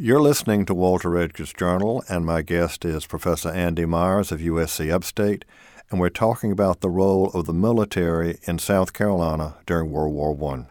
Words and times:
You're 0.00 0.20
listening 0.20 0.64
to 0.66 0.74
Walter 0.74 1.18
Edgar's 1.18 1.52
Journal, 1.52 2.04
and 2.08 2.24
my 2.24 2.40
guest 2.40 2.84
is 2.84 3.04
Professor 3.04 3.48
Andy 3.48 3.84
Myers 3.84 4.30
of 4.30 4.38
USC 4.38 4.92
Upstate, 4.92 5.44
and 5.90 5.98
we're 5.98 6.08
talking 6.08 6.52
about 6.52 6.82
the 6.82 6.88
role 6.88 7.30
of 7.30 7.46
the 7.46 7.52
military 7.52 8.38
in 8.44 8.60
South 8.60 8.92
Carolina 8.92 9.56
during 9.66 9.90
World 9.90 10.14
War 10.14 10.54
I. 10.54 10.66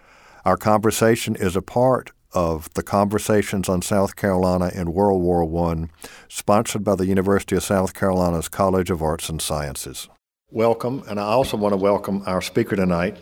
Our 0.49 0.55
conversation 0.55 1.35
is 1.35 1.57
a 1.57 1.61
part 1.61 2.11
of 2.31 2.73
the 2.73 2.83
Conversations 2.83 3.67
on 3.67 3.81
South 3.81 4.15
Carolina 4.15 4.71
in 4.73 4.93
World 4.93 5.21
War 5.21 5.43
I, 5.69 5.89
sponsored 6.29 6.85
by 6.85 6.95
the 6.95 7.07
University 7.07 7.57
of 7.57 7.63
South 7.63 7.93
Carolina's 7.93 8.47
College 8.47 8.89
of 8.89 9.01
Arts 9.01 9.27
and 9.27 9.41
Sciences. 9.41 10.07
Welcome, 10.51 11.03
and 11.05 11.19
I 11.19 11.23
also 11.23 11.57
want 11.57 11.73
to 11.73 11.77
welcome 11.77 12.23
our 12.25 12.41
speaker 12.41 12.77
tonight, 12.77 13.17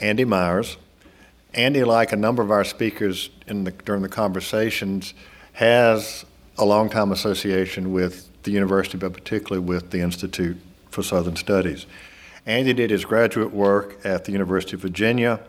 Andy 0.00 0.24
Myers. 0.24 0.76
Andy, 1.54 1.84
like 1.84 2.10
a 2.10 2.16
number 2.16 2.42
of 2.42 2.50
our 2.50 2.64
speakers 2.64 3.30
the, 3.46 3.70
during 3.70 4.02
the 4.02 4.08
conversations, 4.08 5.14
has 5.56 6.26
a 6.58 6.64
long-time 6.66 7.12
association 7.12 7.90
with 7.90 8.28
the 8.42 8.50
university, 8.50 8.98
but 8.98 9.14
particularly 9.14 9.66
with 9.66 9.90
the 9.90 10.00
Institute 10.00 10.58
for 10.90 11.02
Southern 11.02 11.34
Studies. 11.34 11.86
Andy 12.44 12.74
did 12.74 12.90
his 12.90 13.06
graduate 13.06 13.54
work 13.54 13.98
at 14.04 14.26
the 14.26 14.32
University 14.32 14.74
of 14.74 14.82
Virginia, 14.82 15.40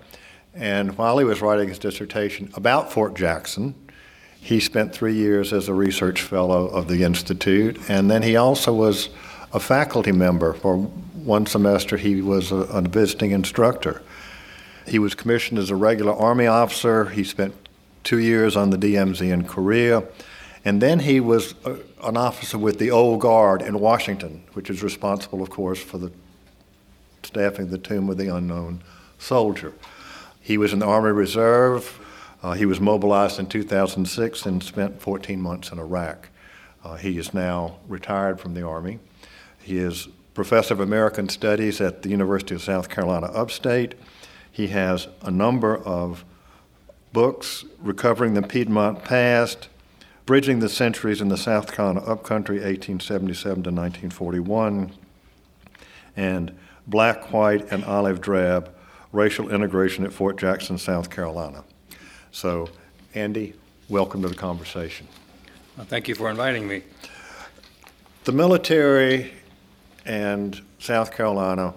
and 0.54 0.98
while 0.98 1.18
he 1.18 1.26
was 1.26 1.42
writing 1.42 1.68
his 1.68 1.78
dissertation 1.78 2.50
about 2.54 2.90
Fort 2.90 3.16
Jackson, 3.16 3.76
he 4.40 4.62
spent 4.62 4.94
three 4.94 5.14
years 5.14 5.52
as 5.52 5.68
a 5.68 5.74
research 5.74 6.22
fellow 6.22 6.68
of 6.68 6.88
the 6.88 7.04
Institute, 7.04 7.78
and 7.90 8.10
then 8.10 8.24
he 8.24 8.38
also 8.38 8.74
was 8.74 9.10
a 9.52 9.60
faculty 9.60 10.14
member. 10.14 10.54
For 10.54 10.78
one 10.78 11.46
semester, 11.46 11.98
he 11.98 12.22
was 12.22 12.54
a, 12.54 12.56
a 12.56 12.82
visiting 12.82 13.32
instructor. 13.32 14.02
He 14.88 15.00
was 15.00 15.16
commissioned 15.16 15.60
as 15.60 15.70
a 15.70 15.76
regular 15.76 16.14
Army 16.14 16.48
officer. 16.48 17.10
He 17.10 17.26
spent 17.26 17.67
two 18.08 18.20
years 18.20 18.56
on 18.56 18.70
the 18.70 18.78
DMZ 18.78 19.30
in 19.30 19.44
Korea. 19.44 20.02
And 20.64 20.82
then 20.82 21.00
he 21.00 21.20
was 21.20 21.56
a, 21.66 21.76
an 22.02 22.16
officer 22.16 22.58
with 22.58 22.80
the 22.80 22.90
Old 22.90 23.20
Guard 23.20 23.62
in 23.62 23.78
Washington, 23.82 24.44
which 24.54 24.70
is 24.70 24.82
responsible, 24.82 25.42
of 25.42 25.50
course, 25.50 25.82
for 25.84 25.98
the 25.98 26.10
staffing 27.24 27.70
the 27.70 27.78
Tomb 27.78 28.10
of 28.10 28.16
the 28.16 28.34
Unknown 28.34 28.82
Soldier. 29.20 29.74
He 30.40 30.58
was 30.58 30.72
in 30.72 30.80
the 30.80 30.86
Army 30.86 31.12
Reserve. 31.12 32.00
Uh, 32.42 32.54
he 32.54 32.66
was 32.66 32.80
mobilized 32.80 33.40
in 33.40 33.48
2006 33.48 34.46
and 34.46 34.64
spent 34.64 35.02
14 35.02 35.42
months 35.42 35.74
in 35.74 35.78
Iraq. 35.78 36.30
Uh, 36.86 36.96
he 36.96 37.18
is 37.18 37.34
now 37.34 37.76
retired 37.90 38.40
from 38.40 38.54
the 38.54 38.66
Army. 38.66 39.00
He 39.62 39.80
is 39.80 40.08
professor 40.34 40.74
of 40.74 40.80
American 40.80 41.28
Studies 41.28 41.82
at 41.82 42.04
the 42.04 42.10
University 42.10 42.56
of 42.56 42.62
South 42.62 42.88
Carolina 42.88 43.28
Upstate. 43.28 43.96
He 44.50 44.68
has 44.68 45.10
a 45.24 45.32
number 45.32 45.76
of 45.76 46.24
books 47.18 47.66
recovering 47.80 48.36
the 48.36 48.44
Piedmont 48.44 49.04
past, 49.04 49.70
bridging 50.28 50.60
the 50.60 50.70
centuries 50.70 51.20
in 51.20 51.30
the 51.30 51.36
South 51.36 51.72
Carolina 51.74 52.02
upcountry, 52.02 52.58
1877 52.58 53.64
to 53.64 53.70
1941, 53.72 54.92
and 56.16 56.56
Black, 56.86 57.34
White, 57.34 57.72
and 57.72 57.84
Olive 57.86 58.22
Drab 58.22 58.72
Racial 59.12 59.50
Integration 59.50 60.06
at 60.06 60.14
Fort 60.14 60.38
Jackson, 60.38 60.78
South 60.78 61.10
Carolina. 61.10 61.64
So, 62.30 62.70
Andy, 63.16 63.56
welcome 63.90 64.22
to 64.22 64.28
the 64.28 64.36
conversation. 64.36 65.08
Well, 65.76 65.88
thank 65.88 66.08
you 66.08 66.14
for 66.14 66.30
inviting 66.30 66.68
me. 66.68 66.84
The 68.26 68.32
military 68.32 69.34
and 70.06 70.62
South 70.78 71.12
Carolina, 71.12 71.74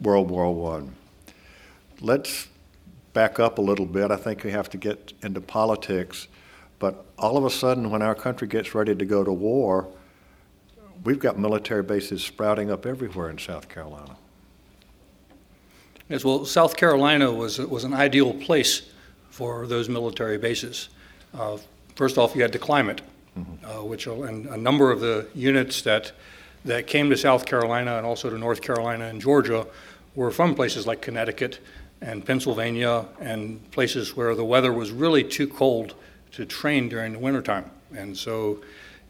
World 0.00 0.30
War 0.30 0.80
I. 0.80 0.84
Let's 2.00 2.48
back 3.18 3.40
up 3.40 3.58
a 3.58 3.60
little 3.60 3.84
bit. 3.84 4.12
I 4.12 4.16
think 4.16 4.44
we 4.44 4.52
have 4.52 4.70
to 4.70 4.76
get 4.76 5.12
into 5.24 5.40
politics. 5.40 6.28
But 6.78 7.04
all 7.18 7.36
of 7.36 7.44
a 7.44 7.50
sudden, 7.50 7.90
when 7.90 8.00
our 8.00 8.14
country 8.14 8.46
gets 8.46 8.76
ready 8.76 8.94
to 8.94 9.04
go 9.04 9.24
to 9.24 9.32
war, 9.32 9.88
we've 11.02 11.18
got 11.18 11.36
military 11.36 11.82
bases 11.82 12.22
sprouting 12.22 12.70
up 12.70 12.86
everywhere 12.86 13.28
in 13.28 13.38
South 13.38 13.68
Carolina. 13.68 14.14
Yes, 16.08 16.24
well, 16.24 16.44
South 16.44 16.76
Carolina 16.76 17.32
was, 17.32 17.58
was 17.58 17.82
an 17.82 17.92
ideal 17.92 18.34
place 18.34 18.82
for 19.30 19.66
those 19.66 19.88
military 19.88 20.38
bases. 20.38 20.88
Uh, 21.34 21.58
first 21.96 22.18
off, 22.18 22.36
you 22.36 22.42
had 22.42 22.52
the 22.52 22.60
climate, 22.60 23.00
mm-hmm. 23.36 23.66
uh, 23.66 23.82
which 23.82 24.06
and 24.06 24.46
a 24.46 24.56
number 24.56 24.92
of 24.92 25.00
the 25.00 25.26
units 25.34 25.82
that 25.82 26.12
that 26.64 26.86
came 26.86 27.10
to 27.10 27.16
South 27.16 27.46
Carolina 27.46 27.96
and 27.96 28.06
also 28.06 28.30
to 28.30 28.38
North 28.38 28.62
Carolina 28.62 29.06
and 29.06 29.20
Georgia 29.20 29.66
were 30.14 30.30
from 30.30 30.54
places 30.54 30.86
like 30.86 31.00
Connecticut 31.00 31.58
and 32.00 32.24
Pennsylvania 32.24 33.06
and 33.20 33.70
places 33.70 34.16
where 34.16 34.34
the 34.34 34.44
weather 34.44 34.72
was 34.72 34.90
really 34.90 35.24
too 35.24 35.46
cold 35.46 35.94
to 36.32 36.44
train 36.44 36.88
during 36.88 37.12
the 37.12 37.18
wintertime. 37.18 37.70
And 37.96 38.16
so 38.16 38.62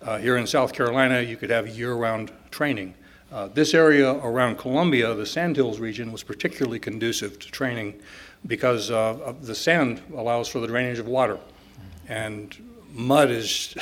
uh, 0.03 0.19
here 0.19 0.37
in 0.37 0.47
South 0.47 0.73
Carolina, 0.73 1.21
you 1.21 1.37
could 1.37 1.51
have 1.51 1.69
year 1.69 1.95
round 1.95 2.31
training. 2.51 2.95
Uh, 3.31 3.49
this 3.49 3.75
area 3.75 4.13
around 4.13 4.57
Columbia, 4.57 5.15
the 5.15 5.27
Sandhills 5.27 5.79
region, 5.79 6.13
was 6.13 6.23
particularly 6.23 6.79
conducive 6.79 7.39
to 7.41 7.51
training 7.51 8.01
because 8.47 8.91
uh, 8.91 9.35
the 9.43 9.55
sand 9.55 10.01
allows 10.15 10.49
for 10.49 10.61
the 10.61 10.67
drainage 10.67 10.99
of 10.99 11.07
water. 11.07 11.39
And 12.09 12.57
mud 12.91 13.31
is, 13.31 13.77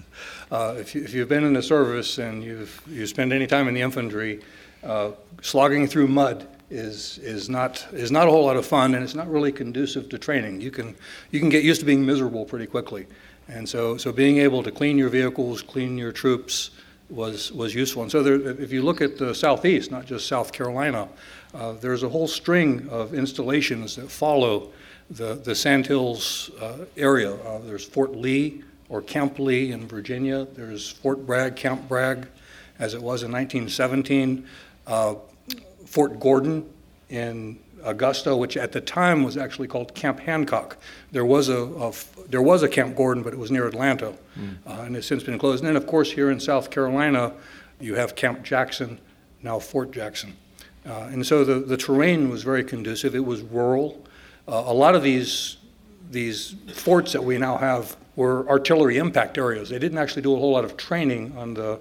uh, 0.50 0.74
if, 0.78 0.94
you, 0.94 1.20
have 1.20 1.28
been 1.28 1.44
in 1.44 1.54
the 1.54 1.62
service 1.62 2.18
and 2.18 2.42
you've 2.44 2.82
you 2.88 3.06
spend 3.06 3.32
any 3.32 3.46
time 3.46 3.68
in 3.68 3.74
the 3.74 3.80
infantry, 3.80 4.42
uh, 4.82 5.12
slogging 5.40 5.86
through 5.86 6.08
mud 6.08 6.46
is 6.70 7.18
is 7.18 7.48
not 7.48 7.84
is 7.92 8.12
not 8.12 8.28
a 8.28 8.30
whole 8.30 8.46
lot 8.46 8.56
of 8.56 8.64
fun, 8.64 8.94
and 8.94 9.02
it's 9.02 9.14
not 9.14 9.30
really 9.30 9.52
conducive 9.52 10.08
to 10.08 10.18
training. 10.18 10.60
You 10.60 10.70
can 10.70 10.94
you 11.30 11.40
can 11.40 11.48
get 11.48 11.64
used 11.64 11.80
to 11.80 11.86
being 11.86 12.06
miserable 12.06 12.44
pretty 12.44 12.66
quickly, 12.66 13.06
and 13.48 13.68
so 13.68 13.96
so 13.96 14.12
being 14.12 14.38
able 14.38 14.62
to 14.62 14.70
clean 14.70 14.96
your 14.96 15.08
vehicles, 15.08 15.62
clean 15.62 15.98
your 15.98 16.12
troops 16.12 16.70
was 17.10 17.50
was 17.52 17.74
useful. 17.74 18.02
And 18.02 18.10
so 18.10 18.22
there, 18.22 18.34
if 18.34 18.72
you 18.72 18.82
look 18.82 19.00
at 19.00 19.18
the 19.18 19.34
southeast, 19.34 19.90
not 19.90 20.06
just 20.06 20.28
South 20.28 20.52
Carolina, 20.52 21.08
uh, 21.54 21.72
there's 21.72 22.04
a 22.04 22.08
whole 22.08 22.28
string 22.28 22.88
of 22.88 23.14
installations 23.14 23.96
that 23.96 24.10
follow 24.10 24.70
the 25.10 25.34
the 25.34 25.54
Sandhills 25.54 26.50
uh, 26.60 26.84
area. 26.96 27.34
Uh, 27.34 27.58
there's 27.58 27.84
Fort 27.84 28.14
Lee 28.14 28.62
or 28.88 29.02
Camp 29.02 29.38
Lee 29.38 29.72
in 29.72 29.88
Virginia. 29.88 30.46
There's 30.54 30.88
Fort 30.90 31.26
Bragg, 31.26 31.56
Camp 31.56 31.88
Bragg, 31.88 32.28
as 32.78 32.94
it 32.94 33.02
was 33.02 33.22
in 33.22 33.32
1917. 33.32 34.46
Fort 35.86 36.20
Gordon 36.20 36.68
in 37.08 37.58
Augusta, 37.82 38.36
which 38.36 38.56
at 38.56 38.72
the 38.72 38.80
time 38.80 39.22
was 39.22 39.36
actually 39.36 39.68
called 39.68 39.94
Camp 39.94 40.20
Hancock. 40.20 40.76
There 41.12 41.24
was 41.24 41.48
a, 41.48 41.62
a 41.62 41.92
there 42.28 42.42
was 42.42 42.62
a 42.62 42.68
Camp 42.68 42.96
Gordon, 42.96 43.22
but 43.22 43.32
it 43.32 43.38
was 43.38 43.50
near 43.50 43.66
Atlanta, 43.66 44.14
mm. 44.38 44.56
uh, 44.66 44.82
and 44.82 44.96
it's 44.96 45.06
since 45.06 45.22
been 45.22 45.38
closed. 45.38 45.64
And 45.64 45.68
then, 45.68 45.76
of 45.76 45.86
course, 45.86 46.12
here 46.12 46.30
in 46.30 46.38
South 46.38 46.70
Carolina, 46.70 47.32
you 47.80 47.94
have 47.96 48.14
Camp 48.14 48.42
Jackson, 48.42 48.98
now 49.42 49.58
Fort 49.58 49.90
Jackson. 49.90 50.36
Uh, 50.86 51.08
and 51.12 51.26
so 51.26 51.44
the, 51.44 51.54
the 51.54 51.76
terrain 51.76 52.30
was 52.30 52.42
very 52.42 52.64
conducive. 52.64 53.14
It 53.14 53.24
was 53.24 53.42
rural. 53.42 54.04
Uh, 54.48 54.62
a 54.66 54.74
lot 54.74 54.94
of 54.94 55.02
these 55.02 55.56
these 56.10 56.56
forts 56.74 57.12
that 57.12 57.22
we 57.22 57.38
now 57.38 57.56
have 57.56 57.96
were 58.16 58.48
artillery 58.48 58.98
impact 58.98 59.38
areas. 59.38 59.68
They 59.68 59.78
didn't 59.78 59.98
actually 59.98 60.22
do 60.22 60.34
a 60.34 60.38
whole 60.38 60.52
lot 60.52 60.64
of 60.64 60.76
training 60.76 61.36
on 61.36 61.54
the 61.54 61.80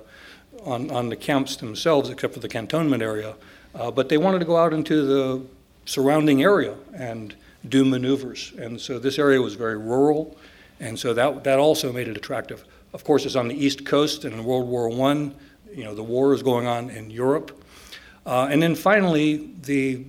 on, 0.64 0.92
on 0.92 1.10
the 1.10 1.16
camps 1.16 1.56
themselves, 1.56 2.10
except 2.10 2.34
for 2.34 2.40
the 2.42 2.50
cantonment 2.50 3.02
area. 3.02 3.36
Uh, 3.76 3.92
but 3.92 4.10
they 4.10 4.18
wanted 4.18 4.40
to 4.40 4.46
go 4.46 4.58
out 4.58 4.74
into 4.74 5.06
the 5.06 5.46
surrounding 5.86 6.44
area 6.44 6.76
and 6.94 7.36
do 7.68 7.84
maneuvers. 7.86 8.54
And 8.58 8.80
so 8.80 9.00
this 9.00 9.20
area 9.20 9.42
was 9.42 9.56
very 9.56 9.78
rural, 9.78 10.38
and 10.80 10.98
so 10.98 11.14
that, 11.14 11.44
that 11.44 11.60
also 11.60 11.92
made 11.92 12.08
it 12.08 12.18
attractive. 12.18 12.64
Of 12.94 13.04
course, 13.04 13.26
it's 13.26 13.36
on 13.36 13.48
the 13.48 13.56
East 13.66 13.86
Coast, 13.86 14.26
and 14.26 14.34
in 14.34 14.44
World 14.44 14.68
War 14.68 14.90
I, 14.90 15.32
you 15.74 15.84
know, 15.84 15.94
the 15.94 16.04
war 16.04 16.34
is 16.34 16.42
going 16.42 16.68
on 16.68 16.90
in 16.90 17.10
Europe. 17.10 17.64
Uh, 18.26 18.48
and 18.50 18.62
then 18.62 18.76
finally, 18.76 19.52
the 19.62 20.06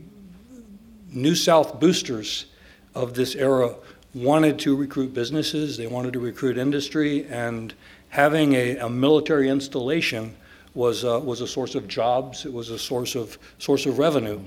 New 1.12 1.34
South 1.34 1.80
boosters 1.80 2.46
of 2.94 3.14
this 3.14 3.34
era 3.34 3.74
wanted 4.14 4.58
to 4.60 4.76
recruit 4.76 5.12
businesses, 5.14 5.76
they 5.76 5.86
wanted 5.86 6.12
to 6.12 6.20
recruit 6.20 6.58
industry, 6.58 7.26
and 7.26 7.74
having 8.08 8.54
a, 8.54 8.76
a 8.78 8.88
military 8.88 9.48
installation 9.48 10.34
was, 10.80 11.04
uh, 11.04 11.20
was 11.22 11.42
a 11.42 11.46
source 11.46 11.74
of 11.74 11.86
jobs, 11.86 12.46
it 12.46 12.52
was 12.54 12.70
a 12.70 12.78
source 12.78 13.14
of, 13.14 13.36
source 13.58 13.84
of 13.84 13.98
revenue. 13.98 14.40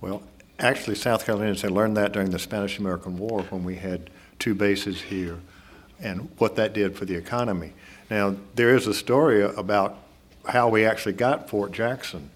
Well, 0.00 0.22
actually, 0.60 0.94
South 0.94 1.26
Carolinians 1.26 1.60
had 1.62 1.72
learned 1.72 1.96
that 1.96 2.12
during 2.12 2.30
the 2.30 2.38
Spanish 2.38 2.78
American 2.78 3.18
War 3.18 3.42
when 3.50 3.64
we 3.64 3.74
had 3.74 4.10
two 4.38 4.54
bases 4.54 5.02
here 5.02 5.40
and 5.98 6.30
what 6.38 6.54
that 6.54 6.72
did 6.72 6.96
for 6.96 7.04
the 7.04 7.16
economy. 7.16 7.72
Now, 8.08 8.36
there 8.54 8.76
is 8.76 8.86
a 8.86 8.94
story 8.94 9.42
about 9.42 9.98
how 10.46 10.68
we 10.68 10.84
actually 10.84 11.14
got 11.14 11.50
Fort 11.50 11.72
Jackson. 11.72 12.30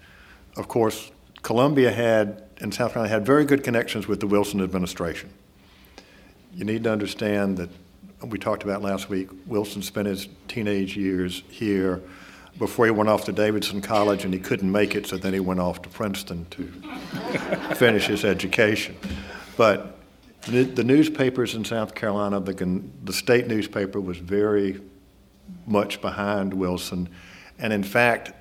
Of 0.57 0.67
course, 0.67 1.09
Columbia 1.41 1.93
had, 1.93 2.43
and 2.59 2.73
South 2.73 2.91
Carolina 2.91 3.13
had 3.13 3.25
very 3.25 3.45
good 3.45 3.63
connections 3.63 4.09
with 4.09 4.19
the 4.19 4.27
Wilson 4.27 4.61
administration. 4.61 5.29
You 6.53 6.65
need 6.65 6.83
to 6.83 6.91
understand 6.91 7.55
that 7.59 7.69
we 8.21 8.39
talked 8.39 8.63
about 8.63 8.81
last 8.81 9.07
week, 9.07 9.29
Wilson 9.45 9.81
spent 9.81 10.07
his 10.07 10.27
teenage 10.49 10.97
years 10.97 11.43
here 11.47 12.01
before 12.57 12.85
he 12.85 12.91
went 12.91 13.09
off 13.09 13.25
to 13.25 13.31
Davidson 13.31 13.81
College 13.81 14.25
and 14.25 14.33
he 14.33 14.39
couldn't 14.39 14.71
make 14.71 14.95
it, 14.95 15.07
so 15.07 15.17
then 15.17 15.33
he 15.33 15.39
went 15.39 15.59
off 15.59 15.81
to 15.81 15.89
Princeton 15.89 16.45
to 16.51 16.63
finish 17.75 18.07
his 18.07 18.23
education. 18.23 18.95
But 19.57 19.95
The, 20.45 20.63
the 20.63 20.83
newspapers 20.83 21.55
in 21.55 21.65
South 21.65 21.95
Carolina, 21.95 22.39
the, 22.39 22.83
the 23.03 23.13
state 23.13 23.47
newspaper 23.47 23.99
was 23.99 24.17
very 24.17 24.79
much 25.65 26.01
behind 26.01 26.53
Wilson. 26.53 27.09
And 27.57 27.73
in 27.73 27.81
fact, 27.81 28.31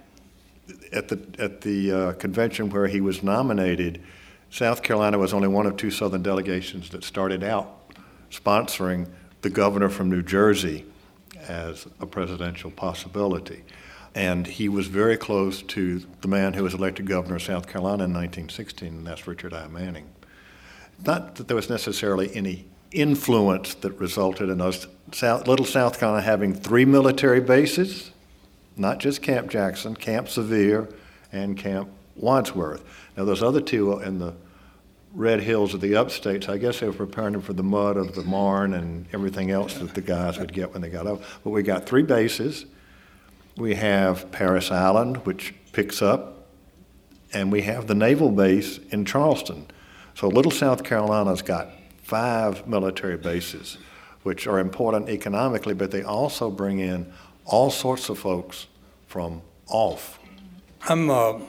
at 0.93 1.09
the, 1.09 1.19
at 1.39 1.63
the 1.63 1.93
uh, 1.93 2.13
convention 2.15 2.69
where 2.69 2.89
he 2.89 3.01
was 3.01 3.23
nominated, 3.23 4.03
South 4.51 4.83
Carolina 4.83 5.19
was 5.19 5.33
only 5.33 5.49
one 5.49 5.65
of 5.65 5.79
two 5.79 5.91
Southern 5.91 6.23
delegations 6.23 6.91
that 6.91 7.05
started 7.05 7.43
out 7.43 7.91
sponsoring 8.31 9.09
the 9.41 9.51
governor 9.51 9.89
from 9.89 10.11
New 10.11 10.23
Jersey 10.23 10.85
as 11.49 11.87
a 12.01 12.07
presidential 12.07 12.71
possibility. 12.71 13.63
And 14.15 14.47
he 14.47 14.69
was 14.69 14.87
very 14.87 15.17
close 15.17 15.63
to 15.63 16.03
the 16.21 16.29
man 16.29 16.53
who 16.53 16.63
was 16.63 16.75
elected 16.75 17.07
governor 17.07 17.37
of 17.37 17.43
South 17.43 17.67
Carolina 17.67 18.05
in 18.05 18.13
1916, 18.13 18.89
and 18.89 19.07
that's 19.07 19.27
Richard 19.27 19.53
I. 19.53 19.67
Manning. 19.67 20.09
Not 21.05 21.35
that 21.37 21.49
there 21.49 21.57
was 21.57 21.69
necessarily 21.69 22.35
any 22.35 22.67
influence 22.93 23.75
that 23.75 23.93
resulted 23.99 24.49
in 24.49 24.61
us, 24.61 24.87
South, 25.13 25.49
Little 25.49 25.67
South 25.67 25.99
Carolina, 25.99 26.23
having 26.23 26.55
three 26.55 26.85
military 26.85 27.41
bases, 27.41 28.13
not 28.77 28.99
just 28.99 29.21
Camp 29.21 29.51
Jackson, 29.51 29.97
Camp 29.97 30.29
Sevier, 30.29 30.89
and 31.33 31.59
Camp 31.59 31.89
Wadsworth. 32.15 32.85
Now, 33.17 33.25
those 33.25 33.43
other 33.43 33.61
two 33.61 33.99
in 34.01 34.21
the 34.21 34.35
red 35.13 35.41
hills 35.41 35.75
of 35.75 35.81
the 35.81 35.97
upstates, 35.97 36.49
I 36.49 36.59
guess 36.59 36.81
they 36.81 36.87
were 36.87 36.93
preparing 36.93 37.33
them 37.33 37.43
for 37.43 37.53
the 37.53 37.63
mud 37.63 37.97
of 37.97 38.15
the 38.15 38.23
Marne 38.23 38.75
and 38.75 39.07
everything 39.13 39.51
else 39.51 39.75
that 39.75 39.95
the 39.95 40.01
guys 40.01 40.39
would 40.39 40.53
get 40.53 40.73
when 40.73 40.83
they 40.83 40.89
got 40.89 41.07
up. 41.07 41.23
But 41.43 41.51
we 41.51 41.63
got 41.63 41.87
three 41.87 42.03
bases. 42.03 42.67
We 43.57 43.77
have 43.77 44.33
Parris 44.33 44.71
Island, 44.71 45.19
which 45.19 45.55
picks 45.73 46.03
up, 46.03 46.49
and 47.33 47.53
we 47.53 47.63
have 47.63 47.87
the 47.87 47.95
naval 47.95 48.31
base 48.31 48.79
in 48.91 49.05
Charleston. 49.05 49.67
So 50.15 50.29
Little 50.29 50.51
South 50.51 50.83
Carolina's 50.83 51.43
got 51.43 51.69
five 52.03 52.67
military 52.67 53.17
bases, 53.17 53.79
which 54.23 54.47
are 54.47 54.59
important 54.59 55.09
economically, 55.09 55.75
but 55.75 55.91
they 55.91 56.03
also 56.03 56.51
bring 56.51 56.81
in 56.81 57.13
all 57.45 57.71
sorts 57.71 58.09
of 58.09 58.19
folks 58.19 58.67
from 59.07 59.43
off. 59.69 60.19
I'm 60.89 61.09
uh, 61.11 61.41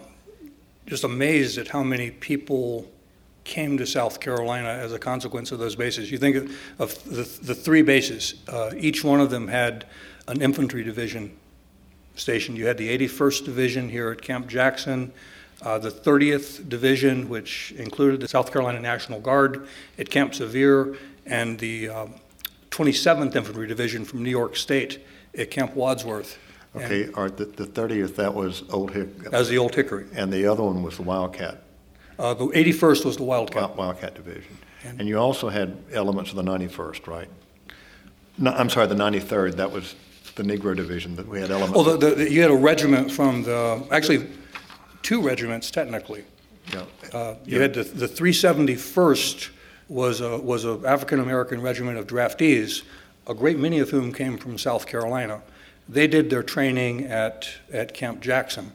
just 0.86 1.04
amazed 1.04 1.58
at 1.58 1.70
how 1.70 1.84
many 1.84 2.12
people 2.12 2.90
came 3.44 3.78
to 3.78 3.86
South 3.86 4.20
Carolina 4.20 4.70
as 4.70 4.94
a 4.94 5.00
consequence 5.00 5.52
of 5.52 5.60
those 5.60 5.76
bases. 5.76 6.12
You 6.12 6.18
think 6.18 6.50
of 6.80 7.04
the, 7.04 7.24
the 7.42 7.56
three 7.56 7.82
bases, 7.82 8.36
uh, 8.48 8.72
each 8.78 9.04
one 9.04 9.22
of 9.22 9.30
them 9.30 9.48
had 9.48 9.86
an 10.28 10.42
infantry 10.42 10.84
division 10.84 11.36
stationed. 12.16 12.58
You 12.58 12.68
had 12.68 12.78
the 12.78 12.98
81st 12.98 13.46
Division 13.46 13.90
here 13.90 14.12
at 14.12 14.22
Camp 14.22 14.48
Jackson, 14.48 15.12
uh, 15.62 15.78
the 15.78 15.92
30th 15.92 16.68
Division, 16.68 17.30
which 17.30 17.74
included 17.78 18.20
the 18.20 18.28
South 18.28 18.52
Carolina 18.52 18.80
National 18.80 19.20
Guard 19.20 19.68
at 19.98 20.10
Camp 20.10 20.34
Sevier, 20.34 20.96
and 21.26 21.60
the 21.60 21.90
uh, 21.90 22.08
27th 22.72 23.36
Infantry 23.36 23.68
Division 23.68 24.06
from 24.06 24.24
New 24.24 24.30
York 24.30 24.56
State 24.56 25.06
at 25.38 25.52
Camp 25.52 25.76
Wadsworth. 25.76 26.38
Okay, 26.76 27.04
and 27.06 27.38
the, 27.38 27.46
the 27.46 27.66
30th, 27.66 28.16
that 28.18 28.34
was 28.34 28.64
Old 28.70 28.92
Hickory. 28.92 29.30
That 29.30 29.40
was 29.40 29.50
the 29.50 29.58
Old 29.58 29.74
Hickory. 29.74 30.08
And 30.14 30.32
the 30.32 30.46
other 30.46 30.64
one 30.64 30.84
was 30.84 30.98
the 30.98 31.04
Wildcat. 31.04 31.62
Uh, 32.20 32.34
the 32.34 32.48
81st 32.48 33.06
was 33.06 33.18
the 33.18 33.24
Wildcat. 33.24 33.76
Wildcat 33.78 34.16
Division. 34.16 34.58
And, 34.84 35.00
and 35.00 35.10
you 35.10 35.18
also 35.18 35.50
had 35.50 35.78
elements 35.94 36.32
of 36.32 36.36
the 36.36 36.44
91st, 36.44 37.08
right? 37.08 37.30
No, 38.38 38.52
I'm 38.52 38.70
sorry, 38.70 38.88
the 38.88 38.96
93rd. 38.96 39.56
That 39.56 39.72
was 39.72 39.96
the 40.36 40.44
Negro 40.44 40.76
Division 40.76 41.16
that 41.16 41.28
we 41.28 41.40
had 41.40 41.52
elements. 41.52 41.76
Well, 41.76 41.98
the, 41.98 42.16
the, 42.16 42.32
you 42.32 42.42
had 42.42 42.52
a 42.52 42.56
regiment 42.56 43.12
from 43.12 43.44
the 43.44 43.86
actually 43.92 44.28
two 45.02 45.22
regiments 45.22 45.72
technically. 45.72 46.26
Yeah. 46.74 46.84
Uh, 47.14 47.36
you 47.46 47.58
yeah. 47.58 47.62
had 47.64 47.74
the, 47.74 47.84
the 47.84 48.08
371st 48.08 49.50
was 49.88 50.22
a, 50.22 50.38
was 50.38 50.66
an 50.66 50.86
African 50.86 51.20
American 51.20 51.62
regiment 51.62 51.98
of 51.98 52.08
draftees, 52.08 52.84
a 53.28 53.34
great 53.34 53.58
many 53.58 53.80
of 53.80 53.92
whom 53.92 54.12
came 54.12 54.38
from 54.38 54.58
South 54.58 54.88
Carolina. 54.88 55.42
They 55.88 56.08
did 56.08 56.30
their 56.30 56.44
training 56.44 57.06
at, 57.06 57.48
at 57.72 57.94
Camp 57.94 58.20
Jackson. 58.20 58.72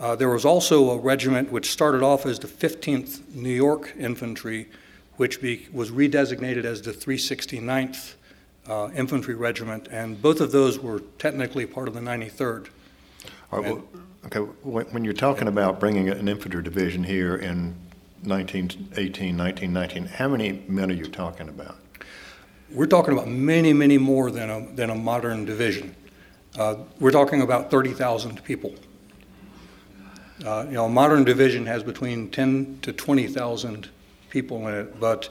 Uh, 0.00 0.16
there 0.16 0.28
was 0.28 0.44
also 0.44 0.90
a 0.90 0.98
regiment 0.98 1.50
which 1.50 1.70
started 1.70 2.02
off 2.02 2.26
as 2.26 2.38
the 2.38 2.48
15th 2.48 3.34
New 3.34 3.50
York 3.50 3.94
Infantry, 3.98 4.68
which 5.16 5.40
be, 5.40 5.68
was 5.72 5.90
redesignated 5.90 6.64
as 6.64 6.82
the 6.82 6.92
369th 6.92 8.14
uh, 8.68 8.90
Infantry 8.94 9.34
Regiment, 9.34 9.88
and 9.90 10.20
both 10.20 10.40
of 10.40 10.52
those 10.52 10.78
were 10.78 11.00
technically 11.18 11.66
part 11.66 11.88
of 11.88 11.94
the 11.94 12.00
93rd. 12.00 12.68
All 13.52 13.62
right, 13.62 13.72
well, 13.72 13.84
Okay, 14.26 14.40
when 14.40 15.04
you're 15.04 15.14
talking 15.14 15.46
about 15.46 15.78
bringing 15.78 16.08
an 16.08 16.28
infantry 16.28 16.60
division 16.60 17.04
here 17.04 17.36
in 17.36 17.76
1918, 18.24 19.36
1919, 19.36 20.06
how 20.06 20.26
many 20.26 20.64
men 20.66 20.90
are 20.90 20.94
you 20.94 21.04
talking 21.04 21.48
about? 21.48 21.76
We're 22.72 22.88
talking 22.88 23.12
about 23.14 23.28
many, 23.28 23.72
many 23.72 23.98
more 23.98 24.32
than 24.32 24.50
a, 24.50 24.66
than 24.74 24.90
a 24.90 24.96
modern 24.96 25.44
division. 25.44 25.94
Uh, 26.58 26.74
we're 26.98 27.12
talking 27.12 27.40
about 27.40 27.70
30,000 27.70 28.42
people. 28.42 28.74
Uh, 30.44 30.64
you 30.66 30.74
know, 30.74 30.86
a 30.86 30.88
modern 30.88 31.22
division 31.22 31.64
has 31.66 31.84
between 31.84 32.28
10 32.28 32.80
to 32.82 32.92
20,000 32.92 33.88
people 34.28 34.66
in 34.66 34.74
it, 34.74 34.98
but 34.98 35.28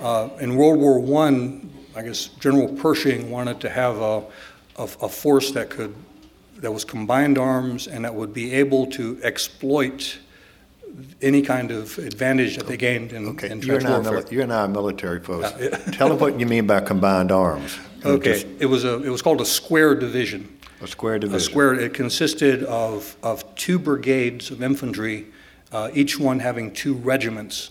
uh, 0.00 0.28
in 0.38 0.54
World 0.54 0.78
War 0.78 1.26
I, 1.26 1.60
I 1.96 2.02
guess 2.02 2.26
General 2.26 2.68
Pershing 2.68 3.30
wanted 3.30 3.58
to 3.60 3.70
have 3.70 3.96
a, 3.96 4.18
a, 4.76 4.82
a 4.82 5.08
force 5.08 5.50
that 5.52 5.70
could 5.70 5.94
that 6.58 6.72
was 6.72 6.84
combined 6.84 7.38
arms 7.38 7.86
and 7.86 8.04
that 8.04 8.14
would 8.14 8.32
be 8.32 8.52
able 8.54 8.86
to 8.86 9.18
exploit 9.22 10.18
any 11.20 11.42
kind 11.42 11.70
of 11.70 11.98
advantage 11.98 12.56
that 12.56 12.66
they 12.66 12.76
gained 12.76 13.12
in, 13.12 13.28
okay. 13.28 13.50
in 13.50 13.60
you're 13.60 13.78
trench 13.78 14.04
warfare. 14.04 14.22
Mili- 14.22 14.30
you're 14.30 14.46
not 14.46 14.64
a 14.64 14.68
military 14.72 15.20
folks. 15.20 15.52
Uh, 15.52 15.68
yeah. 15.72 15.92
Tell 15.92 16.08
them 16.08 16.18
what 16.18 16.40
you 16.40 16.46
mean 16.46 16.66
by 16.66 16.80
combined 16.80 17.32
arms. 17.32 17.78
Okay, 18.04 18.34
just, 18.34 18.46
it 18.60 18.66
was 18.66 18.84
a 18.84 19.02
it 19.02 19.08
was 19.08 19.20
called 19.20 19.40
a 19.40 19.44
square 19.44 19.92
division. 19.96 20.56
A 20.80 20.86
square 20.86 21.18
division. 21.18 21.38
A 21.38 21.40
square. 21.40 21.74
It 21.74 21.92
consisted 21.92 22.62
of 22.62 23.16
of 23.20 23.42
two 23.56 23.80
brigades 23.80 24.52
of 24.52 24.62
infantry, 24.62 25.26
uh, 25.72 25.90
each 25.92 26.16
one 26.16 26.38
having 26.38 26.72
two 26.72 26.94
regiments 26.94 27.70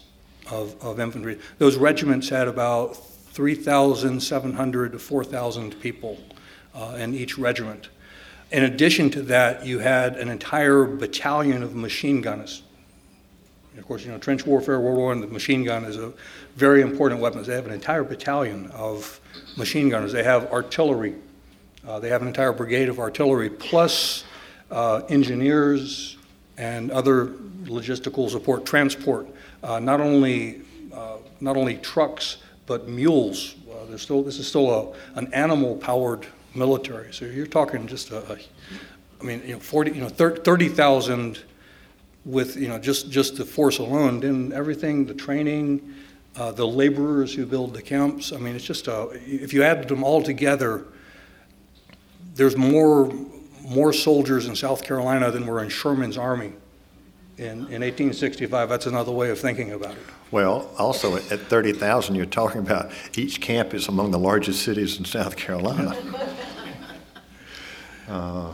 of, 0.51 0.75
of 0.83 1.00
infantry. 1.00 1.39
Those 1.57 1.78
regiments 1.78 2.28
had 2.28 2.50
about 2.50 3.00
3,700 3.36 4.94
to 4.94 5.00
4,000 5.00 5.82
people 5.82 6.18
uh, 6.74 6.96
in 6.98 7.14
each 7.14 7.38
regiment. 7.38 7.90
In 8.50 8.64
addition 8.64 9.10
to 9.10 9.22
that, 9.24 9.66
you 9.66 9.80
had 9.80 10.16
an 10.16 10.30
entire 10.30 10.86
battalion 10.86 11.62
of 11.62 11.76
machine 11.76 12.22
gunners. 12.22 12.64
Of 13.78 13.86
course, 13.86 14.06
you 14.06 14.12
know, 14.12 14.18
trench 14.18 14.46
warfare, 14.46 14.80
World 14.80 14.98
War 14.98 15.14
I, 15.14 15.20
the 15.20 15.28
machine 15.28 15.66
gun 15.66 15.84
is 15.84 15.98
a 15.98 16.14
very 16.56 16.82
important 16.82 17.20
weapon. 17.20 17.44
They 17.44 17.56
have 17.56 17.68
an 17.68 17.74
entire 17.74 18.06
battalion 18.06 18.68
of 18.68 19.20
machine 19.58 19.90
gunners. 19.90 20.14
They 20.14 20.24
have 20.24 20.50
artillery. 20.54 21.16
Uh, 21.86 22.00
they 22.00 22.08
have 22.08 22.22
an 22.22 22.30
entire 22.30 22.54
brigade 22.54 22.88
of 22.88 23.00
artillery, 23.00 23.50
plus 23.50 24.24
uh, 24.71 25.02
engineers 25.09 26.16
and 26.57 26.90
other 26.90 27.28
logistical 27.66 28.30
support, 28.30 28.66
transport. 28.66 29.28
Uh, 29.62 29.80
not 29.81 30.00
only 30.00 30.62
uh, 30.94 31.18
not 31.42 31.57
only 31.57 31.76
trucks, 31.76 32.38
but 32.66 32.88
mules. 32.88 33.56
Uh, 33.69 33.98
still 33.98 34.24
this 34.24 34.40
is 34.40 34.48
still 34.48 34.69
a, 34.72 35.19
an 35.19 35.34
animal-powered 35.34 36.26
military. 36.54 37.14
So 37.14 37.26
you're 37.26 37.48
talking 37.48 37.88
just 37.88 38.12
a, 38.12 38.34
a 38.34 38.38
I 39.22 39.24
mean, 39.24 39.42
you 39.45 39.54
know, 39.54 39.60
40, 39.60 39.92
you 39.92 40.02
know, 40.02 40.10
30,000 40.10 41.40
with, 42.26 42.57
you 42.57 42.68
know, 42.68 42.78
just, 42.78 43.10
just 43.10 43.38
the 43.38 43.45
force 43.45 43.80
alone, 43.80 44.19
then 44.19 44.52
everything, 44.54 45.06
the 45.06 45.14
training, 45.14 45.94
uh, 46.36 46.52
the 46.52 46.66
laborers 46.66 47.34
who 47.34 47.45
build 47.45 47.74
the 47.74 47.81
camps. 47.81 48.34
I 48.34 48.38
mean, 48.38 48.56
it's 48.56 48.66
just 48.66 48.88
a, 48.88 49.10
if 49.26 49.54
you 49.54 49.64
add 49.64 49.88
them 49.88 50.04
all 50.04 50.22
together, 50.22 50.86
there's 52.34 52.57
more, 52.57 53.12
more 53.62 53.94
soldiers 53.94 54.48
in 54.48 54.56
South 54.56 54.84
Carolina 54.84 55.31
than 55.31 55.48
were 55.48 55.64
in 55.64 55.69
Sherman's 55.69 56.18
army 56.18 56.54
in, 57.37 57.45
in 57.45 57.81
1865. 57.81 58.69
That's 58.69 58.85
another 58.85 59.11
way 59.11 59.30
of 59.30 59.39
thinking 59.39 59.71
about 59.71 59.95
it. 59.95 60.01
Well, 60.31 60.69
also 60.77 61.18
at 61.18 61.23
30,000, 61.23 62.15
you're 62.15 62.25
talking 62.25 62.61
about 62.61 62.92
each 63.15 63.42
camp 63.42 63.73
is 63.73 63.87
among 63.87 64.11
the 64.11 64.19
largest 64.19 64.63
cities 64.63 64.97
in 64.97 65.06
South 65.06 65.35
Carolina. 65.35 65.95
uh, 68.09 68.54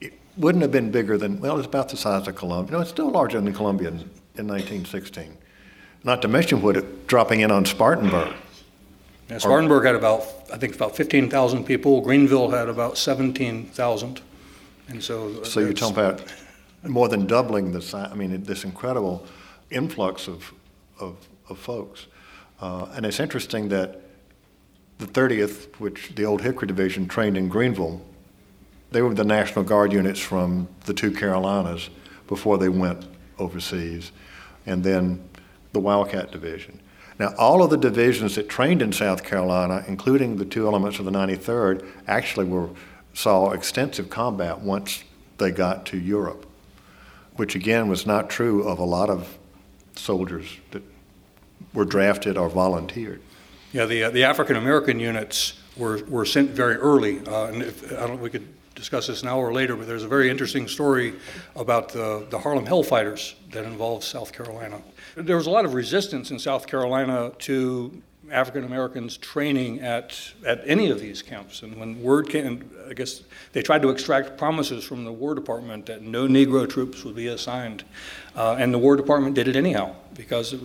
it 0.00 0.14
wouldn't 0.36 0.62
have 0.62 0.72
been 0.72 0.90
bigger 0.90 1.18
than, 1.18 1.40
well, 1.40 1.58
it's 1.58 1.66
about 1.66 1.88
the 1.88 1.96
size 1.96 2.26
of 2.26 2.34
Columbia. 2.34 2.72
No, 2.72 2.80
it's 2.80 2.90
still 2.90 3.10
larger 3.10 3.40
than 3.40 3.52
Columbia 3.52 3.88
in, 3.88 3.94
in 3.94 4.48
1916. 4.48 5.36
Not 6.04 6.22
to 6.22 6.28
mention 6.28 6.62
what 6.62 6.76
it 6.76 7.06
dropping 7.06 7.40
in 7.40 7.50
on 7.50 7.64
Spartanburg. 7.64 8.34
Yeah, 9.28 9.38
Spartanburg 9.38 9.84
had 9.84 9.94
about, 9.94 10.22
I 10.52 10.58
think, 10.58 10.74
about 10.74 10.96
15,000 10.96 11.64
people. 11.64 12.00
Greenville 12.00 12.50
had 12.50 12.68
about 12.68 12.98
17,000. 12.98 14.20
And 14.88 15.02
so, 15.02 15.42
so 15.44 15.60
you're 15.60 15.72
talking 15.72 15.96
about 15.96 16.22
more 16.84 17.08
than 17.08 17.26
doubling 17.26 17.72
the. 17.72 18.08
I 18.10 18.14
mean, 18.14 18.42
this 18.42 18.64
incredible 18.64 19.26
influx 19.70 20.28
of, 20.28 20.52
of, 20.98 21.16
of 21.48 21.58
folks. 21.58 22.06
Uh, 22.60 22.86
and 22.94 23.06
it's 23.06 23.20
interesting 23.20 23.68
that 23.70 24.00
the 24.98 25.06
30th, 25.06 25.74
which 25.80 26.12
the 26.14 26.24
old 26.24 26.42
Hickory 26.42 26.68
Division 26.68 27.08
trained 27.08 27.36
in 27.36 27.48
Greenville, 27.48 28.00
they 28.92 29.02
were 29.02 29.14
the 29.14 29.24
National 29.24 29.64
Guard 29.64 29.92
units 29.92 30.20
from 30.20 30.68
the 30.84 30.94
two 30.94 31.10
Carolinas 31.10 31.88
before 32.28 32.58
they 32.58 32.68
went 32.68 33.04
overseas, 33.38 34.12
and 34.66 34.84
then 34.84 35.28
the 35.72 35.80
Wildcat 35.80 36.30
Division. 36.30 36.78
Now, 37.18 37.34
all 37.36 37.62
of 37.62 37.70
the 37.70 37.76
divisions 37.76 38.36
that 38.36 38.48
trained 38.48 38.82
in 38.82 38.92
South 38.92 39.22
Carolina, 39.22 39.84
including 39.86 40.36
the 40.36 40.44
two 40.44 40.66
elements 40.66 40.98
of 40.98 41.04
the 41.04 41.10
93rd, 41.10 41.86
actually 42.06 42.46
were 42.46 42.70
saw 43.14 43.50
extensive 43.50 44.08
combat 44.08 44.60
once 44.60 45.04
they 45.38 45.50
got 45.50 45.84
to 45.86 45.98
Europe, 45.98 46.46
which 47.36 47.54
again 47.54 47.88
was 47.88 48.06
not 48.06 48.30
true 48.30 48.66
of 48.68 48.78
a 48.78 48.84
lot 48.84 49.10
of 49.10 49.38
soldiers 49.96 50.46
that 50.70 50.82
were 51.74 51.84
drafted 51.84 52.36
or 52.36 52.48
volunteered. 52.48 53.20
Yeah, 53.72 53.86
the, 53.86 54.04
uh, 54.04 54.10
the 54.10 54.24
African 54.24 54.56
American 54.56 55.00
units 55.00 55.54
were, 55.76 56.02
were 56.04 56.26
sent 56.26 56.50
very 56.50 56.76
early. 56.76 57.20
Uh, 57.26 57.46
and 57.46 57.62
if, 57.62 57.92
I 57.92 58.06
don't, 58.06 58.20
we 58.20 58.30
could 58.30 58.46
discuss 58.74 59.06
this 59.06 59.22
now 59.22 59.38
or 59.38 59.52
later, 59.52 59.76
but 59.76 59.86
there's 59.86 60.02
a 60.02 60.08
very 60.08 60.28
interesting 60.28 60.68
story 60.68 61.14
about 61.56 61.90
the, 61.90 62.26
the 62.30 62.38
Harlem 62.38 62.66
Hellfighters 62.66 63.34
that 63.50 63.64
involves 63.64 64.06
South 64.06 64.32
Carolina. 64.32 64.82
There 65.14 65.36
was 65.36 65.46
a 65.46 65.50
lot 65.50 65.64
of 65.64 65.74
resistance 65.74 66.30
in 66.30 66.38
South 66.38 66.66
Carolina 66.66 67.32
to 67.40 68.02
African 68.32 68.64
Americans 68.64 69.16
training 69.18 69.80
at, 69.80 70.18
at 70.44 70.62
any 70.64 70.90
of 70.90 70.98
these 70.98 71.22
camps. 71.22 71.62
And 71.62 71.76
when 71.76 72.02
word 72.02 72.28
came, 72.28 72.70
I 72.88 72.94
guess 72.94 73.22
they 73.52 73.62
tried 73.62 73.82
to 73.82 73.90
extract 73.90 74.38
promises 74.38 74.82
from 74.84 75.04
the 75.04 75.12
War 75.12 75.34
Department 75.34 75.86
that 75.86 76.02
no 76.02 76.26
Negro 76.26 76.68
troops 76.68 77.04
would 77.04 77.14
be 77.14 77.28
assigned. 77.28 77.84
Uh, 78.34 78.56
and 78.58 78.72
the 78.72 78.78
War 78.78 78.96
Department 78.96 79.34
did 79.34 79.48
it 79.48 79.56
anyhow 79.56 79.94
because 80.14 80.54
it, 80.54 80.60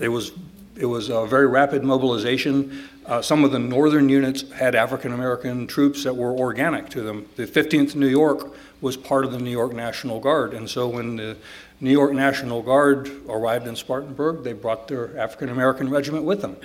it 0.00 0.08
was 0.08 0.32
it 0.74 0.86
was 0.86 1.10
a 1.10 1.26
very 1.26 1.46
rapid 1.46 1.84
mobilization. 1.84 2.88
Uh, 3.04 3.20
some 3.20 3.44
of 3.44 3.52
the 3.52 3.58
northern 3.58 4.08
units 4.08 4.50
had 4.52 4.74
African 4.74 5.12
American 5.12 5.66
troops 5.66 6.04
that 6.04 6.14
were 6.14 6.32
organic 6.32 6.88
to 6.90 7.02
them. 7.02 7.28
The 7.36 7.46
15th 7.46 7.94
New 7.94 8.08
York 8.08 8.54
was 8.80 8.96
part 8.96 9.24
of 9.24 9.32
the 9.32 9.38
New 9.38 9.50
York 9.50 9.74
National 9.74 10.18
Guard, 10.18 10.54
and 10.54 10.68
so 10.68 10.88
when 10.88 11.16
the 11.16 11.36
New 11.80 11.90
York 11.90 12.12
National 12.12 12.62
Guard 12.62 13.10
arrived 13.28 13.66
in 13.66 13.76
Spartanburg, 13.76 14.44
they 14.44 14.52
brought 14.52 14.88
their 14.88 15.18
African 15.18 15.48
American 15.50 15.90
regiment 15.90 16.24
with 16.24 16.40
them. 16.40 16.56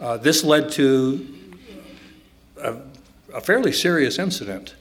Uh, 0.00 0.16
this 0.16 0.42
led 0.42 0.70
to 0.72 1.26
a, 2.60 2.76
a, 3.32 3.40
fairly 3.40 3.72
serious 3.72 4.18
incident. 4.18 4.74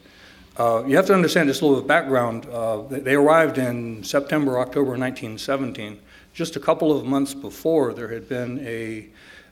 Uh, 0.58 0.84
you 0.88 0.96
have 0.96 1.06
to 1.06 1.14
understand 1.14 1.48
just 1.48 1.62
a 1.62 1.66
little 1.66 1.80
bit 1.80 1.84
of 1.84 1.88
background. 1.88 2.48
Uh, 2.48 2.82
they 2.82 3.14
arrived 3.14 3.58
in 3.58 4.04
September, 4.04 4.60
October 4.60 4.92
1917. 4.92 6.00
Just 6.34 6.56
a 6.56 6.60
couple 6.60 6.98
of 6.98 7.06
months 7.06 7.34
before, 7.36 7.94
there 7.94 8.08
had 8.08 8.28
been 8.28 8.60
a, 8.66 9.08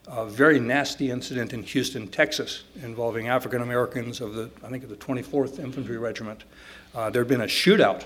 a 0.08 0.25
very 0.25 0.60
nasty 0.60 1.12
incident 1.12 1.53
in 1.53 1.62
Houston, 1.62 2.08
Texas, 2.08 2.63
involving 2.82 3.27
African 3.27 3.62
Americans 3.62 4.20
of 4.20 4.34
the, 4.34 4.50
I 4.63 4.70
think, 4.70 4.84
of 4.84 4.89
the 4.89 4.96
24th 4.96 5.60
Infantry 5.60 5.98
Regiment. 5.98 6.44
Uh, 6.96 7.12
there 7.12 7.22
had 7.22 7.30
been 7.30 7.41
a 7.41 7.46
shootout 7.46 8.06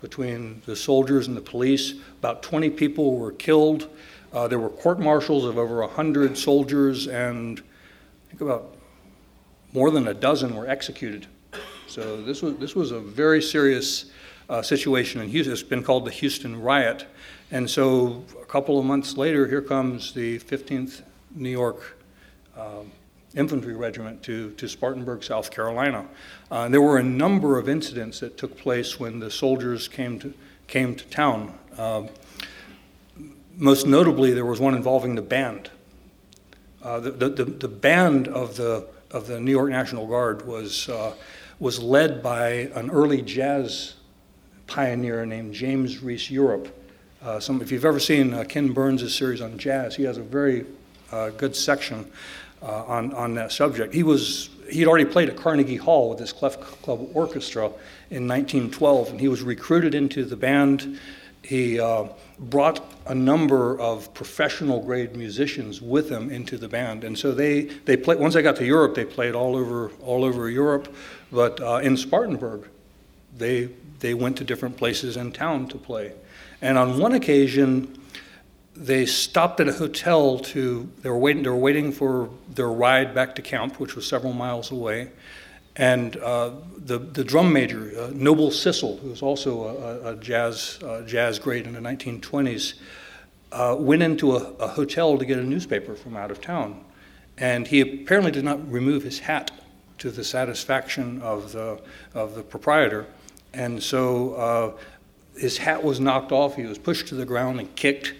between 0.00 0.60
the 0.66 0.74
soldiers 0.74 1.28
and 1.28 1.36
the 1.36 1.40
police. 1.40 1.94
About 2.18 2.42
20 2.42 2.70
people 2.70 3.16
were 3.16 3.32
killed. 3.32 3.88
Uh, 4.36 4.46
there 4.46 4.58
were 4.58 4.68
court 4.68 5.00
martials 5.00 5.46
of 5.46 5.56
over 5.56 5.80
100 5.80 6.36
soldiers, 6.36 7.06
and 7.06 7.58
I 7.58 8.28
think 8.28 8.42
about 8.42 8.76
more 9.72 9.90
than 9.90 10.08
a 10.08 10.12
dozen 10.12 10.54
were 10.54 10.68
executed. 10.68 11.26
So 11.86 12.20
this 12.20 12.42
was, 12.42 12.56
this 12.58 12.74
was 12.74 12.90
a 12.90 13.00
very 13.00 13.40
serious 13.40 14.10
uh, 14.50 14.60
situation 14.60 15.22
in 15.22 15.30
Houston. 15.30 15.54
It's 15.54 15.62
been 15.62 15.82
called 15.82 16.04
the 16.04 16.10
Houston 16.10 16.60
Riot. 16.60 17.06
And 17.50 17.70
so 17.70 18.26
a 18.38 18.44
couple 18.44 18.78
of 18.78 18.84
months 18.84 19.16
later, 19.16 19.48
here 19.48 19.62
comes 19.62 20.12
the 20.12 20.38
15th 20.40 21.00
New 21.34 21.48
York 21.48 21.96
um, 22.58 22.92
Infantry 23.34 23.74
Regiment 23.74 24.22
to, 24.24 24.50
to 24.50 24.68
Spartanburg, 24.68 25.24
South 25.24 25.50
Carolina. 25.50 26.06
Uh, 26.50 26.68
there 26.68 26.82
were 26.82 26.98
a 26.98 27.02
number 27.02 27.56
of 27.56 27.70
incidents 27.70 28.20
that 28.20 28.36
took 28.36 28.58
place 28.58 29.00
when 29.00 29.18
the 29.18 29.30
soldiers 29.30 29.88
came 29.88 30.18
to, 30.18 30.34
came 30.66 30.94
to 30.94 31.06
town. 31.06 31.58
Most 33.56 33.86
notably, 33.86 34.32
there 34.32 34.44
was 34.44 34.60
one 34.60 34.74
involving 34.74 35.14
the 35.14 35.22
band. 35.22 35.70
Uh, 36.82 37.00
the, 37.00 37.10
the, 37.10 37.44
the, 37.44 37.68
band 37.68 38.28
of 38.28 38.56
the, 38.56 38.86
of 39.10 39.26
the 39.26 39.40
New 39.40 39.50
York 39.50 39.70
National 39.70 40.06
Guard 40.06 40.46
was, 40.46 40.88
uh, 40.88 41.14
was 41.58 41.80
led 41.80 42.22
by 42.22 42.48
an 42.74 42.90
early 42.90 43.22
jazz 43.22 43.94
pioneer 44.66 45.24
named 45.24 45.54
James 45.54 46.02
Reese 46.02 46.30
Europe. 46.30 46.68
Uh, 47.22 47.40
some, 47.40 47.62
if 47.62 47.72
you've 47.72 47.84
ever 47.84 47.98
seen 47.98 48.34
uh, 48.34 48.44
Ken 48.44 48.72
Burns' 48.72 49.14
series 49.14 49.40
on 49.40 49.56
jazz, 49.58 49.96
he 49.96 50.04
has 50.04 50.18
a 50.18 50.22
very 50.22 50.66
uh, 51.10 51.30
good 51.30 51.56
section 51.56 52.10
uh, 52.62 52.84
on, 52.84 53.12
on 53.14 53.34
that 53.34 53.52
subject. 53.52 53.94
He 53.94 54.02
was 54.02 54.50
he'd 54.70 54.86
already 54.86 55.04
played 55.04 55.28
at 55.28 55.36
Carnegie 55.36 55.76
Hall 55.76 56.10
with 56.10 56.18
his 56.18 56.32
Clef 56.32 56.60
Club 56.82 57.08
Orchestra 57.14 57.66
in 58.10 58.28
1912, 58.28 59.10
and 59.10 59.20
he 59.20 59.28
was 59.28 59.42
recruited 59.42 59.94
into 59.94 60.24
the 60.24 60.36
band. 60.36 60.98
He 61.46 61.78
uh, 61.78 62.08
brought 62.40 62.80
a 63.06 63.14
number 63.14 63.78
of 63.78 64.12
professional 64.14 64.82
grade 64.82 65.14
musicians 65.14 65.80
with 65.80 66.10
him 66.10 66.28
into 66.28 66.58
the 66.58 66.66
band, 66.66 67.04
and 67.04 67.16
so 67.16 67.32
they 67.32 67.62
they 67.84 67.96
played. 67.96 68.18
Once 68.18 68.34
they 68.34 68.42
got 68.42 68.56
to 68.56 68.66
Europe, 68.66 68.96
they 68.96 69.04
played 69.04 69.36
all 69.36 69.54
over 69.54 69.92
all 70.02 70.24
over 70.24 70.50
Europe, 70.50 70.92
but 71.30 71.60
uh, 71.60 71.76
in 71.76 71.96
Spartanburg, 71.96 72.68
they 73.36 73.68
they 74.00 74.12
went 74.12 74.36
to 74.38 74.44
different 74.44 74.76
places 74.76 75.16
in 75.16 75.30
town 75.30 75.68
to 75.68 75.78
play. 75.78 76.12
And 76.60 76.76
on 76.76 76.98
one 76.98 77.12
occasion, 77.12 77.96
they 78.74 79.06
stopped 79.06 79.60
at 79.60 79.68
a 79.68 79.72
hotel 79.72 80.40
to 80.40 80.90
they 81.02 81.10
were 81.10 81.18
waiting 81.18 81.44
they 81.44 81.50
were 81.50 81.56
waiting 81.56 81.92
for 81.92 82.28
their 82.52 82.70
ride 82.70 83.14
back 83.14 83.36
to 83.36 83.42
camp, 83.42 83.78
which 83.78 83.94
was 83.94 84.04
several 84.04 84.32
miles 84.32 84.72
away. 84.72 85.12
And 85.76 86.16
uh, 86.16 86.52
the 86.78 86.98
the 86.98 87.22
drum 87.22 87.52
major, 87.52 87.92
uh, 87.98 88.10
Noble 88.14 88.48
Sissle, 88.48 88.98
who 89.00 89.10
was 89.10 89.20
also 89.20 89.64
a, 89.64 90.12
a 90.12 90.16
jazz 90.16 90.78
uh, 90.82 91.02
jazz 91.02 91.38
great 91.38 91.66
in 91.66 91.74
the 91.74 91.80
1920s, 91.80 92.74
uh, 93.52 93.76
went 93.78 94.02
into 94.02 94.36
a, 94.36 94.52
a 94.54 94.68
hotel 94.68 95.18
to 95.18 95.24
get 95.26 95.38
a 95.38 95.42
newspaper 95.42 95.94
from 95.94 96.16
out 96.16 96.30
of 96.30 96.40
town, 96.40 96.82
and 97.36 97.66
he 97.66 97.80
apparently 97.80 98.32
did 98.32 98.44
not 98.44 98.70
remove 98.70 99.02
his 99.02 99.18
hat 99.18 99.50
to 99.98 100.10
the 100.10 100.24
satisfaction 100.24 101.20
of 101.20 101.52
the 101.52 101.78
of 102.14 102.34
the 102.34 102.42
proprietor, 102.42 103.06
and 103.52 103.82
so 103.82 104.34
uh, 104.34 104.72
his 105.38 105.58
hat 105.58 105.84
was 105.84 106.00
knocked 106.00 106.32
off. 106.32 106.56
He 106.56 106.64
was 106.64 106.78
pushed 106.78 107.08
to 107.08 107.14
the 107.14 107.26
ground 107.26 107.60
and 107.60 107.74
kicked, 107.76 108.14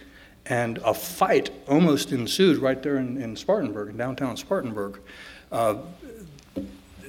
and 0.44 0.76
a 0.84 0.92
fight 0.92 1.48
almost 1.66 2.12
ensued 2.12 2.58
right 2.58 2.82
there 2.82 2.98
in, 2.98 3.16
in 3.16 3.34
Spartanburg, 3.34 3.88
in 3.88 3.96
downtown 3.96 4.36
Spartanburg. 4.36 5.00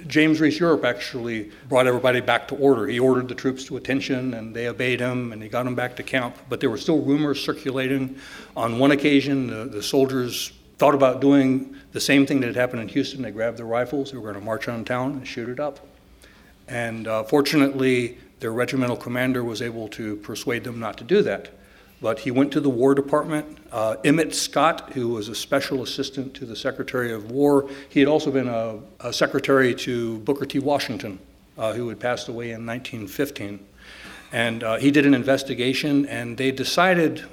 James 0.08 0.40
Reese 0.40 0.60
Europe 0.60 0.86
actually 0.86 1.52
brought 1.70 1.88
everybody 1.88 2.22
back 2.22 2.48
to 2.50 2.56
order. 2.56 2.88
He 2.88 3.00
ordered 3.00 3.28
the 3.28 3.36
troops 3.36 3.66
to 3.66 3.78
attention, 3.78 4.34
and 4.34 4.56
they 4.56 4.68
obeyed 4.68 5.00
him, 5.00 5.32
and 5.32 5.42
he 5.42 5.50
got 5.50 5.64
them 5.64 5.76
back 5.76 5.96
to 5.98 6.04
camp. 6.04 6.36
But 6.50 6.60
there 6.60 6.70
were 6.70 6.78
still 6.78 7.02
rumors 7.02 7.44
circulating. 7.44 8.18
On 8.56 8.80
one 8.80 8.92
occasion, 8.92 9.48
the, 9.48 9.66
the 9.66 9.84
soldiers 9.84 10.54
thought 10.78 10.94
about 10.94 11.22
doing 11.22 11.76
the 11.92 12.00
same 12.00 12.26
thing 12.26 12.40
that 12.42 12.48
had 12.48 12.56
happened 12.56 12.82
in 12.82 12.88
Houston. 12.90 13.22
They 13.22 13.32
grabbed 13.32 13.58
their 13.58 13.66
rifles, 13.66 14.12
they 14.12 14.18
were 14.18 14.24
going 14.24 14.40
to 14.40 14.46
march 14.46 14.68
on 14.68 14.86
town 14.86 15.14
and 15.14 15.28
shoot 15.28 15.50
it 15.50 15.60
up. 15.60 15.80
And 16.68 17.08
uh, 17.08 17.24
fortunately, 17.24 18.18
their 18.40 18.52
regimental 18.52 18.98
commander 18.98 19.44
was 19.44 19.62
able 19.62 19.88
to 19.90 20.18
persuade 20.18 20.64
them 20.64 20.80
not 20.80 20.98
to 20.98 21.04
do 21.04 21.22
that. 21.24 21.50
But 22.02 22.20
he 22.20 22.32
went 22.32 22.52
to 22.54 22.60
the 22.60 22.70
War 22.70 22.94
Department. 22.94 23.58
Uh, 23.72 23.96
Emmett 24.04 24.36
Scott, 24.36 24.94
who 24.94 25.10
was 25.10 25.30
a 25.30 25.36
special 25.36 25.82
assistant 25.82 26.34
to 26.36 26.46
the 26.46 26.56
Secretary 26.56 27.12
of 27.12 27.32
War, 27.32 27.70
he 27.90 28.00
had 28.00 28.08
also 28.08 28.32
been 28.32 28.48
a, 28.48 28.80
a 29.00 29.12
secretary 29.12 29.74
to 29.76 30.20
Booker 30.20 30.46
T. 30.46 30.60
Washington, 30.60 31.20
uh, 31.58 31.74
who 31.74 31.90
had 31.90 32.00
passed 32.00 32.28
away 32.28 32.52
in 32.52 32.66
1915. 32.66 33.66
And 34.32 34.64
uh, 34.64 34.78
he 34.78 34.92
did 34.92 35.06
an 35.06 35.14
investigation, 35.14 36.06
and 36.06 36.38
they 36.38 36.52
decided 36.52 37.26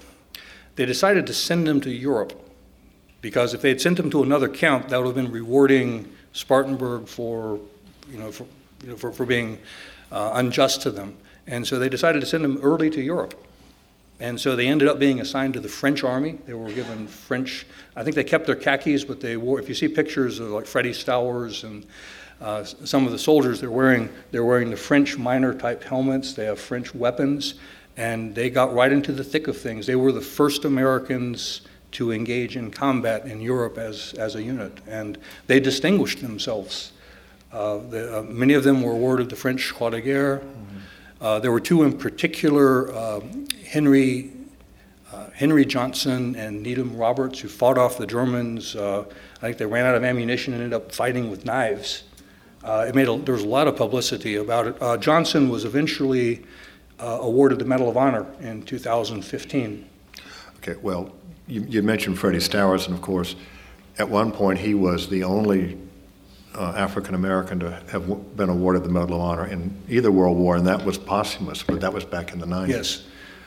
they 0.77 0.87
decided 0.87 1.27
to 1.27 1.35
send 1.35 1.69
him 1.69 1.81
to 1.83 1.91
Europe 1.91 2.33
because 3.21 3.55
if 3.55 3.63
they 3.63 3.69
had 3.69 3.81
sent 3.81 3.99
him 3.99 4.11
to 4.11 4.23
another 4.23 4.49
camp, 4.49 4.89
that 4.89 4.99
would 4.99 5.07
have 5.07 5.15
been 5.15 5.33
rewarding 5.33 6.13
Spartanburg 6.33 7.07
for, 7.07 7.59
you 8.11 8.19
know, 8.19 8.31
for, 8.31 8.47
you 8.83 8.91
know, 8.91 8.97
for, 8.97 9.13
for 9.13 9.25
being 9.25 9.59
uh, 10.13 10.33
unjust 10.35 10.83
to 10.83 10.91
them. 10.91 11.17
And 11.47 11.67
so 11.67 11.79
they 11.79 11.89
decided 11.89 12.21
to 12.21 12.27
send 12.27 12.45
him 12.45 12.59
early 12.63 12.91
to 12.91 13.01
Europe. 13.01 13.35
And 14.25 14.41
so 14.41 14.57
they 14.57 14.69
ended 14.69 14.89
up 14.89 14.99
being 14.99 15.21
assigned 15.21 15.53
to 15.53 15.61
the 15.61 15.69
French 15.69 16.03
army. 16.03 16.39
They 16.47 16.55
were 16.55 16.73
given 16.73 17.07
French, 17.07 17.67
I 17.95 18.03
think 18.03 18.17
they 18.17 18.25
kept 18.25 18.47
their 18.47 18.57
khakis, 18.57 19.05
but 19.05 19.21
they 19.21 19.37
wore, 19.37 19.61
if 19.61 19.69
you 19.69 19.75
see 19.75 19.87
pictures 19.87 20.41
of 20.41 20.49
like 20.49 20.65
Freddie 20.65 20.95
Stowers 20.95 21.63
and 21.63 21.85
uh, 22.41 22.65
some 22.65 23.05
of 23.05 23.13
the 23.13 23.19
soldiers, 23.19 23.61
they're 23.61 23.71
wearing, 23.71 24.09
they're 24.31 24.47
wearing 24.47 24.71
the 24.71 24.79
French 24.79 25.19
miner 25.19 25.53
type 25.53 25.85
helmets, 25.85 26.33
they 26.33 26.47
have 26.47 26.59
French 26.59 26.95
weapons, 26.95 27.57
and 27.99 28.35
they 28.35 28.49
got 28.49 28.73
right 28.73 28.93
into 28.93 29.13
the 29.13 29.23
thick 29.23 29.47
of 29.47 29.59
things. 29.59 29.87
They 29.87 29.95
were 29.95 30.11
the 30.11 30.23
first 30.23 30.65
Americans 30.65 31.61
to 31.93 32.11
engage 32.11 32.57
in 32.57 32.71
combat 32.71 33.27
in 33.27 33.43
Europe 33.43 33.77
as, 33.77 34.15
as 34.15 34.37
a 34.37 34.43
unit, 34.43 34.73
and 34.87 35.19
they 35.49 35.61
distinguished 35.61 36.23
themselves 36.23 36.93
uh, 37.55 37.79
the, 37.89 38.19
uh, 38.19 38.23
many 38.23 38.55
of 38.55 38.65
them 38.65 38.83
were 38.83 38.91
awarded 38.91 39.31
the 39.31 39.37
French 39.37 39.73
Croix 39.73 39.91
de 39.91 40.01
Guerre. 40.01 40.39
Mm-hmm. 40.39 40.74
Uh, 41.25 41.39
there 41.39 41.51
were 41.51 41.59
two 41.59 41.85
in 41.85 41.97
particular, 41.97 42.95
um, 42.95 43.47
Henry, 43.67 44.31
uh, 45.11 45.31
Henry 45.33 45.65
Johnson 45.65 46.37
and 46.37 46.63
Needham 46.63 46.99
Roberts, 46.99 47.41
who 47.41 47.49
fought 47.49 47.79
off 47.79 47.97
the 47.97 48.07
Germans. 48.07 48.77
Uh, 48.77 49.07
I 49.39 49.47
think 49.47 49.57
they 49.57 49.65
ran 49.65 49.87
out 49.87 49.95
of 49.95 50.05
ammunition 50.05 50.53
and 50.53 50.63
ended 50.63 50.77
up 50.77 50.93
fighting 50.93 51.31
with 51.31 51.47
knives. 51.47 52.03
it 52.63 52.95
made 52.95 53.09
a, 53.09 53.17
there 53.17 53.33
was 53.33 53.43
a 53.43 53.49
lot 53.49 53.69
of 53.69 53.75
publicity 53.75 54.37
about 54.37 54.67
it. 54.67 55.01
Johnson 55.01 55.49
was 55.49 55.65
eventually 55.65 56.45
awarded 56.99 57.59
the 57.59 57.65
Medal 57.65 57.89
of 57.89 57.97
Honor 57.97 58.27
in 58.41 58.63
2015. 58.63 59.89
Okay, 60.59 60.79
well, 60.83 61.11
you, 61.47 61.63
you 61.63 61.83
mentioned 61.83 62.19
Freddie 62.19 62.39
Stowers, 62.39 62.85
and 62.85 62.95
of 62.95 63.01
course, 63.01 63.35
at 63.97 64.11
one 64.11 64.31
point 64.31 64.59
he 64.59 64.75
was 64.75 65.09
the 65.09 65.25
only 65.25 65.79
uh, 66.55 66.75
African 66.77 67.15
American 67.15 67.61
to 67.61 67.71
have 67.91 68.09
w- 68.09 68.23
been 68.37 68.49
awarded 68.49 68.85
the 68.85 68.89
Medal 68.89 69.17
of 69.17 69.21
Honor 69.21 69.47
in 69.47 69.77
either 69.89 70.11
World 70.11 70.37
War, 70.37 70.57
and 70.57 70.67
that 70.67 70.85
was 70.85 70.99
posthumous, 70.99 71.63
but 71.63 71.81
that 71.81 71.93
was 71.93 72.05
back 72.05 72.33
in 72.33 72.39
the 72.39 72.47
90s. 72.47 72.69
Yes, 72.69 73.03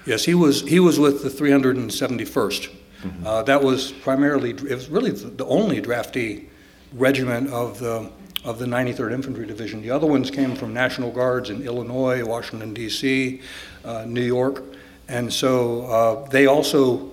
yes, 0.06 0.26
he 0.26 0.34
was 0.34 0.62
he 0.62 0.80
was 0.80 1.00
with 1.00 1.24
the 1.24 1.30
371st. 1.30 2.70
Mm-hmm. 3.04 3.28
Uh, 3.28 3.44
that 3.44 3.64
was 3.64 3.92
primarily 3.92 4.52
it 4.52 4.70
was 4.70 4.90
really 4.90 5.12
the 5.12 5.46
only 5.46 5.82
draftee 5.82 6.48
regiment 6.94 7.50
of 7.52 7.80
the 7.80 8.12
of 8.44 8.60
the 8.60 8.66
93rd 8.66 9.14
Infantry 9.14 9.46
Division. 9.46 9.82
The 9.82 9.92
other 9.92 10.08
ones 10.08 10.32
came 10.32 10.56
from 10.56 10.74
National 10.74 11.12
Guards 11.12 11.50
in 11.50 11.64
Illinois, 11.64 12.24
Washington 12.24 12.74
D.C., 12.74 13.42
uh, 13.84 14.06
New 14.08 14.22
York, 14.22 14.64
and 15.08 15.32
so 15.32 15.86
uh, 15.86 16.30
they 16.30 16.46
also, 16.46 17.12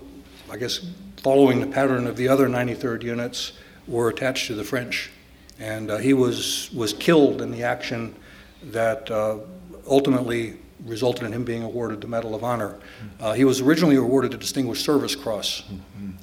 I 0.51 0.57
guess, 0.57 0.87
following 1.17 1.61
the 1.61 1.67
pattern 1.67 2.07
of 2.07 2.17
the 2.17 2.29
other 2.29 2.49
93rd 2.49 3.03
units, 3.03 3.53
were 3.89 4.09
attached 4.09 4.47
to 4.47 4.55
the 4.55 4.65
French 4.65 5.11
and 5.59 5.91
uh, 5.91 5.97
he 5.99 6.13
was 6.13 6.71
was 6.73 6.93
killed 6.93 7.43
in 7.43 7.51
the 7.51 7.63
action 7.63 8.15
that 8.71 9.11
uh, 9.11 9.39
ultimately 9.87 10.57
resulted 10.85 11.25
in 11.25 11.33
him 11.33 11.45
being 11.45 11.63
awarded 11.63 12.01
the 12.01 12.09
Medal 12.09 12.35
of 12.35 12.45
Honor. 12.45 12.79
Uh, 13.21 13.33
he 13.33 13.45
was 13.45 13.61
originally 13.61 13.97
awarded 13.97 14.33
the 14.33 14.37
Distinguished 14.37 14.85
Service 14.85 15.15
Cross, 15.15 15.65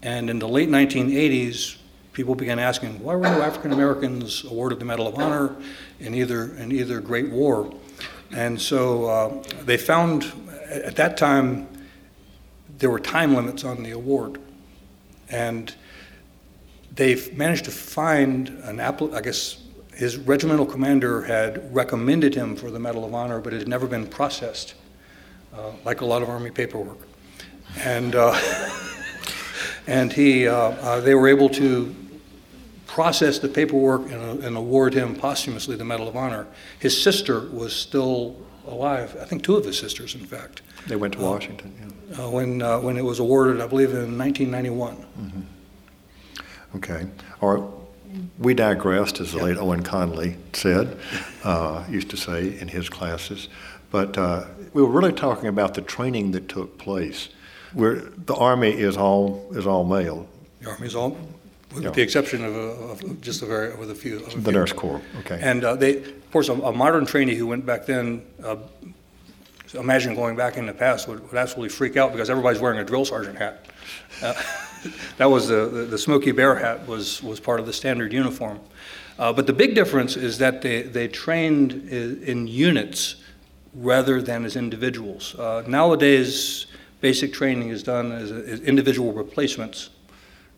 and 0.03 0.29
in 0.29 0.39
the 0.39 0.47
late 0.47 0.69
1980s, 0.69 1.77
people 2.13 2.35
began 2.35 2.59
asking 2.59 3.01
why 3.01 3.15
were 3.15 3.23
no 3.23 3.41
African 3.41 3.71
Americans 3.71 4.43
awarded 4.43 4.79
the 4.79 4.85
Medal 4.85 5.07
of 5.07 5.15
Honor 5.15 5.55
in 6.00 6.13
either 6.13 6.55
in 6.55 6.71
either 6.71 7.00
Great 7.00 7.29
War, 7.29 7.73
and 8.31 8.59
so 8.61 9.05
uh, 9.05 9.43
they 9.63 9.77
found 9.77 10.31
at 10.69 10.95
that 10.95 11.17
time 11.17 11.67
there 12.77 12.89
were 12.89 13.00
time 13.00 13.35
limits 13.35 13.63
on 13.63 13.83
the 13.83 13.91
award, 13.91 14.39
and 15.29 15.73
they've 16.91 17.36
managed 17.38 17.65
to 17.65 17.71
find 17.71 18.50
an 18.63 18.79
apple. 18.79 19.15
I 19.15 19.21
guess 19.21 19.57
his 19.93 20.17
regimental 20.17 20.65
commander 20.65 21.21
had 21.21 21.74
recommended 21.74 22.36
him 22.36 22.55
for 22.55 22.71
the 22.71 22.79
Medal 22.79 23.05
of 23.05 23.13
Honor, 23.13 23.39
but 23.39 23.53
it 23.53 23.60
had 23.60 23.67
never 23.67 23.88
been 23.88 24.07
processed, 24.07 24.75
uh, 25.53 25.71
like 25.86 26.01
a 26.01 26.05
lot 26.05 26.21
of 26.21 26.29
Army 26.29 26.51
paperwork. 26.51 26.98
And 27.79 28.15
uh, 28.15 28.39
and 29.88 30.12
he, 30.12 30.48
uh, 30.48 30.55
uh, 30.55 31.00
they 31.01 31.15
were 31.15 31.27
able 31.27 31.50
to 31.50 31.95
process 32.88 33.39
the 33.39 33.48
paperwork 33.48 34.12
and, 34.12 34.43
and, 34.43 34.57
award 34.57 34.93
him 34.93 35.15
posthumously 35.15 35.77
the 35.77 35.86
Medal 35.86 36.10
of 36.10 36.17
Honor. 36.17 36.45
His 36.79 37.01
sister 37.01 37.48
was 37.48 37.74
still 37.74 38.36
alive. 38.67 39.15
I 39.21 39.24
think 39.24 39.43
two 39.43 39.55
of 39.55 39.63
his 39.63 39.79
sisters, 39.79 40.13
in 40.13 40.25
fact. 40.25 40.62
They 40.88 40.98
went 40.98 41.13
to 41.13 41.21
Washington. 41.21 41.95
Yeah. 42.10 42.25
Uh, 42.25 42.29
when 42.29 42.60
when 42.83 42.98
it 42.98 43.05
was 43.05 43.19
awarded, 43.19 43.62
I 43.62 43.67
believe 43.67 43.91
in 43.91 44.17
1991. 44.17 44.95
Mm-hmm. 44.95 45.41
Okay. 46.75 47.08
Or 47.42 47.72
we 48.40 48.54
digressed, 48.54 49.20
as 49.20 49.32
the 49.32 49.44
late 49.44 49.58
Owen 49.58 49.84
Conley 49.84 50.38
said, 50.54 50.98
uh, 51.44 51.84
used 51.90 52.10
to 52.10 52.18
say 52.18 52.60
in 52.60 52.68
his 52.68 52.90
classes. 52.90 53.48
But 53.90 54.18
uh, 54.18 54.46
we 54.74 54.82
were 54.82 54.90
really 54.90 55.13
talking 55.13 55.48
about 55.48 55.74
the 55.74 55.82
training 55.82 56.32
that 56.32 56.48
took 56.48 56.78
place. 56.78 57.30
Where 57.74 57.96
the 57.96 58.36
Army 58.36 58.72
is 58.72 58.98
all 58.98 59.48
is 59.51 59.66
all 59.66 59.86
male. 59.86 60.28
The 60.62 60.70
Army 60.70 60.88
is 60.88 60.96
all, 60.96 61.18
with 61.74 61.84
yeah. 61.84 61.92
the 61.92 62.01
exception 62.01 62.44
of, 62.44 62.56
a, 62.56 62.60
of, 62.60 63.22
just 63.22 63.42
a 63.42 63.46
very 63.46 63.75
with 63.75 63.92
a 63.92 63.96
few. 63.96 64.20
the 64.20 64.30
few. 64.30 64.51
Nurse 64.51 64.74
Corps. 64.74 65.01
Okay. 65.20 65.40
And 65.42 65.63
uh, 65.63 65.75
they, 65.75 65.98
of 65.98 66.32
course, 66.32 66.50
a, 66.50 66.54
a, 66.54 66.74
modern 66.74 67.06
trainee 67.06 67.36
who 67.36 67.48
went 67.48 67.66
back 67.66 67.86
then. 67.86 68.24
Uh, 68.44 68.58
imagine 69.74 70.16
going 70.16 70.36
back 70.36 70.58
in 70.58 70.66
the 70.66 70.74
past 70.74 71.08
would, 71.08 71.22
would 71.22 71.38
absolutely 71.38 71.70
freak 71.70 71.96
out 71.96 72.12
because 72.12 72.30
everybody's 72.30 72.62
wearing 72.62 72.80
a 72.80 72.84
drill 72.84 73.06
sergeant 73.06 73.38
hat. 73.38 73.66
That 75.17 75.29
was 75.29 75.47
the, 75.47 75.67
the, 75.67 75.85
the 75.85 75.97
Smokey 75.97 76.31
Bear 76.31 76.55
hat 76.55 76.88
was, 76.88 77.21
was 77.21 77.39
part 77.39 77.59
of 77.59 77.65
the 77.65 77.73
standard 77.73 78.11
uniform. 78.13 78.59
Uh, 79.19 79.31
but 79.31 79.45
the 79.45 79.53
big 79.53 79.75
difference 79.75 80.15
is 80.15 80.38
that 80.39 80.61
they, 80.61 80.81
they 80.81 81.07
trained 81.07 81.73
in, 81.89 82.23
in 82.23 82.47
units 82.47 83.15
rather 83.73 84.21
than 84.21 84.45
as 84.45 84.55
individuals. 84.55 85.35
Uh, 85.35 85.63
nowadays, 85.67 86.65
basic 87.01 87.33
training 87.33 87.70
is 87.70 87.83
done 87.83 88.11
as, 88.11 88.31
as, 88.31 88.61
individual 88.61 89.13
replacements. 89.13 89.89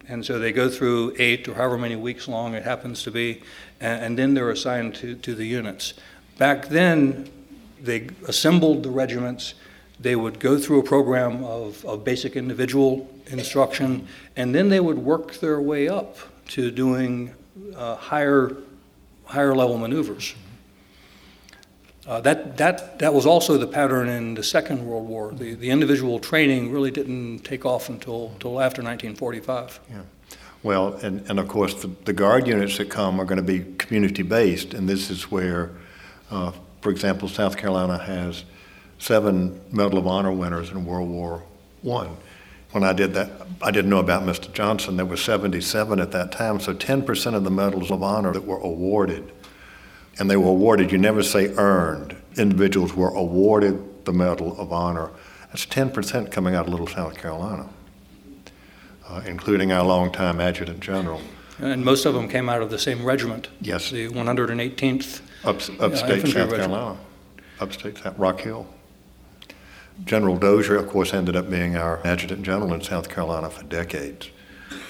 And 0.08 0.26
so 0.26 0.40
they 0.40 0.52
go 0.52 0.70
through 0.70 1.16
eight 1.18 1.48
or 1.48 1.56
however 1.56 1.78
many 1.78 1.96
weeks 1.96 2.28
long 2.28 2.54
it 2.54 2.64
happens 2.64 3.04
to 3.04 3.12
be, 3.12 3.42
and, 3.80 4.04
and 4.04 4.20
then 4.20 4.34
they're 4.34 4.50
assigned 4.50 4.96
to, 4.96 5.16
to 5.16 5.36
the 5.36 5.46
units. 5.46 5.94
Back 6.38 6.68
then, 6.68 7.30
they 7.82 8.10
assembled 8.28 8.84
the 8.84 8.90
regiments 8.90 9.54
they 10.00 10.16
would 10.16 10.40
go 10.40 10.58
through 10.58 10.80
a 10.80 10.84
program 10.84 11.44
of, 11.44 11.84
of 11.86 12.04
basic 12.04 12.36
individual 12.36 13.10
instruction, 13.28 14.08
and 14.36 14.54
then 14.54 14.70
they 14.70 14.80
would 14.80 14.98
work 14.98 15.36
their 15.36 15.62
way 15.62 15.88
up 15.88 16.18
to 16.50 16.72
doing 16.72 17.34
uh, 17.76 17.96
higher, 17.96 18.56
higher 19.26 19.56
level 19.56 19.78
maneuvers. 19.78 20.36
Uh, 22.06 22.20
that, 22.20 22.58
that, 22.58 23.00
that 23.00 23.14
was 23.14 23.26
also 23.26 23.58
the 23.58 23.68
pattern 23.68 24.10
in 24.10 24.34
the 24.34 24.44
Second 24.44 24.86
World 24.86 25.08
War. 25.08 25.32
The, 25.34 25.54
the 25.54 25.70
individual 25.70 26.20
training 26.20 26.72
really 26.72 26.92
didn't 26.92 27.40
take 27.40 27.66
off 27.66 27.88
until, 27.88 28.32
until 28.34 28.60
after 28.60 28.82
1945. 28.82 29.80
Yeah. 29.90 30.02
Well, 30.64 30.94
and, 30.96 31.30
and 31.30 31.40
of 31.40 31.48
course, 31.48 31.82
the, 31.82 31.88
the 32.04 32.14
Guard 32.14 32.48
units 32.48 32.78
that 32.78 32.90
come 32.90 33.22
are 33.22 33.26
going 33.26 33.38
to 33.38 33.44
be 33.44 33.66
community 33.78 34.24
based, 34.24 34.74
and 34.74 34.88
this 34.88 35.10
is 35.10 35.32
where, 35.32 35.72
uh, 36.30 36.52
for 36.82 36.90
example, 36.90 37.30
South 37.30 37.58
Carolina 37.58 37.98
has 37.98 38.44
seven 39.04 39.60
Medal 39.70 39.98
of 39.98 40.08
Honor 40.08 40.32
winners 40.32 40.70
in 40.70 40.86
World 40.86 41.10
War 41.10 41.44
I. 41.86 42.08
When 42.72 42.86
I 42.86 42.94
did 42.94 43.14
that, 43.16 43.30
I 43.62 43.70
didn't 43.70 43.90
know 43.90 44.00
about 44.00 44.24
Mr. 44.24 44.52
Johnson. 44.54 44.96
There 44.96 45.06
were 45.06 45.18
77 45.18 46.00
at 46.00 46.12
that 46.12 46.32
time, 46.32 46.62
so 46.62 46.74
10% 46.74 47.36
of 47.36 47.44
the 47.44 47.52
Medals 47.52 47.92
of 47.92 48.02
Honor 48.02 48.32
that 48.32 48.46
were 48.46 48.60
awarded, 48.60 49.30
and 50.18 50.32
they 50.32 50.38
were 50.38 50.48
awarded, 50.48 50.92
you 50.92 50.98
never 50.98 51.22
say 51.22 51.54
earned, 51.56 52.16
individuals 52.38 52.96
were 52.96 53.10
awarded 53.10 54.06
the 54.06 54.14
Medal 54.14 54.58
of 54.58 54.72
Honor. 54.72 55.12
That's 55.48 55.66
10% 55.66 56.32
coming 56.32 56.56
out 56.56 56.66
of 56.66 56.72
Little 56.72 56.88
South 56.88 57.18
Carolina, 57.18 57.68
uh, 59.08 59.22
including 59.26 59.74
our 59.74 59.84
longtime 59.84 60.40
Adjutant 60.40 60.80
General. 60.80 61.20
And 61.60 61.84
most 61.84 62.06
of 62.06 62.14
them 62.14 62.30
came 62.30 62.48
out 62.48 62.62
of 62.62 62.70
the 62.70 62.80
same 62.80 63.04
regiment. 63.04 63.50
Yes. 63.60 63.92
The 63.92 64.08
118th 64.08 65.20
Up, 65.44 65.58
upstate 65.82 66.24
uh, 66.24 66.28
South 66.28 66.50
Carolina. 66.50 66.98
Upstate 67.60 68.00
Rock 68.18 68.40
Hill. 68.40 68.66
General 70.06 70.38
Dozier, 70.38 70.76
of 70.76 70.90
course, 70.90 71.14
ended 71.14 71.36
up 71.36 71.50
being 71.50 71.76
our 71.76 72.06
adjutant 72.06 72.44
general 72.44 72.74
in 72.74 72.82
South 72.82 73.10
Carolina 73.10 73.50
for 73.50 73.64
decades. 73.64 74.30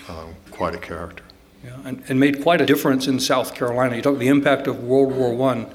Um, 0.09 0.35
quite 0.51 0.75
a 0.75 0.77
character. 0.77 1.23
Yeah, 1.63 1.77
and, 1.85 2.03
and, 2.09 2.19
made 2.19 2.43
quite 2.43 2.59
a 2.59 2.65
difference 2.65 3.07
in 3.07 3.19
South 3.19 3.55
Carolina. 3.55 3.95
You 3.95 4.01
talk 4.01 4.17
the 4.17 4.27
impact 4.27 4.67
of 4.67 4.83
World 4.83 5.13
War 5.15 5.33
One. 5.33 5.67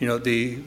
You 0.00 0.08
know, 0.08 0.18
the 0.18 0.58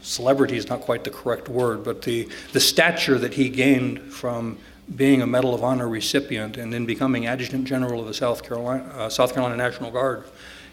celebrity 0.00 0.56
is 0.56 0.68
not 0.68 0.80
quite 0.80 1.04
the 1.04 1.10
correct 1.10 1.48
word, 1.48 1.84
but 1.84 2.02
the 2.02 2.28
the 2.52 2.60
stature 2.60 3.18
that 3.18 3.34
he 3.34 3.48
gained 3.50 4.00
from 4.12 4.58
being 4.96 5.22
a 5.22 5.26
Medal 5.26 5.54
of 5.54 5.62
Honor 5.62 5.88
recipient 5.88 6.56
and 6.56 6.72
then 6.72 6.86
becoming 6.86 7.26
Adjutant 7.26 7.66
General 7.66 8.00
of 8.00 8.06
the 8.06 8.14
South 8.14 8.42
Carolina 8.42 8.84
uh, 8.94 9.08
South 9.08 9.34
Carolina 9.34 9.56
National 9.56 9.90
Guard. 9.90 10.24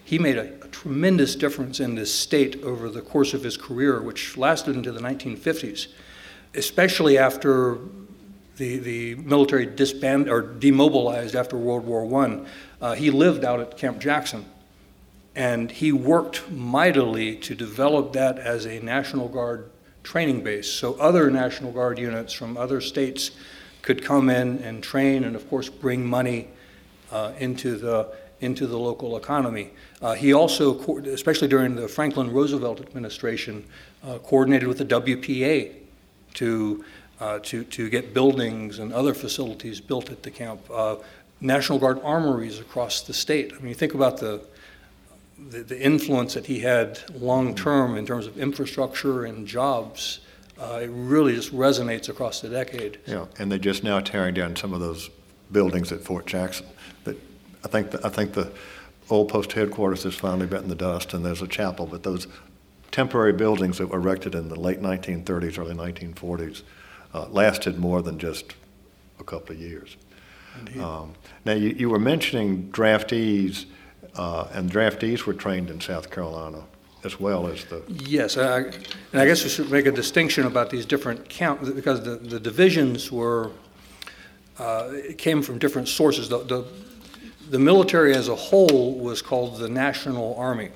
He 0.05 0.17
made 0.17 0.37
a, 0.37 0.53
a 0.63 0.67
tremendous 0.69 1.35
difference 1.35 1.79
in 1.79 1.95
this 1.95 2.13
state 2.13 2.63
over 2.63 2.89
the 2.89 3.01
course 3.01 3.33
of 3.33 3.43
his 3.43 3.57
career, 3.57 4.01
which 4.01 4.37
lasted 4.37 4.75
into 4.75 4.91
the 4.91 5.01
1950s 5.01 5.87
especially 6.53 7.17
after 7.17 7.77
the, 8.57 8.77
the 8.77 9.15
military 9.15 9.65
disbanded 9.65 10.29
or 10.29 10.41
demobilized 10.41 11.35
after 11.35 11.57
World 11.57 11.85
War 11.85 12.23
I, 12.23 12.45
uh, 12.81 12.95
he 12.95 13.09
lived 13.09 13.43
out 13.43 13.59
at 13.59 13.77
Camp 13.77 13.99
Jackson. 13.99 14.45
And 15.35 15.71
he 15.71 15.91
worked 15.91 16.51
mightily 16.51 17.35
to 17.37 17.55
develop 17.55 18.13
that 18.13 18.39
as 18.39 18.65
a 18.65 18.79
National 18.79 19.29
Guard 19.29 19.69
training 20.03 20.43
base. 20.43 20.69
So 20.69 20.95
other 20.95 21.31
National 21.31 21.71
Guard 21.71 21.97
units 21.97 22.33
from 22.33 22.57
other 22.57 22.81
states 22.81 23.31
could 23.81 24.03
come 24.03 24.29
in 24.29 24.59
and 24.59 24.83
train 24.83 25.23
and, 25.23 25.35
of 25.35 25.49
course, 25.49 25.69
bring 25.69 26.05
money 26.05 26.49
uh, 27.11 27.31
into, 27.39 27.77
the, 27.77 28.13
into 28.41 28.67
the 28.67 28.77
local 28.77 29.15
economy. 29.15 29.69
Uh, 30.01 30.13
he 30.15 30.33
also, 30.33 30.79
especially 31.05 31.47
during 31.47 31.75
the 31.75 31.87
Franklin 31.87 32.31
Roosevelt 32.31 32.81
administration, 32.81 33.65
uh, 34.03 34.17
coordinated 34.17 34.67
with 34.67 34.79
the 34.79 34.85
WPA 34.85 35.73
to, 36.35 36.83
uh, 37.19 37.39
to, 37.39 37.63
to 37.65 37.89
get 37.89 38.13
buildings 38.13 38.79
and 38.79 38.93
other 38.93 39.13
facilities 39.13 39.81
built 39.81 40.09
at 40.09 40.23
the 40.23 40.31
camp. 40.31 40.61
Uh, 40.73 40.95
National 41.41 41.79
Guard 41.79 41.99
armories 42.03 42.59
across 42.59 43.01
the 43.01 43.13
state. 43.13 43.53
I 43.53 43.57
mean, 43.59 43.69
you 43.69 43.75
think 43.75 43.93
about 43.93 44.17
the, 44.17 44.41
the, 45.49 45.59
the 45.63 45.81
influence 45.81 46.33
that 46.33 46.47
he 46.47 46.59
had 46.59 46.99
long 47.13 47.55
term 47.55 47.97
in 47.97 48.05
terms 48.05 48.27
of 48.27 48.37
infrastructure 48.37 49.25
and 49.25 49.47
jobs. 49.47 50.19
Uh, 50.59 50.81
it 50.83 50.89
really 50.91 51.35
just 51.35 51.53
resonates 51.53 52.09
across 52.09 52.41
the 52.41 52.49
decade. 52.49 52.99
Yeah, 53.05 53.25
and 53.37 53.49
they're 53.49 53.57
just 53.57 53.83
now 53.83 54.01
tearing 54.01 54.33
down 54.33 54.57
some 54.57 54.73
of 54.73 54.81
those 54.81 55.09
buildings 55.51 55.91
at 55.93 56.01
Fort 56.01 56.25
Jackson. 56.25 56.65
That 57.05 57.15
I 57.63 57.69
think 57.69 57.91
the, 57.91 58.05
I 58.05 58.09
think 58.09 58.33
the 58.33 58.51
old 59.09 59.29
post 59.29 59.53
headquarters 59.53 60.03
has 60.03 60.15
finally 60.15 60.47
bitten 60.47 60.67
the 60.67 60.75
dust, 60.75 61.13
and 61.13 61.25
there's 61.25 61.41
a 61.41 61.47
chapel. 61.47 61.85
But 61.85 62.03
those 62.03 62.27
temporary 62.91 63.33
buildings 63.33 63.77
that 63.77 63.87
were 63.87 63.97
erected 63.97 64.35
in 64.35 64.49
the 64.49 64.59
late 64.59 64.81
1930s, 64.81 65.57
early 65.57 65.75
1940s, 65.75 66.63
uh, 67.13 67.27
lasted 67.29 67.77
more 67.77 68.01
than 68.01 68.19
just 68.19 68.53
a 69.19 69.23
couple 69.23 69.55
of 69.55 69.61
years. 69.61 69.97
Um, 70.81 71.13
now, 71.45 71.53
you, 71.53 71.69
you 71.69 71.89
were 71.89 71.99
mentioning 71.99 72.69
draftees, 72.71 73.65
uh, 74.15 74.47
and 74.51 74.69
draftees 74.71 75.23
were 75.23 75.33
trained 75.33 75.69
in 75.69 75.79
South 75.79 76.11
Carolina 76.11 76.63
as 77.03 77.19
well 77.19 77.47
as 77.47 77.63
the. 77.65 77.81
Yes, 77.87 78.37
I, 78.37 78.59
and 78.59 78.73
I 79.13 79.25
guess 79.25 79.43
we 79.43 79.49
should 79.49 79.71
make 79.71 79.85
a 79.85 79.91
distinction 79.91 80.45
about 80.45 80.69
these 80.69 80.85
different 80.85 81.29
count 81.29 81.75
because 81.75 82.03
the, 82.03 82.15
the 82.15 82.39
divisions 82.39 83.11
were 83.11 83.51
uh, 84.57 84.91
came 85.17 85.41
from 85.41 85.59
different 85.59 85.87
sources. 85.87 86.27
The, 86.27 86.39
the, 86.39 86.65
the 87.49 87.59
military 87.59 88.13
as 88.13 88.27
a 88.27 88.35
whole 88.35 88.95
was 88.99 89.21
called 89.21 89.57
the 89.57 89.69
National 89.69 90.35
Army. 90.35 90.71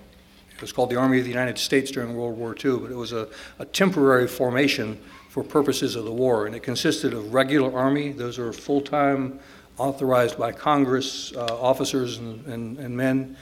It 0.55 0.61
was 0.61 0.71
called 0.71 0.89
the 0.89 0.95
Army 0.95 1.17
of 1.19 1.23
the 1.23 1.29
United 1.29 1.57
States 1.57 1.91
during 1.91 2.15
World 2.15 2.37
War 2.37 2.55
II, 2.55 2.79
but 2.79 2.91
it 2.91 2.95
was 2.95 3.11
a, 3.11 3.27
a 3.59 3.65
temporary 3.65 4.27
formation 4.27 4.99
for 5.29 5.43
purposes 5.43 5.95
of 5.95 6.05
the 6.05 6.11
war, 6.11 6.45
and 6.45 6.55
it 6.55 6.61
consisted 6.61 7.13
of 7.13 7.33
regular 7.33 7.75
army. 7.75 8.11
Those 8.11 8.37
are 8.37 8.53
full-time, 8.53 9.39
authorized 9.77 10.37
by 10.37 10.51
Congress 10.51 11.33
uh, 11.35 11.59
officers 11.59 12.19
and, 12.19 12.45
and, 12.45 12.77
and 12.77 12.95
men. 12.95 13.35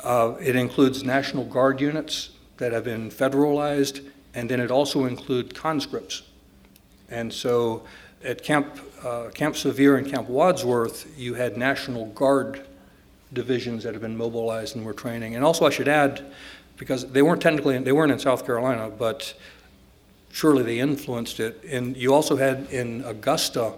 Uh, 0.00 0.34
it 0.40 0.54
includes 0.54 1.02
National 1.02 1.44
Guard 1.44 1.80
units 1.80 2.30
that 2.58 2.72
have 2.72 2.84
been 2.84 3.10
federalized, 3.10 4.06
and 4.34 4.50
then 4.50 4.60
it 4.60 4.70
also 4.70 5.06
includes 5.06 5.58
conscripts. 5.58 6.22
And 7.08 7.32
so 7.32 7.84
at 8.22 8.42
Camp, 8.42 8.78
uh, 9.02 9.30
Camp 9.30 9.56
Sevier 9.56 9.96
and 9.96 10.06
Camp 10.06 10.28
Wadsworth, 10.28 11.18
you 11.18 11.34
had 11.34 11.56
National 11.56 12.06
Guard 12.06 12.66
divisions 13.34 13.84
that 13.84 13.92
have 13.92 14.02
been 14.02 14.16
mobilized 14.16 14.76
and 14.76 14.84
were 14.84 14.92
training. 14.92 15.34
And 15.34 15.44
also, 15.44 15.66
I 15.66 15.70
should 15.70 15.88
add, 15.88 16.24
because 16.76 17.06
they 17.10 17.22
weren't 17.22 17.42
technically, 17.42 17.76
they 17.78 17.92
weren't 17.92 18.12
in 18.12 18.18
South 18.18 18.46
Carolina, 18.46 18.90
but 18.90 19.34
surely 20.32 20.62
they 20.62 20.80
influenced 20.80 21.40
it. 21.40 21.62
And 21.64 21.96
you 21.96 22.14
also 22.14 22.36
had 22.36 22.66
in 22.70 23.04
Augusta, 23.04 23.74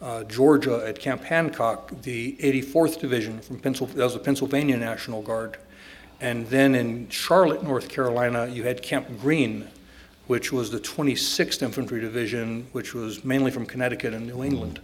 uh, 0.00 0.24
Georgia, 0.24 0.84
at 0.86 0.98
Camp 0.98 1.24
Hancock, 1.24 1.90
the 2.02 2.36
84th 2.40 3.00
Division 3.00 3.40
from 3.40 3.58
Pennsylvania, 3.58 3.98
that 3.98 4.04
was 4.04 4.14
the 4.14 4.20
Pennsylvania 4.20 4.76
National 4.76 5.22
Guard. 5.22 5.58
And 6.20 6.46
then 6.48 6.74
in 6.74 7.08
Charlotte, 7.08 7.62
North 7.62 7.88
Carolina, 7.88 8.46
you 8.46 8.62
had 8.64 8.82
Camp 8.82 9.08
Greene, 9.20 9.68
which 10.26 10.52
was 10.52 10.70
the 10.70 10.78
26th 10.78 11.62
Infantry 11.62 12.00
Division, 12.00 12.66
which 12.72 12.94
was 12.94 13.24
mainly 13.24 13.50
from 13.50 13.66
Connecticut 13.66 14.14
and 14.14 14.26
New 14.26 14.44
England. 14.44 14.80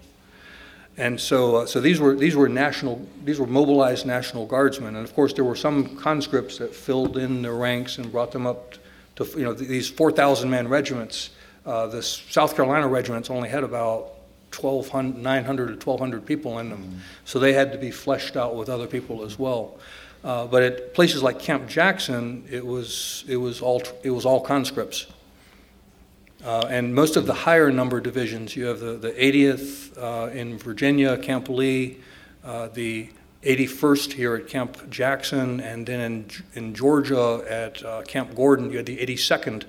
And 0.99 1.21
so, 1.21 1.57
uh, 1.57 1.67
so 1.67 1.81
these 1.81 2.01
were 2.01 2.15
these 2.15 2.35
were 2.35 2.49
national 2.49 3.07
these 3.25 3.39
were 3.39 3.47
mobilized 3.47 4.07
National 4.07 4.47
Guardsmen, 4.47 4.97
and 4.97 5.05
of 5.05 5.15
course 5.15 5.35
there 5.35 5.45
were 5.45 5.57
some 5.57 5.97
conscripts 5.97 6.57
that 6.59 6.75
filled 6.75 7.19
in 7.19 7.43
their 7.43 7.55
ranks 7.55 7.99
and 7.99 8.11
brought 8.11 8.33
them 8.33 8.47
up 8.47 8.75
to 9.17 9.25
you 9.37 9.45
know 9.45 9.53
these 9.53 9.89
4,000 9.91 10.49
man 10.49 10.69
regiments. 10.69 11.31
Uh, 11.67 11.87
the 11.89 12.03
South 12.03 12.55
Carolina 12.55 12.87
regiments 12.87 13.29
only 13.29 13.49
had 13.49 13.65
about 13.65 14.13
1,200, 14.59 15.21
900 15.21 15.67
to 15.67 15.73
1,200 15.87 16.25
people 16.25 16.61
in 16.61 16.71
them, 16.71 16.85
mm-hmm. 16.85 16.99
so 17.25 17.39
they 17.39 17.53
had 17.53 17.73
to 17.73 17.79
be 17.79 17.91
fleshed 17.91 18.37
out 18.37 18.57
with 18.57 18.69
other 18.69 18.87
people 18.87 19.25
as 19.25 19.39
well. 19.39 19.79
Uh, 20.25 20.47
but 20.47 20.63
at 20.63 20.95
places 20.95 21.23
like 21.23 21.39
Camp 21.39 21.69
Jackson, 21.69 22.45
it 22.51 22.65
was 22.65 23.25
it 23.29 23.37
was 23.37 23.61
all 23.61 23.83
it 24.03 24.11
was 24.11 24.25
all 24.25 24.41
conscripts. 24.41 25.07
Uh, 26.47 26.65
and 26.71 26.95
most 26.95 27.17
of 27.17 27.27
the 27.27 27.35
higher 27.35 27.73
number 27.73 28.01
divisions, 28.01 28.55
you 28.55 28.67
have 28.67 28.79
the, 28.79 28.93
the 28.93 29.11
80th 29.11 29.99
uh, 30.01 30.31
in 30.31 30.57
Virginia, 30.57 31.19
Camp 31.19 31.49
Lee, 31.49 31.99
uh, 32.45 32.69
the 32.69 33.09
81st 33.43 34.13
here 34.13 34.37
at 34.37 34.47
Camp 34.47 34.89
Jackson, 34.89 35.59
and 35.59 35.85
then 35.85 36.01
in, 36.01 36.25
in 36.55 36.73
Georgia 36.73 37.45
at 37.49 37.85
uh, 37.85 38.03
Camp 38.03 38.37
Gordon, 38.37 38.71
you 38.71 38.77
had 38.77 38.87
the 38.87 38.97
82nd 38.97 39.65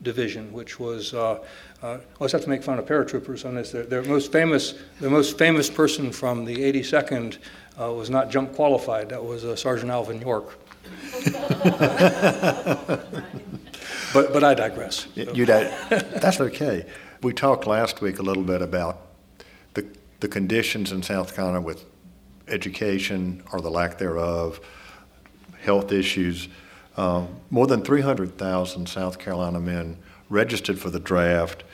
Division, 0.00 0.52
which 0.52 0.78
was, 0.78 1.12
uh, 1.12 1.40
uh, 1.82 1.86
I 1.86 1.98
always 2.20 2.30
have 2.32 2.42
to 2.42 2.48
make 2.48 2.62
fun 2.62 2.78
of 2.78 2.86
paratroopers 2.86 3.44
on 3.44 3.56
this. 3.56 3.72
Their, 3.72 3.82
their 3.82 4.04
most 4.04 4.30
famous, 4.30 4.74
the 5.00 5.10
most 5.10 5.36
famous 5.38 5.68
person 5.68 6.12
from 6.12 6.44
the 6.44 6.56
82nd 6.56 7.38
was 7.78 8.10
not 8.10 8.30
jump 8.30 8.54
qualified. 8.54 9.08
That 9.08 9.24
was 9.24 9.60
Sergeant 9.60 9.90
Alvin 9.90 10.20
York. 10.20 10.56
But, 14.12 14.32
but 14.32 14.44
I 14.44 14.54
digress. 14.54 15.06
You, 15.14 15.46
that's 15.46 16.40
okay. 16.40 16.86
We 17.22 17.32
talked 17.32 17.66
last 17.66 18.00
week 18.00 18.18
a 18.18 18.22
little 18.22 18.42
bit 18.42 18.62
about 18.62 19.06
the, 19.74 19.86
the 20.20 20.28
conditions 20.28 20.92
in 20.92 21.02
South 21.02 21.34
Carolina 21.34 21.60
with 21.60 21.84
education 22.48 23.42
or 23.52 23.60
the 23.60 23.70
lack 23.70 23.98
thereof, 23.98 24.60
health 25.60 25.92
issues. 25.92 26.48
Um, 26.96 27.28
more 27.50 27.66
than 27.66 27.82
300,000 27.82 28.88
South 28.88 29.18
Carolina 29.18 29.60
men 29.60 29.98
registered 30.28 30.78
for 30.78 30.90
the 30.90 31.00
draft. 31.00 31.64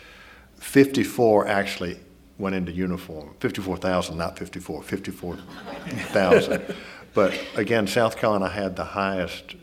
54 0.57 1.48
actually 1.48 1.98
went 2.38 2.55
into 2.55 2.70
uniform. 2.70 3.35
54,000, 3.40 4.16
not 4.16 4.38
54, 4.38 4.83
54,000. 4.83 6.74
but 7.14 7.38
again, 7.57 7.87
South 7.87 8.16
Carolina 8.16 8.48
had 8.48 8.77
the 8.77 8.85
highest 8.85 9.57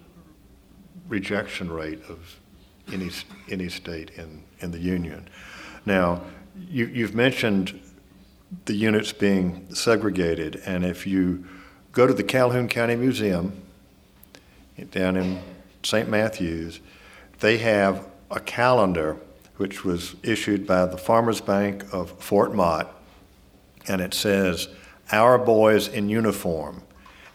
rejection 1.07 1.71
rate 1.71 2.01
of 2.09 2.39
any, 2.91 3.09
any 3.49 3.69
state 3.69 4.11
in, 4.11 4.43
in 4.59 4.71
the 4.71 4.79
Union. 4.79 5.27
Now, 5.85 6.21
you, 6.69 6.85
you've 6.87 7.15
mentioned 7.15 7.79
the 8.65 8.73
units 8.73 9.11
being 9.11 9.73
segregated, 9.73 10.61
and 10.65 10.85
if 10.85 11.05
you 11.05 11.45
go 11.91 12.07
to 12.07 12.13
the 12.13 12.23
Calhoun 12.23 12.67
County 12.67 12.95
Museum 12.95 13.61
down 14.91 15.17
in 15.17 15.39
St. 15.83 16.09
Matthews, 16.09 16.79
they 17.39 17.57
have 17.57 18.05
a 18.31 18.39
calendar 18.39 19.17
which 19.57 19.85
was 19.85 20.15
issued 20.23 20.67
by 20.67 20.85
the 20.85 20.97
Farmers 20.97 21.41
Bank 21.41 21.85
of 21.93 22.11
Fort 22.21 22.53
Motte, 22.53 22.93
and 23.87 24.01
it 24.01 24.13
says, 24.13 24.67
Our 25.11 25.37
Boys 25.37 25.87
in 25.87 26.09
Uniform. 26.09 26.83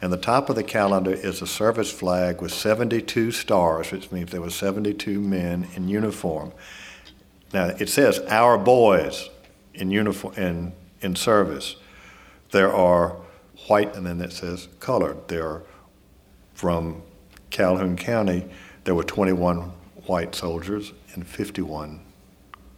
And 0.03 0.13
the 0.13 0.17
top 0.17 0.49
of 0.49 0.57
the 0.57 0.63
calendar 0.63 1.13
is 1.13 1.43
a 1.43 1.47
service 1.47 1.93
flag 1.93 2.41
with 2.41 2.53
72 2.53 3.33
stars, 3.33 3.91
which 3.91 4.11
means 4.11 4.31
there 4.31 4.41
were 4.41 4.51
72 4.51 5.21
men 5.21 5.69
in 5.75 5.89
uniform. 5.89 6.53
Now 7.53 7.67
it 7.67 7.89
says 7.89 8.19
our 8.21 8.57
boys 8.57 9.29
in 9.75 9.91
uniform 9.91 10.35
in, 10.35 10.73
in 11.03 11.17
service. 11.17 11.77
There 12.51 12.73
are 12.73 13.17
white, 13.67 13.95
and 13.95 14.07
then 14.07 14.21
it 14.21 14.33
says 14.33 14.69
colored. 14.81 15.29
There 15.29 15.47
are 15.47 15.63
from 16.55 17.03
Calhoun 17.51 17.97
County. 17.97 18.47
There 18.85 18.95
were 18.95 19.05
21 19.05 19.71
white 20.07 20.35
soldiers 20.35 20.93
and 21.15 21.27
51 21.27 22.01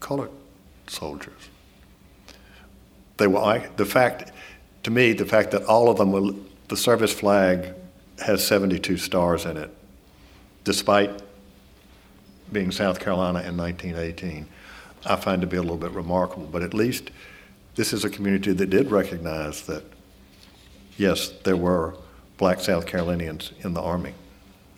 colored 0.00 0.30
soldiers. 0.87 1.48
They 3.16 3.26
were 3.26 3.68
the 3.76 3.85
fact 3.85 4.32
to 4.82 4.90
me 4.90 5.12
the 5.12 5.24
fact 5.24 5.52
that 5.52 5.64
all 5.64 5.88
of 5.88 5.98
them 5.98 6.12
were 6.12 6.32
the 6.72 6.76
service 6.78 7.12
flag 7.12 7.74
has 8.24 8.46
72 8.46 8.96
stars 8.96 9.44
in 9.44 9.58
it, 9.58 9.70
despite 10.64 11.20
being 12.50 12.70
South 12.70 12.98
Carolina 12.98 13.40
in 13.40 13.58
1918. 13.58 14.46
I 15.04 15.16
find 15.16 15.42
to 15.42 15.46
be 15.46 15.58
a 15.58 15.61
little 15.61 15.76
bit 15.76 15.90
remarkable, 15.90 16.46
but 16.46 16.62
at 16.62 16.72
least 16.72 17.11
this 17.74 17.92
is 17.92 18.06
a 18.06 18.08
community 18.08 18.54
that 18.54 18.70
did 18.70 18.90
recognize 18.90 19.66
that, 19.66 19.85
yes, 20.96 21.28
there 21.44 21.58
were 21.58 21.94
black 22.38 22.58
South 22.58 22.87
Carolinians 22.87 23.52
in 23.61 23.74
the 23.74 23.82
Army. 23.82 24.14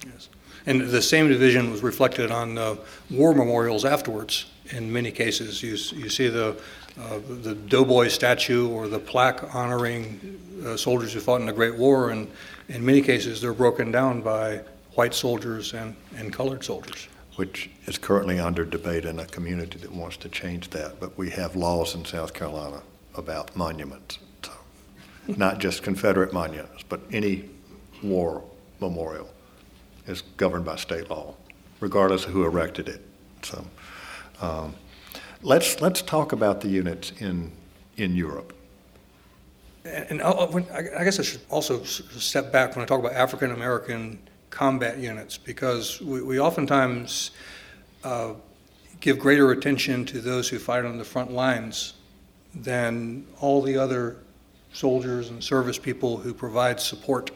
Yes. 0.04 0.28
And 0.66 0.80
the 0.80 1.00
same 1.00 1.28
division 1.28 1.70
was 1.70 1.84
reflected 1.84 2.32
on 2.32 2.58
uh, 2.58 2.74
war 3.08 3.36
memorials 3.36 3.84
afterwards 3.84 4.46
in 4.70 4.92
many 4.92 5.12
cases. 5.12 5.62
You, 5.62 5.76
you 5.96 6.08
see 6.08 6.26
the, 6.26 6.56
uh, 7.00 7.18
the 7.42 7.54
Doughboy 7.54 8.08
statue 8.08 8.68
or 8.68 8.86
the 8.88 8.98
plaque 8.98 9.54
honoring 9.54 10.40
uh, 10.64 10.76
soldiers 10.76 11.12
who 11.12 11.20
fought 11.20 11.40
in 11.40 11.46
the 11.46 11.52
Great 11.52 11.76
War, 11.76 12.10
and 12.10 12.30
in 12.68 12.84
many 12.84 13.02
cases 13.02 13.40
they're 13.40 13.52
broken 13.52 13.90
down 13.90 14.20
by 14.20 14.60
white 14.94 15.14
soldiers 15.14 15.74
and, 15.74 15.96
and 16.16 16.32
colored 16.32 16.64
soldiers. 16.64 17.08
Which 17.36 17.68
is 17.86 17.98
currently 17.98 18.38
under 18.38 18.64
debate 18.64 19.04
in 19.04 19.18
a 19.18 19.26
community 19.26 19.78
that 19.80 19.90
wants 19.90 20.16
to 20.18 20.28
change 20.28 20.70
that, 20.70 21.00
but 21.00 21.18
we 21.18 21.30
have 21.30 21.56
laws 21.56 21.96
in 21.96 22.04
South 22.04 22.32
Carolina 22.32 22.80
about 23.16 23.56
monuments. 23.56 24.18
So 24.44 24.52
not 25.36 25.58
just 25.58 25.82
Confederate 25.82 26.32
monuments, 26.32 26.84
but 26.88 27.00
any 27.10 27.48
war 28.04 28.44
memorial 28.80 29.28
is 30.06 30.22
governed 30.36 30.64
by 30.64 30.76
state 30.76 31.10
law, 31.10 31.34
regardless 31.80 32.24
of 32.24 32.30
who 32.30 32.44
erected 32.44 32.88
it. 32.88 33.02
So 33.42 33.64
um, 34.40 34.74
let's 35.44 35.80
let's 35.80 36.02
talk 36.02 36.32
about 36.32 36.60
the 36.60 36.68
units 36.68 37.12
in 37.20 37.52
in 37.96 38.16
Europe. 38.16 38.52
And 39.84 40.22
when, 40.50 40.66
I 40.70 41.04
guess 41.04 41.20
I 41.20 41.22
should 41.22 41.42
also 41.50 41.84
step 41.84 42.50
back 42.50 42.74
when 42.74 42.82
I 42.82 42.86
talk 42.86 42.98
about 42.98 43.12
African 43.12 43.52
American 43.52 44.18
combat 44.50 44.98
units 44.98 45.36
because 45.36 46.00
we, 46.00 46.22
we 46.22 46.40
oftentimes 46.40 47.32
uh, 48.02 48.32
give 49.00 49.18
greater 49.18 49.50
attention 49.50 50.06
to 50.06 50.20
those 50.20 50.48
who 50.48 50.58
fight 50.58 50.84
on 50.86 50.96
the 50.96 51.04
front 51.04 51.32
lines 51.32 51.94
than 52.54 53.26
all 53.40 53.60
the 53.60 53.76
other 53.76 54.16
soldiers 54.72 55.28
and 55.28 55.44
service 55.44 55.78
people 55.78 56.16
who 56.16 56.32
provide 56.32 56.80
support 56.80 57.30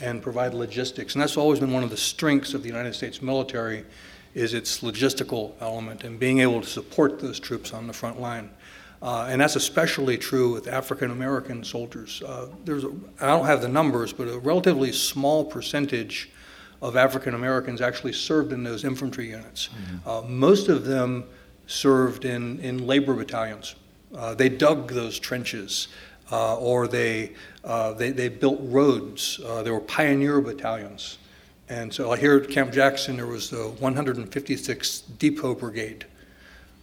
and 0.00 0.20
provide 0.20 0.54
logistics. 0.54 1.14
And 1.14 1.22
that's 1.22 1.36
always 1.36 1.60
been 1.60 1.72
one 1.72 1.84
of 1.84 1.90
the 1.90 1.96
strengths 1.96 2.54
of 2.54 2.62
the 2.62 2.68
United 2.68 2.94
States 2.94 3.22
military 3.22 3.84
is 4.34 4.54
its 4.54 4.80
logistical 4.80 5.52
element 5.60 6.04
and 6.04 6.18
being 6.18 6.40
able 6.40 6.60
to 6.60 6.66
support 6.66 7.20
those 7.20 7.38
troops 7.38 7.72
on 7.72 7.86
the 7.86 7.92
front 7.92 8.20
line. 8.20 8.50
Uh, 9.02 9.26
and 9.28 9.40
that's 9.40 9.56
especially 9.56 10.16
true 10.16 10.52
with 10.52 10.68
African 10.68 11.10
American 11.10 11.64
soldiers. 11.64 12.22
Uh, 12.22 12.48
there's 12.64 12.84
a, 12.84 12.92
I 13.20 13.26
don't 13.26 13.46
have 13.46 13.60
the 13.60 13.68
numbers, 13.68 14.12
but 14.12 14.28
a 14.28 14.38
relatively 14.38 14.92
small 14.92 15.44
percentage 15.44 16.30
of 16.80 16.96
African 16.96 17.34
Americans 17.34 17.80
actually 17.80 18.12
served 18.12 18.52
in 18.52 18.62
those 18.62 18.84
infantry 18.84 19.28
units. 19.28 19.68
Mm-hmm. 19.68 20.08
Uh, 20.08 20.22
most 20.22 20.68
of 20.68 20.84
them 20.84 21.24
served 21.66 22.24
in, 22.24 22.60
in 22.60 22.86
labor 22.86 23.14
battalions. 23.14 23.74
Uh, 24.14 24.34
they 24.34 24.48
dug 24.48 24.92
those 24.92 25.18
trenches, 25.18 25.88
uh, 26.30 26.56
or 26.58 26.86
they, 26.86 27.32
uh, 27.64 27.92
they, 27.94 28.10
they 28.10 28.28
built 28.28 28.60
roads. 28.62 29.40
there 29.64 29.72
were 29.72 29.80
pioneer 29.80 30.40
battalions. 30.40 31.18
And 31.72 31.90
so 31.90 32.12
here 32.12 32.36
at 32.36 32.50
Camp 32.50 32.70
Jackson, 32.70 33.16
there 33.16 33.26
was 33.26 33.48
the 33.48 33.70
156th 33.80 35.04
Depot 35.18 35.54
Brigade 35.54 36.04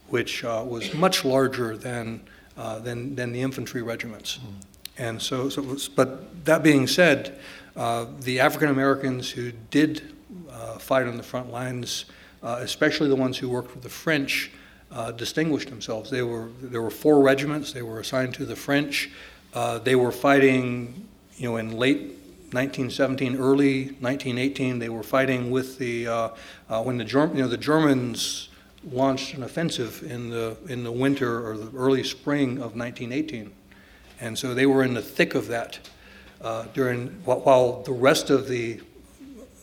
which 0.08 0.44
uh, 0.44 0.66
was 0.68 0.92
much 0.96 1.24
larger 1.24 1.78
than, 1.78 2.20
uh, 2.58 2.80
than, 2.80 3.14
than 3.14 3.32
the 3.32 3.40
infantry 3.40 3.84
regiments. 3.84 4.40
Mm. 4.40 4.54
And 4.98 5.22
so, 5.22 5.48
so 5.48 5.62
was, 5.62 5.88
but 5.88 6.44
that 6.46 6.64
being 6.64 6.88
said, 6.88 7.40
uh, 7.76 8.08
the 8.22 8.40
African 8.40 8.70
Americans 8.70 9.30
who 9.30 9.52
did 9.70 10.16
uh, 10.50 10.80
fight 10.80 11.06
on 11.06 11.18
the 11.18 11.24
front 11.24 11.52
lines, 11.52 12.06
uh, 12.42 12.58
especially 12.62 13.10
the 13.10 13.16
ones 13.16 13.38
who 13.38 13.48
worked 13.48 13.76
with 13.76 13.84
the 13.84 13.90
French, 13.90 14.50
uh, 14.92 15.12
distinguished 15.12 15.70
themselves. 15.70 16.10
They 16.10 16.24
were, 16.24 16.50
there 16.62 16.82
were 16.82 16.90
four 16.90 17.22
regiments, 17.22 17.74
they 17.74 17.84
were 17.84 18.00
assigned 18.00 18.34
to 18.34 18.46
the 18.46 18.56
French. 18.56 19.12
they 19.84 19.96
were 19.96 20.12
fighting, 20.12 21.08
you 21.38 21.48
know, 21.48 21.58
in 21.58 21.78
late 21.78 22.19
1917, 22.52 23.36
early 23.36 23.84
1918, 24.00 24.80
they 24.80 24.90
were 24.90 25.04
fighting 25.04 25.52
with 25.52 25.78
the, 25.78 26.06
when 26.68 26.98
the, 26.98 27.04
Germ- 27.04 27.36
you 27.36 27.44
know, 27.44 27.48
the 27.48 27.58
Germans 27.58 28.50
launched 28.92 29.34
an 29.34 29.44
offensive 29.44 30.04
in 30.04 30.30
the, 30.30 30.58
in 30.68 30.84
the 30.84 30.92
winter 30.92 31.46
or 31.46 31.58
the 31.58 31.78
early 31.78 32.04
spring 32.04 32.52
of 32.58 32.76
1918. 32.76 33.52
And 34.22 34.38
so 34.38 34.54
they 34.54 34.66
were 34.66 34.84
in 34.84 34.94
the 34.94 35.02
thick 35.02 35.36
of 35.36 35.48
that 35.48 35.80
uh, 36.42 36.66
during, 36.74 37.08
while 37.26 37.82
the 37.84 37.92
rest 37.92 38.30
of 38.30 38.48
the 38.48 38.82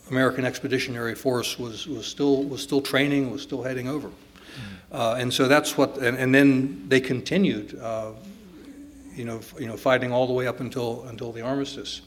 American 0.09 0.45
Expeditionary 0.45 1.15
Force 1.15 1.59
was, 1.59 1.87
was, 1.87 2.05
still, 2.05 2.43
was 2.43 2.61
still 2.61 2.81
training, 2.81 3.31
was 3.31 3.41
still 3.41 3.63
heading 3.63 3.87
over. 3.87 4.09
Uh, 4.91 5.17
and 5.19 5.33
so 5.33 5.47
that's 5.47 5.77
what, 5.77 5.97
and, 5.97 6.17
and 6.17 6.33
then 6.33 6.87
they 6.87 7.01
continued, 7.01 7.77
uh, 7.79 8.11
you 9.15 9.25
know, 9.25 9.41
you 9.59 9.67
know, 9.67 9.75
fighting 9.75 10.11
all 10.11 10.25
the 10.27 10.33
way 10.33 10.47
up 10.47 10.59
until, 10.59 11.03
until 11.03 11.31
the 11.31 11.41
armistice. 11.41 12.01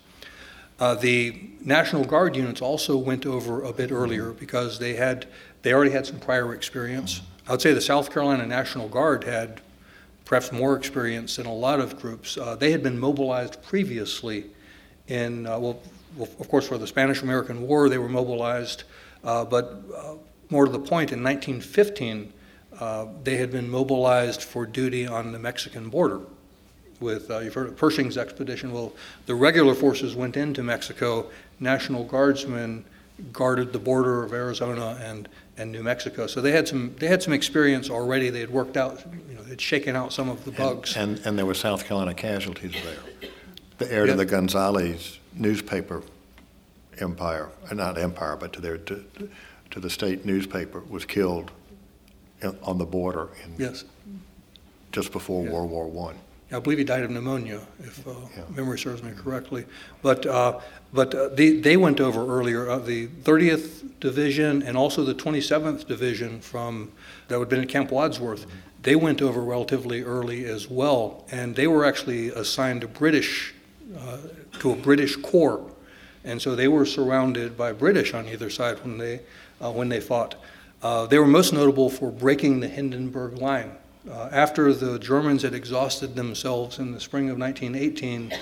Uh, 0.81 0.95
the 0.95 1.39
National 1.63 2.05
Guard 2.05 2.35
units 2.35 2.63
also 2.63 2.97
went 2.97 3.27
over 3.27 3.63
a 3.63 3.73
bit 3.73 3.93
earlier 3.93 4.31
because 4.31 4.79
they 4.79 4.95
had 4.95 5.27
they 5.63 5.75
already 5.75 5.91
had 5.91 6.07
some 6.07 6.19
prior 6.19 6.55
experience. 6.55 7.21
I 7.47 7.53
would 7.53 7.61
say 7.61 7.75
the 7.75 7.83
South 7.83 8.11
Carolina 8.11 8.47
National 8.47 8.89
Guard 8.89 9.25
had 9.25 9.61
perhaps 10.25 10.53
more 10.53 10.75
experience 10.77 11.37
than 11.37 11.45
a 11.47 11.53
lot 11.53 11.81
of 11.81 12.01
groups. 12.01 12.39
Uh, 12.39 12.55
they 12.55 12.71
had 12.71 12.83
been 12.83 12.99
mobilized 12.99 13.63
previously 13.63 14.47
in, 15.09 15.47
uh, 15.47 15.59
well, 15.59 15.81
of 16.19 16.49
course, 16.49 16.67
for 16.69 16.79
the 16.79 16.87
Spanish 16.87 17.21
American 17.23 17.63
War, 17.63 17.89
they 17.89 17.99
were 17.99 18.09
mobilized, 18.09 18.85
uh, 19.25 19.45
but 19.45 19.83
uh, 19.95 20.15
more 20.49 20.65
to 20.65 20.73
the 20.73 20.79
point, 20.79 21.13
in 21.13 21.23
1915, 21.23 22.33
uh, 22.79 23.07
they 23.25 23.37
had 23.37 23.51
been 23.51 23.69
mobilized 23.69 24.43
for 24.43 24.65
duty 24.65 25.07
on 25.07 25.33
the 25.33 25.39
Mexican 25.39 25.89
border. 25.89 26.21
With, 27.01 27.31
uh, 27.31 27.39
you've 27.39 27.55
heard 27.55 27.69
of 27.69 27.77
Pershing's 27.77 28.19
expedition. 28.19 28.73
Well, 28.73 28.93
the 29.25 29.35
regular 29.35 29.75
forces 29.75 30.15
went 30.15 30.37
into 30.37 30.63
Mexico, 30.63 31.31
National 31.59 32.05
Guardsmen 32.05 32.85
guarded 33.33 33.73
the 33.73 33.79
border 33.79 34.23
of 34.23 34.33
Arizona 34.33 34.99
and 35.03 35.29
and 35.57 35.73
New 35.73 35.83
Mexico. 35.83 36.27
So 36.27 36.41
they 36.41 36.53
had 36.53 36.67
some 36.67 36.95
they 36.99 37.07
had 37.07 37.23
some 37.23 37.35
experience 37.35 37.91
already. 37.91 38.31
They 38.31 38.41
had 38.41 38.51
worked 38.51 38.77
out, 38.77 39.05
you 39.29 39.35
know, 39.35 39.43
they'd 39.43 39.61
shaken 39.61 39.95
out 39.95 40.13
some 40.13 40.29
of 40.29 40.45
the 40.45 40.53
bugs. 40.53 40.97
And, 40.97 41.19
and, 41.19 41.27
and 41.27 41.39
there 41.39 41.47
were 41.47 41.55
South 41.55 41.85
Carolina 41.85 42.15
casualties 42.15 42.73
there. 42.73 43.31
The 43.79 43.93
heir 43.93 44.07
to 44.07 44.15
the 44.15 44.25
Gonzales 44.25 45.19
newspaper 45.35 46.03
empire, 46.99 47.51
uh, 47.71 47.75
not 47.75 47.99
empire, 47.99 48.37
but 48.37 48.53
to 48.55 48.61
their 48.61 48.79
to, 48.79 49.05
to 49.71 49.81
the 49.81 49.91
state 49.91 50.25
newspaper 50.25 50.81
was 50.89 51.05
killed 51.05 51.51
on 52.63 52.79
the 52.79 52.87
border 52.87 53.29
in 53.45 53.55
yes. 53.59 53.85
just 54.93 55.13
before. 55.13 55.45
World 55.45 55.71
War 55.71 55.87
One. 55.87 56.17
I 56.53 56.59
believe 56.59 56.79
he 56.79 56.85
died 56.85 57.05
of 57.05 57.11
pneumonia, 57.11 57.61
if 57.79 58.07
uh, 58.07 58.13
yeah. 58.37 58.43
memory 58.55 58.79
serves 58.79 59.03
me 59.03 59.13
correctly. 59.13 59.67
But 60.03 60.27
uh, 60.27 60.61
but 60.93 61.15
uh, 61.15 61.29
they, 61.29 61.53
they 61.53 61.77
went 61.77 62.01
over 62.01 62.27
earlier. 62.27 62.69
Uh, 62.69 62.79
the 62.79 63.07
30th 63.07 64.01
Division 64.01 64.63
and 64.63 64.77
also 64.77 65.05
the 65.05 65.15
27th 65.15 65.87
Division 65.87 66.41
from 66.41 66.91
that 67.29 67.39
would 67.39 67.45
have 67.45 67.51
been 67.51 67.61
at 67.61 67.69
Camp 67.69 67.93
Wadsworth. 67.93 68.49
Mm-hmm. 68.49 68.59
They 68.83 68.97
went 68.97 69.23
over 69.23 69.41
relatively 69.43 70.03
early 70.03 70.47
as 70.47 70.69
well, 70.69 71.25
and 71.31 71.55
they 71.55 71.67
were 71.67 71.85
actually 71.85 72.29
assigned 72.29 72.81
to 72.81 72.89
British 72.89 73.55
uh, 73.97 74.19
to 74.61 74.73
a 74.73 74.77
British 74.77 75.17
corps, 75.17 75.71
and 76.25 76.41
so 76.41 76.57
they 76.57 76.69
were 76.69 76.87
surrounded 76.87 77.57
by 77.57 77.73
British 77.73 78.15
on 78.15 78.27
either 78.29 78.51
side 78.51 78.81
when 78.81 78.99
they 78.99 79.21
uh, 79.63 79.71
when 79.71 79.89
they 79.89 80.01
fought. 80.01 80.35
they 81.11 81.19
were 81.19 81.27
most 81.27 81.53
notable 81.53 81.91
for 81.91 82.11
breaking 82.11 82.61
the 82.61 82.69
Hindenburg 82.69 83.39
Line. 83.39 83.73
Uh, 84.09 84.31
after 84.33 84.73
the 84.73 84.99
Germans 84.99 85.43
had 85.43 85.53
exhausted 85.53 86.15
themselves 86.17 86.79
in 86.79 86.93
the 86.93 87.01
spring 87.01 87.29
of 87.29 87.39
1918, 87.39 88.33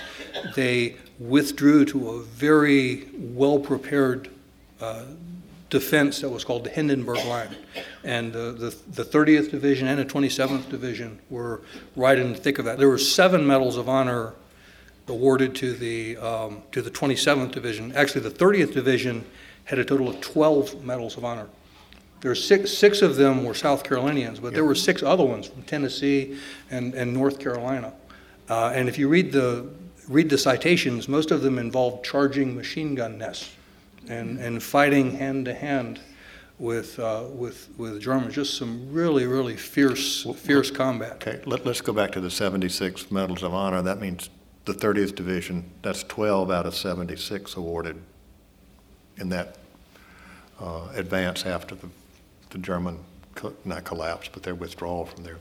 they 0.55 0.95
withdrew 1.19 1.83
to 1.85 2.11
a 2.11 2.21
very 2.21 3.09
well 3.13 3.59
prepared 3.59 4.29
uh, 4.79 5.03
defense 5.69 6.21
that 6.21 6.29
was 6.29 6.45
called 6.45 6.63
the 6.63 6.69
Hindenburg 6.69 7.25
Line. 7.25 7.55
And 8.03 8.33
uh, 8.35 8.51
the, 8.51 8.75
the 8.87 9.03
30th 9.03 9.51
Division 9.51 9.87
and 9.87 9.99
the 9.99 10.05
27th 10.05 10.69
Division 10.69 11.19
were 11.29 11.61
right 11.95 12.17
in 12.17 12.31
the 12.31 12.37
thick 12.37 12.57
of 12.57 12.65
that. 12.65 12.77
There 12.77 12.89
were 12.89 12.97
seven 12.97 13.45
medals 13.45 13.75
of 13.75 13.89
honor 13.89 14.33
awarded 15.07 15.55
to 15.55 15.73
the, 15.73 16.17
um, 16.17 16.61
to 16.71 16.81
the 16.81 16.91
27th 16.91 17.51
Division. 17.51 17.91
Actually, 17.95 18.21
the 18.21 18.31
30th 18.31 18.73
Division 18.73 19.25
had 19.65 19.77
a 19.77 19.85
total 19.85 20.07
of 20.07 20.21
12 20.21 20.85
medals 20.85 21.17
of 21.17 21.25
honor. 21.25 21.47
There 22.21 22.31
were 22.31 22.35
six, 22.35 22.77
six 22.77 23.01
of 23.01 23.15
them 23.15 23.45
were 23.45 23.53
South 23.53 23.83
Carolinians, 23.83 24.39
but 24.39 24.53
there 24.53 24.65
were 24.65 24.75
six 24.75 25.01
other 25.01 25.23
ones 25.23 25.47
from 25.47 25.63
Tennessee 25.63 26.37
and, 26.69 26.93
and 26.93 27.13
North 27.13 27.39
Carolina. 27.39 27.93
Uh, 28.49 28.71
and 28.75 28.89
if 28.89 28.97
you 28.97 29.07
read 29.07 29.31
the, 29.31 29.69
read 30.07 30.29
the 30.29 30.37
citations, 30.37 31.07
most 31.07 31.31
of 31.31 31.41
them 31.41 31.57
involved 31.57 32.03
charging 32.03 32.55
machine 32.55 32.95
gun 32.95 33.17
nests 33.17 33.55
and, 34.09 34.39
and 34.39 34.61
fighting 34.61 35.11
hand 35.11 35.45
to 35.45 35.53
hand 35.53 36.01
with, 36.57 36.99
uh, 36.99 37.23
with, 37.31 37.69
with 37.77 38.01
Germans. 38.01 38.35
Just 38.35 38.57
some 38.57 38.91
really, 38.91 39.25
really 39.25 39.55
fierce, 39.55 40.25
fierce 40.35 40.71
combat. 40.71 41.25
Okay, 41.25 41.41
Let, 41.45 41.65
let's 41.65 41.79
go 41.79 41.93
back 41.93 42.11
to 42.11 42.19
the 42.19 42.31
76 42.31 43.11
Medals 43.11 43.43
of 43.43 43.53
Honor. 43.53 43.81
That 43.81 44.01
means 44.01 44.29
the 44.65 44.73
30th 44.73 45.15
Division, 45.15 45.71
that's 45.81 46.03
12 46.03 46.51
out 46.51 46.65
of 46.65 46.75
76 46.75 47.55
awarded 47.55 47.95
in 49.17 49.29
that 49.29 49.57
uh, 50.59 50.89
advance 50.95 51.45
after 51.45 51.75
the 51.75 51.87
the 52.49 52.57
German, 52.57 52.99
co- 53.35 53.53
not 53.65 53.83
collapse, 53.83 54.29
but 54.31 54.43
their 54.43 54.55
withdrawal 54.55 55.05
from 55.05 55.23
their 55.23 55.37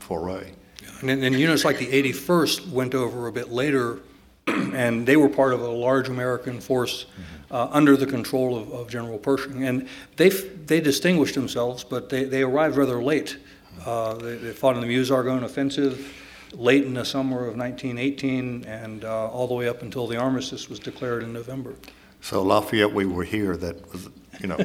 foray. 0.00 0.52
And 1.00 1.22
then 1.22 1.32
units 1.32 1.64
like 1.64 1.78
the 1.78 1.86
81st 1.86 2.70
went 2.70 2.94
over 2.94 3.26
a 3.26 3.32
bit 3.32 3.50
later, 3.50 4.00
and 4.46 5.06
they 5.06 5.16
were 5.16 5.28
part 5.28 5.52
of 5.52 5.60
a 5.60 5.68
large 5.68 6.08
American 6.08 6.60
force 6.60 7.04
mm-hmm. 7.04 7.54
uh, 7.54 7.68
under 7.70 7.96
the 7.96 8.06
control 8.06 8.56
of, 8.56 8.72
of 8.72 8.88
General 8.88 9.18
Pershing. 9.18 9.64
And 9.64 9.88
they, 10.16 10.30
they 10.30 10.80
distinguished 10.80 11.34
themselves, 11.34 11.84
but 11.84 12.08
they, 12.08 12.24
they 12.24 12.42
arrived 12.42 12.76
rather 12.76 13.02
late. 13.02 13.36
Mm-hmm. 13.78 13.88
Uh, 13.88 14.14
they, 14.14 14.36
they, 14.36 14.52
fought 14.52 14.74
in 14.74 14.80
the 14.80 14.86
Meuse-Argonne 14.86 15.44
offensive 15.44 16.14
late 16.54 16.84
in 16.84 16.94
the 16.94 17.04
summer 17.04 17.46
of 17.46 17.56
1918 17.56 18.64
and 18.64 19.04
uh, 19.04 19.28
all 19.28 19.46
the 19.46 19.54
way 19.54 19.68
up 19.68 19.82
until 19.82 20.06
the 20.06 20.16
armistice 20.16 20.68
was 20.68 20.78
declared 20.78 21.22
in 21.22 21.32
November. 21.32 21.74
So 22.20 22.42
Lafayette, 22.42 22.92
we 22.92 23.04
were 23.04 23.22
here. 23.22 23.56
That 23.56 23.92
was, 23.92 24.08
you 24.40 24.48
know, 24.48 24.56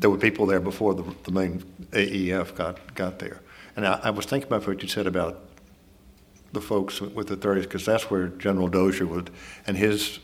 there 0.00 0.10
were 0.10 0.18
people 0.18 0.46
there 0.46 0.60
before 0.60 0.94
the, 0.94 1.04
the 1.24 1.30
main 1.30 1.62
AEF 1.92 2.54
got, 2.54 2.94
got 2.94 3.18
there. 3.18 3.40
And 3.76 3.86
I, 3.86 4.00
I 4.04 4.10
was 4.10 4.26
thinking 4.26 4.48
about 4.48 4.66
what 4.66 4.82
you 4.82 4.88
said 4.88 5.06
about 5.06 5.40
the 6.52 6.60
folks 6.60 7.00
with 7.00 7.28
the 7.28 7.36
30s, 7.36 7.62
because 7.62 7.84
that's 7.84 8.10
where 8.10 8.28
General 8.28 8.68
Dozier 8.68 9.06
would, 9.06 9.30
and 9.66 9.76
his 9.76 10.18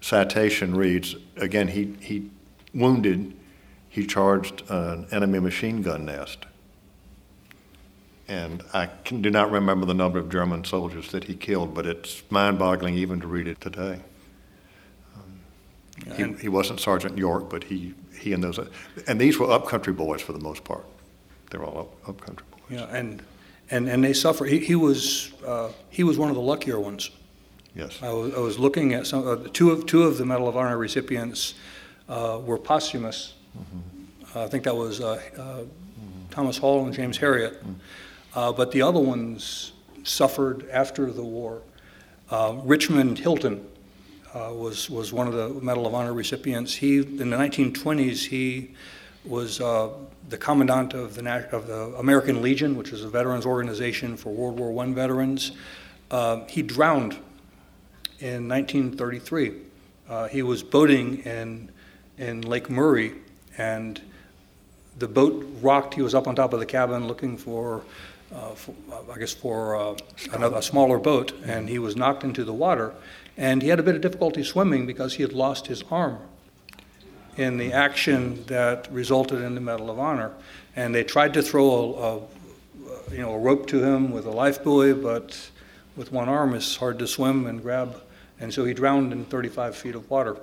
citation 0.00 0.74
reads 0.76 1.16
again, 1.36 1.68
he, 1.68 1.96
he 2.00 2.30
wounded, 2.74 3.34
he 3.88 4.06
charged 4.06 4.62
an 4.68 5.06
enemy 5.10 5.38
machine 5.38 5.82
gun 5.82 6.04
nest. 6.04 6.44
And 8.28 8.62
I 8.74 8.86
can, 8.86 9.22
do 9.22 9.30
not 9.30 9.50
remember 9.50 9.86
the 9.86 9.94
number 9.94 10.18
of 10.18 10.28
German 10.28 10.64
soldiers 10.64 11.12
that 11.12 11.24
he 11.24 11.34
killed, 11.34 11.74
but 11.74 11.86
it's 11.86 12.22
mind 12.28 12.58
boggling 12.58 12.94
even 12.96 13.20
to 13.20 13.26
read 13.26 13.46
it 13.46 13.60
today. 13.60 14.00
He, 16.16 16.32
he 16.34 16.48
wasn't 16.48 16.80
Sergeant 16.80 17.16
York, 17.16 17.48
but 17.48 17.64
he 17.64 17.94
he 18.18 18.32
and 18.32 18.42
those, 18.42 18.58
and 19.06 19.20
these 19.20 19.38
were 19.38 19.50
upcountry 19.50 19.92
boys 19.92 20.20
for 20.20 20.32
the 20.32 20.40
most 20.40 20.64
part. 20.64 20.84
They're 21.50 21.64
all 21.64 21.78
up, 21.78 22.08
upcountry 22.08 22.46
boys. 22.50 22.60
Yeah, 22.68 22.84
and 22.96 23.22
and 23.70 23.88
and 23.88 24.04
they 24.04 24.12
suffer. 24.12 24.44
He, 24.44 24.58
he 24.58 24.74
was 24.74 25.32
uh, 25.46 25.70
he 25.90 26.04
was 26.04 26.18
one 26.18 26.28
of 26.28 26.36
the 26.36 26.42
luckier 26.42 26.78
ones. 26.78 27.10
Yes. 27.74 27.98
I 28.02 28.10
was, 28.10 28.34
I 28.34 28.38
was 28.38 28.58
looking 28.58 28.94
at 28.94 29.06
some 29.06 29.26
uh, 29.26 29.36
two 29.52 29.70
of 29.70 29.86
two 29.86 30.04
of 30.04 30.18
the 30.18 30.24
Medal 30.24 30.48
of 30.48 30.56
Honor 30.56 30.78
recipients 30.78 31.54
uh, 32.08 32.40
were 32.44 32.58
posthumous. 32.58 33.34
Mm-hmm. 33.56 34.38
I 34.38 34.48
think 34.48 34.64
that 34.64 34.76
was 34.76 35.00
uh, 35.00 35.20
mm-hmm. 35.34 36.28
Thomas 36.30 36.58
Hall 36.58 36.84
and 36.84 36.94
James 36.94 37.18
Heriot. 37.18 37.54
Mm-hmm. 37.54 37.72
uh, 38.34 38.52
but 38.52 38.70
the 38.72 38.82
other 38.82 39.00
ones 39.00 39.72
suffered 40.04 40.68
after 40.70 41.10
the 41.10 41.22
war. 41.24 41.62
Uh, 42.30 42.56
Richmond 42.64 43.18
Hilton 43.18 43.66
uh, 44.36 44.52
was, 44.52 44.90
was 44.90 45.12
one 45.12 45.26
of 45.26 45.32
the 45.32 45.48
Medal 45.60 45.86
of 45.86 45.94
Honor 45.94 46.12
recipients. 46.12 46.74
He, 46.74 46.98
in 46.98 47.30
the 47.30 47.36
1920s, 47.36 48.26
he 48.26 48.72
was 49.24 49.60
uh, 49.60 49.88
the 50.28 50.36
commandant 50.36 50.92
of 50.92 51.14
the, 51.14 51.48
of 51.54 51.66
the 51.66 51.94
American 51.98 52.42
Legion, 52.42 52.76
which 52.76 52.92
is 52.92 53.02
a 53.02 53.08
veterans 53.08 53.46
organization 53.46 54.16
for 54.16 54.30
World 54.30 54.58
War 54.58 54.84
I 54.84 54.92
veterans. 54.92 55.52
Uh, 56.10 56.44
he 56.48 56.62
drowned 56.62 57.14
in 58.20 58.48
1933. 58.48 59.52
Uh, 60.08 60.28
he 60.28 60.42
was 60.42 60.62
boating 60.62 61.18
in, 61.24 61.70
in 62.18 62.42
Lake 62.42 62.68
Murray, 62.68 63.14
and 63.56 64.00
the 64.98 65.08
boat 65.08 65.46
rocked. 65.62 65.94
He 65.94 66.02
was 66.02 66.14
up 66.14 66.28
on 66.28 66.36
top 66.36 66.52
of 66.52 66.60
the 66.60 66.66
cabin 66.66 67.08
looking 67.08 67.36
for, 67.38 67.82
uh, 68.34 68.50
for 68.50 68.74
I 69.12 69.18
guess, 69.18 69.32
for 69.32 69.76
uh, 69.76 69.96
another, 70.32 70.58
a 70.58 70.62
smaller 70.62 70.98
boat, 70.98 71.32
and 71.44 71.68
he 71.68 71.78
was 71.78 71.96
knocked 71.96 72.22
into 72.22 72.44
the 72.44 72.52
water. 72.52 72.92
And 73.36 73.62
he 73.62 73.68
had 73.68 73.78
a 73.78 73.82
bit 73.82 73.94
of 73.94 74.00
difficulty 74.00 74.42
swimming 74.42 74.86
because 74.86 75.14
he 75.14 75.22
had 75.22 75.32
lost 75.32 75.66
his 75.66 75.82
arm 75.90 76.18
in 77.36 77.58
the 77.58 77.72
action 77.72 78.44
that 78.46 78.90
resulted 78.90 79.42
in 79.42 79.54
the 79.54 79.60
Medal 79.60 79.90
of 79.90 79.98
Honor. 79.98 80.32
And 80.74 80.94
they 80.94 81.04
tried 81.04 81.34
to 81.34 81.42
throw 81.42 81.70
a, 81.70 82.16
a 82.16 83.14
you 83.14 83.18
know, 83.18 83.34
a 83.34 83.38
rope 83.38 83.66
to 83.68 83.82
him 83.82 84.10
with 84.10 84.26
a 84.26 84.30
life 84.30 84.62
buoy, 84.62 84.92
but 84.92 85.50
with 85.96 86.12
one 86.12 86.28
arm 86.28 86.54
it's 86.54 86.76
hard 86.76 86.98
to 86.98 87.06
swim 87.06 87.46
and 87.46 87.62
grab. 87.62 88.00
And 88.40 88.52
so 88.52 88.64
he 88.64 88.74
drowned 88.74 89.12
in 89.12 89.24
35 89.26 89.76
feet 89.76 89.94
of 89.94 90.08
water. 90.10 90.36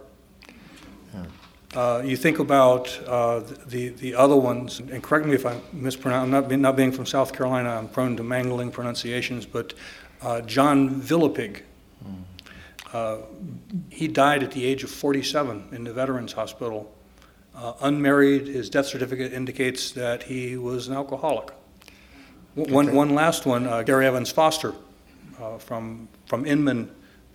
Uh, 1.75 2.03
you 2.05 2.15
think 2.15 2.37
about 2.37 2.99
uh, 3.07 3.41
the, 3.65 3.89
the 3.89 4.13
other 4.13 4.35
ones, 4.35 4.79
and 4.79 5.01
correct 5.01 5.25
me 5.25 5.33
if 5.33 5.43
I 5.43 5.59
mispronounce, 5.71 6.25
I'm 6.25 6.29
not, 6.29 6.47
being, 6.47 6.61
not 6.61 6.75
being 6.75 6.91
from 6.91 7.07
South 7.07 7.33
Carolina, 7.33 7.69
I'm 7.69 7.87
prone 7.87 8.15
to 8.17 8.23
mangling 8.23 8.69
pronunciations, 8.69 9.47
but 9.47 9.73
uh, 10.21 10.41
John 10.41 11.01
Villepigue, 11.01 11.61
uh, 12.93 13.17
he 13.89 14.07
died 14.07 14.43
at 14.43 14.51
the 14.51 14.65
age 14.65 14.83
of 14.83 14.91
47 14.91 15.69
in 15.71 15.83
the 15.83 15.93
Veterans 15.93 16.33
Hospital. 16.33 16.93
Uh, 17.55 17.73
unmarried, 17.81 18.47
his 18.47 18.69
death 18.69 18.85
certificate 18.85 19.33
indicates 19.33 19.91
that 19.91 20.23
he 20.23 20.55
was 20.57 20.87
an 20.87 20.95
alcoholic. 20.95 21.51
One, 22.53 22.87
okay. 22.87 22.95
one 22.95 23.15
last 23.15 23.47
one, 23.47 23.67
uh, 23.67 23.81
Gary 23.81 24.05
Evans 24.05 24.31
Foster 24.31 24.75
uh, 25.41 25.57
from, 25.57 26.07
from 26.27 26.45
Inman, 26.45 26.91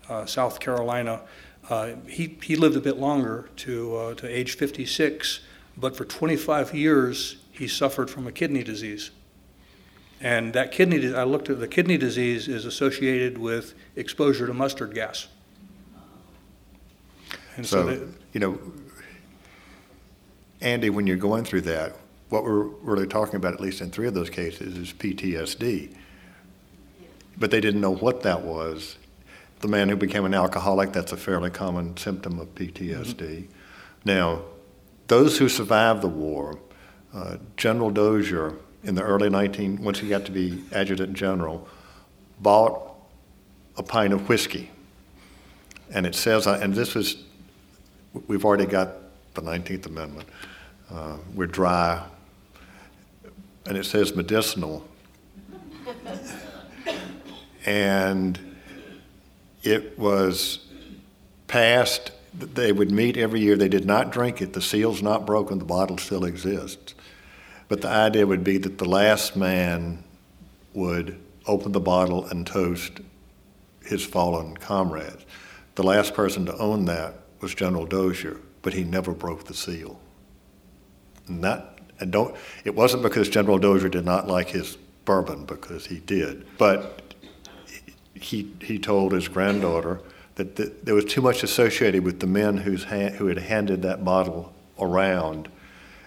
uh, 0.09 0.27
South 0.27 0.61
Carolina. 0.61 1.23
Uh, 1.69 1.95
he, 2.07 2.39
he 2.43 2.55
lived 2.55 2.77
a 2.77 2.81
bit 2.81 2.97
longer 2.97 3.51
to, 3.57 4.15
to 4.17 4.27
age 4.29 4.57
56, 4.57 5.41
but 5.77 5.97
for 5.97 6.05
25 6.05 6.73
years 6.73 7.37
he 7.51 7.67
suffered 7.67 8.09
from 8.09 8.29
a 8.29 8.33
kidney 8.33 8.63
disease. 8.63 9.11
And 10.21 10.53
that 10.53 10.71
kidney, 10.73 11.15
I 11.15 11.25
looked 11.25 11.51
at 11.51 11.59
the 11.59 11.69
kidney 11.69 11.97
disease 11.97 12.49
is 12.49 12.65
associated 12.65 13.39
with 13.39 13.75
exposure 13.97 14.47
to 14.47 14.55
mustard 14.55 14.95
gas. 14.95 15.29
And 17.59 17.67
so, 17.67 17.83
so 17.83 17.87
they, 17.87 18.13
you 18.33 18.41
know, 18.41 18.59
Andy, 20.61 20.91
when 20.91 21.09
you're 21.09 21.17
going 21.17 21.45
through 21.45 21.63
that, 21.63 21.97
what 22.29 22.45
we're 22.45 22.63
really 22.63 23.07
talking 23.07 23.35
about, 23.35 23.53
at 23.53 23.61
least 23.61 23.81
in 23.81 23.91
three 23.91 24.07
of 24.07 24.15
those 24.15 24.31
cases, 24.31 24.77
is 24.77 24.93
PTSD. 24.93 25.93
But 27.37 27.51
they 27.51 27.61
didn't 27.61 27.81
know 27.81 27.95
what 27.95 28.23
that 28.23 28.43
was. 28.43 28.97
The 29.59 29.67
man 29.67 29.89
who 29.89 29.97
became 29.97 30.25
an 30.25 30.35
alcoholic, 30.35 30.93
that's 30.93 31.11
a 31.11 31.17
fairly 31.17 31.51
common 31.51 31.97
symptom 31.97 32.39
of 32.39 32.55
PTSD. 32.55 33.17
Mm-hmm. 33.17 33.53
Now, 34.05 34.43
those 35.09 35.39
who 35.39 35.49
survived 35.49 36.03
the 36.03 36.09
war, 36.09 36.61
uh, 37.13 37.39
General 37.57 37.91
Dozier 37.91 38.55
in 38.85 38.95
the 38.95 39.03
early 39.03 39.31
19, 39.31 39.83
once 39.83 39.99
he 39.99 40.09
got 40.09 40.25
to 40.27 40.31
be 40.31 40.63
adjutant 40.71 41.15
general, 41.15 41.67
bought 42.41 42.95
a 43.77 43.83
pint 43.83 44.13
of 44.13 44.29
whiskey. 44.29 44.71
And 45.93 46.07
it 46.07 46.15
says, 46.15 46.47
and 46.47 46.75
this 46.75 46.95
was 46.95 47.25
we've 48.27 48.45
already 48.45 48.67
got 48.67 48.93
the 49.35 49.43
19th 49.43 49.87
Amendment. 49.87 50.29
Uh, 50.91 51.17
we're 51.35 51.47
dry, 51.47 52.03
and 53.67 53.77
it 53.77 53.85
says 53.85 54.15
medicinal. 54.15 54.87
and 57.67 58.39
it 59.63 59.99
was 59.99 60.61
passed 61.47 62.13
they 62.39 62.73
would 62.73 62.91
meet 62.91 63.17
every 63.17 63.41
year. 63.41 63.57
They 63.57 63.69
did 63.69 63.85
not 63.85 64.13
drink 64.13 64.41
it. 64.41 64.53
The 64.53 64.63
seal's 64.63 65.03
not 65.03 65.27
broken. 65.27 65.59
The 65.59 65.65
bottle 65.65 65.99
still 65.99 66.25
exists. 66.25 66.95
But 67.69 67.81
the 67.81 67.89
idea 67.89 68.27
would 68.27 68.45
be 68.45 68.59
that 68.59 68.79
the 68.79 68.89
last 68.89 69.37
man 69.37 70.05
would 70.73 71.19
open 71.47 71.73
the 71.73 71.81
bottle 71.81 72.27
and 72.27 72.47
toast 72.47 73.01
his 73.85 74.05
fallen 74.05 74.57
comrades. 74.57 75.25
The 75.75 75.83
last 75.83 76.15
person 76.15 76.47
to 76.47 76.57
own 76.59 76.85
that 76.87 77.15
was 77.41 77.55
General 77.55 77.87
Dozier, 77.87 78.39
but 78.63 78.75
he 78.75 78.85
never 78.85 79.13
broke 79.13 79.45
the 79.45 79.55
seal. 79.55 80.01
And 81.27 81.45
that, 81.45 81.79
and 82.01 82.11
don't, 82.11 82.35
it 82.65 82.75
wasn't 82.75 83.03
because 83.03 83.29
General 83.29 83.59
Dozier 83.59 83.89
did 83.89 84.05
not 84.05 84.27
like 84.27 84.49
his 84.49 84.77
bourbon, 85.05 85.45
because 85.45 85.87
he 85.87 86.01
did, 86.01 86.47
but 86.59 87.15
he, 88.15 88.53
he 88.61 88.79
told 88.79 89.13
his 89.13 89.29
granddaughter 89.29 90.01
that 90.35 90.57
the, 90.57 90.73
there 90.83 90.95
was 90.95 91.05
too 91.05 91.21
much 91.21 91.43
associated 91.43 92.05
with 92.05 92.21
the 92.21 92.27
men 92.27 92.59
whose 92.59 92.85
hand, 92.85 93.17
who 93.17 93.27
had 93.27 93.39
handed 93.39 93.83
that 93.83 94.05
bottle 94.05 94.53
around. 94.79 95.49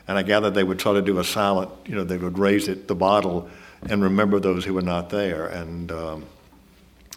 And 0.08 0.17
I 0.17 0.24
gather 0.24 0.50
they 0.50 0.63
would 0.63 0.80
try 0.80 0.94
to 0.94 1.02
do 1.02 1.20
a 1.20 1.24
silent, 1.24 1.70
you 1.86 1.96
know, 1.96 2.04
they 2.04 2.17
would 2.17 2.38
raise 2.38 2.67
it, 2.67 2.88
the 2.88 2.96
bottle, 2.96 3.50
and 3.89 4.04
remember 4.04 4.39
those 4.39 4.65
who 4.65 4.74
were 4.74 4.82
not 4.82 5.10
there. 5.10 5.48
And 5.48 5.91
um, 5.91 6.26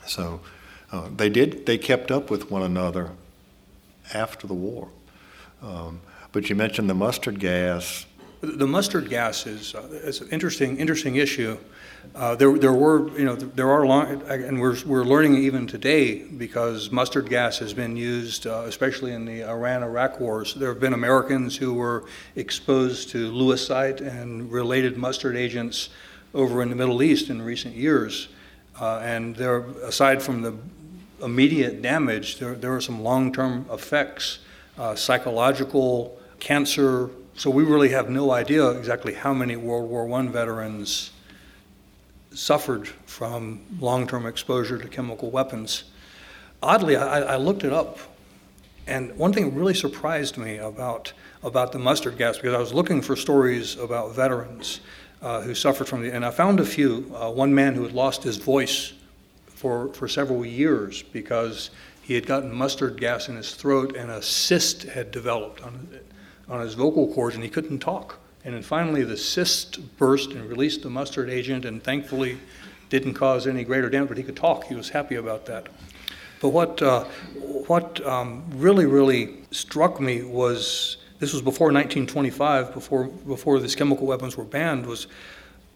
so 0.07 0.41
uh, 0.93 1.09
they 1.15 1.29
did, 1.29 1.67
they 1.67 1.79
kept 1.79 2.11
up 2.11 2.31
with 2.31 2.51
one 2.51 2.63
another 2.63 3.11
after 4.13 4.47
the 4.47 4.55
war. 4.55 4.89
Um, 5.63 6.01
but 6.33 6.51
you 6.51 6.57
mentioned 6.57 6.91
the 6.91 6.95
mustard 6.95 7.39
gas. 7.39 8.07
The 8.43 8.67
mustard 8.67 9.09
gas 9.09 9.47
is, 9.47 9.75
uh, 9.75 9.89
is 9.91 10.21
an 10.21 10.29
interesting, 10.29 10.77
interesting 10.77 11.17
issue. 11.17 11.57
Uh, 12.15 12.35
there, 12.35 12.59
there 12.59 12.73
were, 12.73 13.09
you 13.19 13.25
know, 13.25 13.35
there 13.35 13.71
are 13.71 13.87
long, 13.87 14.21
and 14.29 14.61
we're, 14.61 14.77
we're 14.85 15.05
learning 15.05 15.37
even 15.37 15.67
today 15.67 16.25
because 16.25 16.91
mustard 16.91 17.31
gas 17.31 17.59
has 17.59 17.73
been 17.73 17.97
used, 17.97 18.47
uh, 18.47 18.65
especially 18.67 19.13
in 19.13 19.25
the 19.25 19.45
Iran-Iraq 19.45 20.21
wars. 20.21 20.53
There 20.55 20.69
have 20.69 20.81
been 20.81 20.93
Americans 20.93 21.57
who 21.57 21.73
were 21.73 22.05
exposed 22.37 23.09
to 23.11 23.33
lewisite 23.33 24.03
and 24.03 24.53
related 24.53 24.99
mustard 24.99 25.37
agents 25.37 25.89
over 26.35 26.61
in 26.63 26.69
the 26.69 26.77
Middle 26.77 27.03
East 27.03 27.31
in 27.31 27.41
recent 27.41 27.75
years. 27.75 28.29
Uh, 28.79 28.99
and 28.99 29.37
there, 29.37 29.61
aside 29.85 30.23
from 30.23 30.43
the 30.43 30.55
immediate 31.25 31.83
damage, 31.83 32.39
there, 32.39 32.55
there 32.55 32.75
are 32.75 32.81
some 32.81 33.03
long 33.03 33.33
term 33.33 33.67
effects, 33.73 34.41
uh, 34.79 34.95
psychological, 34.95 36.19
cancer. 36.39 37.11
So 37.37 37.51
we 37.51 37.65
really 37.65 37.89
have 37.89 38.11
no 38.11 38.31
idea 38.31 38.71
exactly 38.71 39.15
how 39.15 39.35
many 39.35 39.57
World 39.57 39.91
War 39.91 40.13
I 40.19 40.27
veterans 40.27 41.11
suffered 42.33 42.89
from 43.07 43.61
long 43.81 44.07
term 44.07 44.27
exposure 44.27 44.79
to 44.79 44.89
chemical 44.89 45.31
weapons. 45.31 45.85
Oddly, 46.63 46.97
I, 46.97 47.21
I 47.21 47.37
looked 47.37 47.65
it 47.65 47.73
up, 47.73 47.99
and 48.87 49.15
one 49.17 49.33
thing 49.33 49.55
really 49.55 49.75
surprised 49.75 50.39
me 50.39 50.59
about, 50.59 51.13
about 51.43 51.73
the 51.73 51.79
mustard 51.79 52.17
gas, 52.17 52.37
because 52.37 52.55
I 52.55 52.59
was 52.59 52.73
looking 52.73 53.03
for 53.03 53.17
stories 53.17 53.77
about 53.77 54.15
veterans 54.15 54.81
uh, 55.21 55.41
who 55.43 55.55
suffered 55.55 55.89
from 55.89 56.03
the, 56.03 56.15
and 56.15 56.25
I 56.25 56.31
found 56.31 56.61
a 56.61 56.65
few. 56.65 57.13
Uh, 57.15 57.31
one 57.31 57.55
man 57.55 57.75
who 57.75 57.83
had 57.83 57.93
lost 57.93 58.23
his 58.23 58.37
voice 58.37 58.93
for, 59.65 59.89
for 59.95 60.07
several 60.07 60.45
years 60.45 61.03
because 61.03 61.71
he 62.03 62.13
had 62.13 62.27
gotten 62.27 62.55
mustard 62.55 63.01
gas 63.01 63.31
in 63.31 63.37
his 63.37 63.55
throat 63.55 63.97
and 63.97 64.11
a 64.11 64.21
cyst 64.21 64.83
had 64.83 65.11
developed 65.11 65.63
on, 65.63 65.89
on 66.51 66.61
his 66.61 66.75
vocal 66.75 67.11
cords 67.15 67.35
and 67.35 67.43
he 67.43 67.49
couldn't 67.49 67.79
talk. 67.79 68.19
And 68.45 68.55
then 68.55 68.61
finally 68.61 69.05
the 69.05 69.17
cyst 69.17 69.97
burst 69.97 70.33
and 70.33 70.45
released 70.51 70.83
the 70.83 70.91
mustard 70.91 71.31
agent 71.31 71.65
and 71.65 71.83
thankfully 71.83 72.37
didn't 72.91 73.15
cause 73.15 73.47
any 73.47 73.65
greater 73.65 73.89
damage, 73.89 74.11
but 74.11 74.19
he 74.19 74.23
could 74.23 74.37
talk. 74.37 74.65
He 74.65 74.75
was 74.75 74.91
happy 74.91 75.15
about 75.15 75.47
that. 75.47 75.69
But 76.43 76.51
what, 76.51 76.83
uh, 76.83 77.05
what 77.67 78.07
um, 78.07 78.45
really, 78.57 78.85
really 78.85 79.45
struck 79.51 79.99
me 79.99 80.25
was 80.25 80.99
this 81.21 81.33
was 81.33 81.41
before 81.41 81.69
1925, 81.69 82.75
before, 82.75 83.05
before 83.05 83.61
these 83.61 83.75
chemical 83.75 84.07
weapons 84.07 84.37
were 84.37 84.45
banned, 84.45 84.85
was 84.85 85.07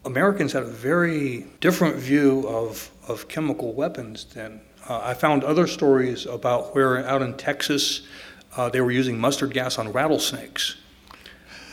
Americans 0.05 0.53
had 0.53 0.63
a 0.63 0.67
very 0.67 1.47
different 1.61 1.97
view 1.97 2.47
of, 2.49 2.91
of 3.09 3.27
chemical 3.27 3.73
weapons 3.73 4.27
then. 4.35 4.61
Uh, 4.89 5.01
I 5.03 5.15
found 5.15 5.43
other 5.43 5.67
stories 5.67 6.27
about 6.27 6.75
where 6.75 7.05
out 7.07 7.23
in 7.23 7.35
Texas 7.37 8.03
uh, 8.57 8.69
they 8.69 8.81
were 8.81 8.91
using 8.91 9.19
mustard 9.19 9.53
gas 9.53 9.79
on 9.79 9.93
rattlesnakes. 9.93 10.77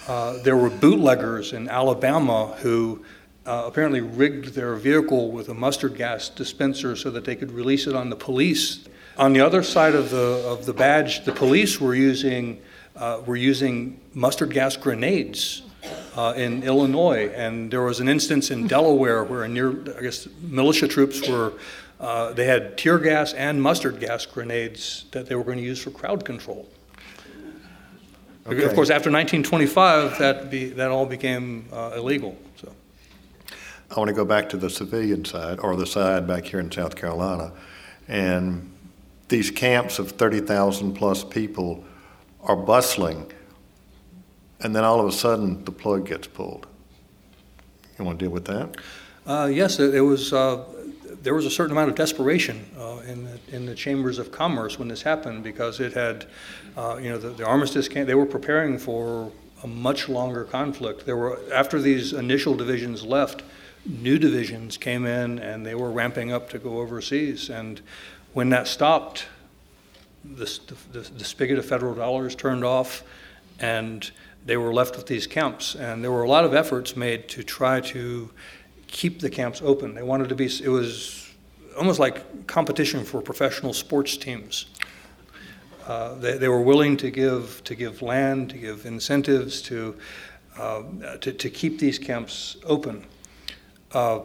Uh, 0.07 0.38
there 0.43 0.55
were 0.55 0.69
bootleggers 0.69 1.53
in 1.53 1.69
Alabama 1.69 2.55
who 2.59 3.03
uh, 3.45 3.63
apparently 3.65 4.01
rigged 4.01 4.53
their 4.53 4.75
vehicle 4.75 5.31
with 5.31 5.49
a 5.49 5.53
mustard 5.53 5.95
gas 5.95 6.29
dispenser 6.29 6.95
so 6.95 7.11
that 7.11 7.25
they 7.25 7.36
could 7.36 7.51
release 7.51 7.88
it 7.88 7.95
on 7.95 8.09
the 8.09 8.15
police. 8.15 8.88
On 9.17 9.33
the 9.33 9.41
other 9.41 9.63
side 9.63 9.95
of 9.95 10.09
the, 10.09 10.43
of 10.47 10.65
the 10.65 10.73
badge, 10.73 11.25
the 11.25 11.31
police 11.31 11.79
were 11.79 11.95
using, 11.95 12.61
uh, 12.95 13.21
were 13.25 13.36
using 13.36 13.99
mustard 14.13 14.51
gas 14.51 14.77
grenades 14.77 15.61
uh, 16.15 16.33
in 16.36 16.63
Illinois, 16.63 17.29
and 17.36 17.71
there 17.71 17.81
was 17.81 17.99
an 17.99 18.07
instance 18.07 18.51
in 18.51 18.67
Delaware 18.67 19.23
where 19.23 19.47
near, 19.47 19.71
I 19.97 20.01
guess, 20.01 20.27
militia 20.41 20.88
troops 20.88 21.27
were. 21.27 21.53
Uh, 21.97 22.33
they 22.33 22.45
had 22.45 22.77
tear 22.77 22.99
gas 22.99 23.33
and 23.33 23.61
mustard 23.61 24.01
gas 24.01 24.25
grenades 24.25 25.05
that 25.11 25.27
they 25.27 25.36
were 25.36 25.45
going 25.45 25.57
to 25.57 25.63
use 25.63 25.81
for 25.81 25.91
crowd 25.91 26.25
control. 26.25 26.67
Okay. 28.47 28.63
Of 28.63 28.75
course, 28.75 28.91
after 28.91 29.09
1925, 29.09 30.19
that 30.19 30.51
be, 30.51 30.69
that 30.69 30.91
all 30.91 31.05
became 31.05 31.67
uh, 31.71 31.93
illegal. 31.95 32.38
So. 32.57 32.71
I 33.89 33.97
want 33.97 34.09
to 34.09 34.13
go 34.13 34.25
back 34.25 34.49
to 34.49 34.57
the 34.57 34.69
civilian 34.69 35.25
side, 35.25 35.59
or 35.59 35.75
the 35.75 35.88
side 35.88 36.27
back 36.27 36.45
here 36.45 36.59
in 36.59 36.71
South 36.71 36.95
Carolina, 36.95 37.51
and 38.07 38.71
these 39.29 39.49
camps 39.49 39.97
of 39.97 40.11
30,000 40.11 40.93
plus 40.93 41.23
people 41.23 41.83
are 42.43 42.55
bustling, 42.55 43.31
and 44.62 44.76
then 44.76 44.84
all 44.84 44.99
of 44.99 45.08
a 45.08 45.12
sudden 45.12 45.64
the 45.66 45.72
plug 45.72 46.08
gets 46.08 46.28
pulled. 46.28 46.68
You 47.97 48.06
want 48.06 48.20
to 48.20 48.26
deal 48.26 48.32
with 48.32 48.45
that? 48.45 48.76
Uh, 49.26 49.49
yes, 49.51 49.80
it, 49.80 49.95
it 49.95 50.01
was. 50.01 50.34
Uh, 50.34 50.64
there 51.24 51.34
was 51.34 51.45
a 51.47 51.49
certain 51.49 51.72
amount 51.72 51.89
of 51.89 51.95
desperation 51.95 52.64
uh, 52.78 53.01
in 53.08 53.24
the, 53.24 53.39
in 53.51 53.66
the 53.66 53.74
chambers 53.74 54.20
of 54.20 54.32
commerce 54.32 54.78
when 54.78 54.88
this 54.88 55.01
happened 55.01 55.43
because 55.43 55.80
it 55.80 55.93
had, 55.93 56.28
uh, 56.78 56.99
you 57.01 57.10
know, 57.10 57.18
the, 57.18 57.30
the 57.30 57.43
armistice 57.43 57.88
came. 57.88 58.06
They 58.06 58.14
were 58.14 58.28
preparing 58.28 58.78
for 58.78 59.32
a 59.64 59.68
much 59.68 60.08
longer 60.08 60.43
conflict. 60.43 61.08
There 61.08 61.18
were 61.18 61.39
after 61.51 61.82
these 61.82 62.14
initial 62.14 62.53
divisions 62.56 63.03
left, 63.03 63.41
new 63.86 64.20
divisions 64.20 64.78
came 64.78 65.08
in 65.08 65.39
and 65.39 65.66
they 65.66 65.74
were 65.74 65.89
ramping 65.89 66.32
up 66.32 66.49
to 66.51 66.60
go 66.60 66.78
overseas. 66.80 67.49
And 67.49 67.82
when 68.34 68.49
that 68.49 68.68
stopped, 68.68 69.26
the, 70.24 70.60
the, 70.91 70.99
the 70.99 71.26
spigot 71.26 71.58
of 71.58 71.66
federal 71.66 71.95
dollars 71.95 72.36
turned 72.36 72.64
off, 72.64 73.03
and 73.60 74.12
they 74.46 74.58
were 74.58 74.74
left 74.74 74.96
with 74.96 75.08
these 75.08 75.28
camps. 75.28 75.76
And 75.76 76.04
there 76.04 76.12
were 76.12 76.24
a 76.24 76.30
lot 76.30 76.46
of 76.46 76.54
efforts 76.54 76.96
made 76.96 77.28
to 77.30 77.43
try 77.43 77.82
to 77.82 78.32
keep 78.88 79.20
the 79.20 79.30
camps 79.30 79.62
open. 79.64 79.96
They 79.96 80.04
wanted 80.04 80.30
to 80.30 80.36
be, 80.36 80.46
it 80.46 80.70
was 80.70 81.34
almost 81.78 82.00
like 82.00 82.48
competition 82.48 83.04
for 83.04 83.22
professional 83.22 83.74
sports 83.74 84.18
teams. 84.18 84.68
Uh, 85.88 86.16
they, 86.16 86.38
they 86.38 86.48
were 86.48 86.62
willing 86.62 86.98
to 86.98 87.12
give, 87.12 87.64
to 87.64 87.76
give 87.76 88.02
land, 88.02 88.50
to 88.52 88.58
give 88.58 88.86
incentives 88.86 89.62
to, 89.64 89.96
uh, 90.58 90.84
to, 91.22 91.34
to 91.34 91.50
keep 91.50 91.80
these 91.80 92.00
camps 92.00 92.58
open. 92.64 93.06
Uh, 93.91 94.20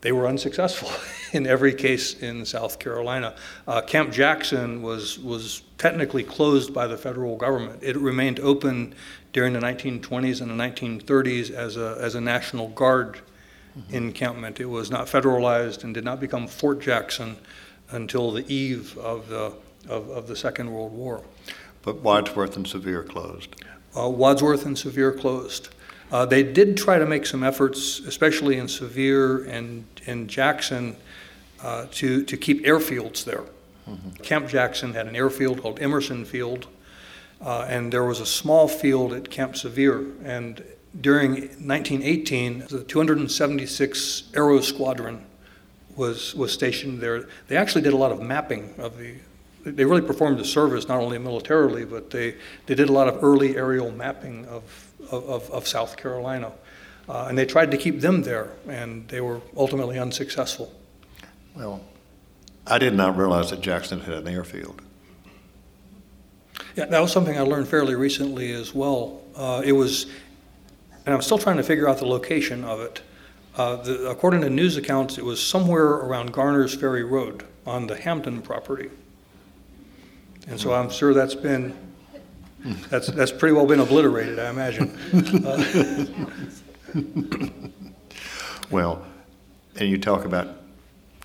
they 0.00 0.12
were 0.12 0.26
unsuccessful 0.26 0.90
in 1.32 1.46
every 1.46 1.74
case 1.74 2.14
in 2.20 2.44
South 2.44 2.78
Carolina. 2.78 3.34
Uh, 3.66 3.80
Camp 3.82 4.12
Jackson 4.12 4.82
was, 4.82 5.18
was 5.18 5.62
technically 5.78 6.22
closed 6.22 6.72
by 6.72 6.86
the 6.86 6.96
federal 6.96 7.36
government. 7.36 7.82
It 7.82 7.96
remained 7.96 8.40
open 8.40 8.94
during 9.32 9.52
the 9.52 9.60
1920s 9.60 10.40
and 10.40 10.50
the 10.50 10.54
1930s 10.54 11.50
as 11.50 11.76
a, 11.76 11.98
as 12.00 12.14
a 12.14 12.20
National 12.20 12.68
Guard 12.68 13.20
mm-hmm. 13.78 13.94
encampment. 13.94 14.60
It 14.60 14.66
was 14.66 14.90
not 14.90 15.06
federalized 15.06 15.84
and 15.84 15.94
did 15.94 16.04
not 16.04 16.20
become 16.20 16.46
Fort 16.46 16.80
Jackson 16.80 17.36
until 17.90 18.30
the 18.30 18.50
eve 18.52 18.96
of 18.98 19.28
the, 19.28 19.52
of, 19.88 20.08
of 20.10 20.26
the 20.26 20.36
Second 20.36 20.72
World 20.72 20.92
War. 20.92 21.22
But 21.82 22.00
Wadsworth 22.00 22.56
and 22.56 22.66
Sevier 22.66 23.02
closed. 23.02 23.56
Uh, 23.96 24.08
Wadsworth 24.08 24.66
and 24.66 24.78
Sevier 24.78 25.12
closed. 25.12 25.70
Uh, 26.10 26.26
they 26.26 26.42
did 26.42 26.76
try 26.76 26.98
to 26.98 27.06
make 27.06 27.24
some 27.24 27.44
efforts, 27.44 28.00
especially 28.00 28.56
in 28.56 28.66
Sevier 28.66 29.44
and 29.44 29.84
in 30.06 30.26
Jackson, 30.26 30.96
uh, 31.62 31.86
to, 31.92 32.24
to 32.24 32.36
keep 32.36 32.64
airfields 32.64 33.24
there. 33.24 33.44
Mm-hmm. 33.88 34.10
Camp 34.22 34.48
Jackson 34.48 34.92
had 34.94 35.06
an 35.06 35.14
airfield 35.14 35.62
called 35.62 35.80
Emerson 35.80 36.24
Field, 36.24 36.66
uh, 37.40 37.66
and 37.68 37.92
there 37.92 38.04
was 38.04 38.20
a 38.20 38.26
small 38.26 38.66
field 38.66 39.12
at 39.12 39.30
Camp 39.30 39.56
Sevier. 39.56 40.04
And 40.24 40.64
during 41.00 41.32
1918, 41.32 42.66
the 42.68 42.82
276 42.84 44.22
Aero 44.34 44.60
Squadron 44.60 45.24
was, 45.96 46.34
was 46.34 46.52
stationed 46.52 47.00
there. 47.00 47.28
They 47.48 47.56
actually 47.56 47.82
did 47.82 47.92
a 47.92 47.96
lot 47.96 48.10
of 48.10 48.20
mapping 48.20 48.74
of 48.78 48.98
the 48.98 49.14
they 49.62 49.84
really 49.84 50.00
performed 50.02 50.40
a 50.40 50.44
service 50.44 50.88
not 50.88 51.00
only 51.00 51.18
militarily, 51.18 51.84
but 51.84 52.10
they, 52.10 52.34
they 52.66 52.74
did 52.74 52.88
a 52.88 52.92
lot 52.92 53.08
of 53.08 53.22
early 53.22 53.56
aerial 53.56 53.90
mapping 53.90 54.46
of 54.46 54.89
of, 55.10 55.50
of 55.50 55.66
South 55.66 55.96
Carolina. 55.96 56.52
Uh, 57.08 57.26
and 57.28 57.36
they 57.36 57.44
tried 57.44 57.70
to 57.72 57.76
keep 57.76 58.00
them 58.00 58.22
there, 58.22 58.52
and 58.68 59.08
they 59.08 59.20
were 59.20 59.40
ultimately 59.56 59.98
unsuccessful. 59.98 60.72
Well, 61.56 61.80
I 62.66 62.78
did 62.78 62.94
not 62.94 63.16
realize 63.16 63.50
that 63.50 63.60
Jackson 63.60 64.00
had 64.00 64.14
an 64.14 64.28
airfield. 64.28 64.82
Yeah, 66.76 66.84
that 66.86 67.00
was 67.00 67.10
something 67.10 67.36
I 67.36 67.40
learned 67.40 67.66
fairly 67.66 67.96
recently 67.96 68.52
as 68.52 68.72
well. 68.74 69.22
Uh, 69.34 69.62
it 69.64 69.72
was, 69.72 70.06
and 71.04 71.14
I'm 71.14 71.22
still 71.22 71.38
trying 71.38 71.56
to 71.56 71.64
figure 71.64 71.88
out 71.88 71.98
the 71.98 72.06
location 72.06 72.62
of 72.62 72.80
it. 72.80 73.02
Uh, 73.56 73.76
the, 73.76 74.08
according 74.08 74.42
to 74.42 74.50
news 74.50 74.76
accounts, 74.76 75.18
it 75.18 75.24
was 75.24 75.44
somewhere 75.44 75.88
around 75.88 76.32
Garner's 76.32 76.74
Ferry 76.74 77.02
Road 77.02 77.44
on 77.66 77.88
the 77.88 77.96
Hampton 77.96 78.40
property. 78.40 78.90
And 80.46 80.60
so 80.60 80.72
I'm 80.72 80.90
sure 80.90 81.12
that's 81.12 81.34
been 81.34 81.76
that's, 82.90 83.08
that's 83.08 83.32
pretty 83.32 83.54
well 83.54 83.66
been 83.66 83.80
obliterated, 83.80 84.38
I 84.38 84.50
imagine. 84.50 84.96
Uh, 85.44 85.64
well, 88.70 89.04
and 89.76 89.88
you 89.88 89.98
talk 89.98 90.24
about 90.24 90.48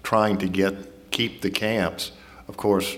trying 0.04 0.38
to 0.38 0.48
get 0.48 1.12
keep 1.12 1.42
the 1.42 1.50
camps. 1.50 2.12
Of 2.48 2.58
course, 2.58 2.98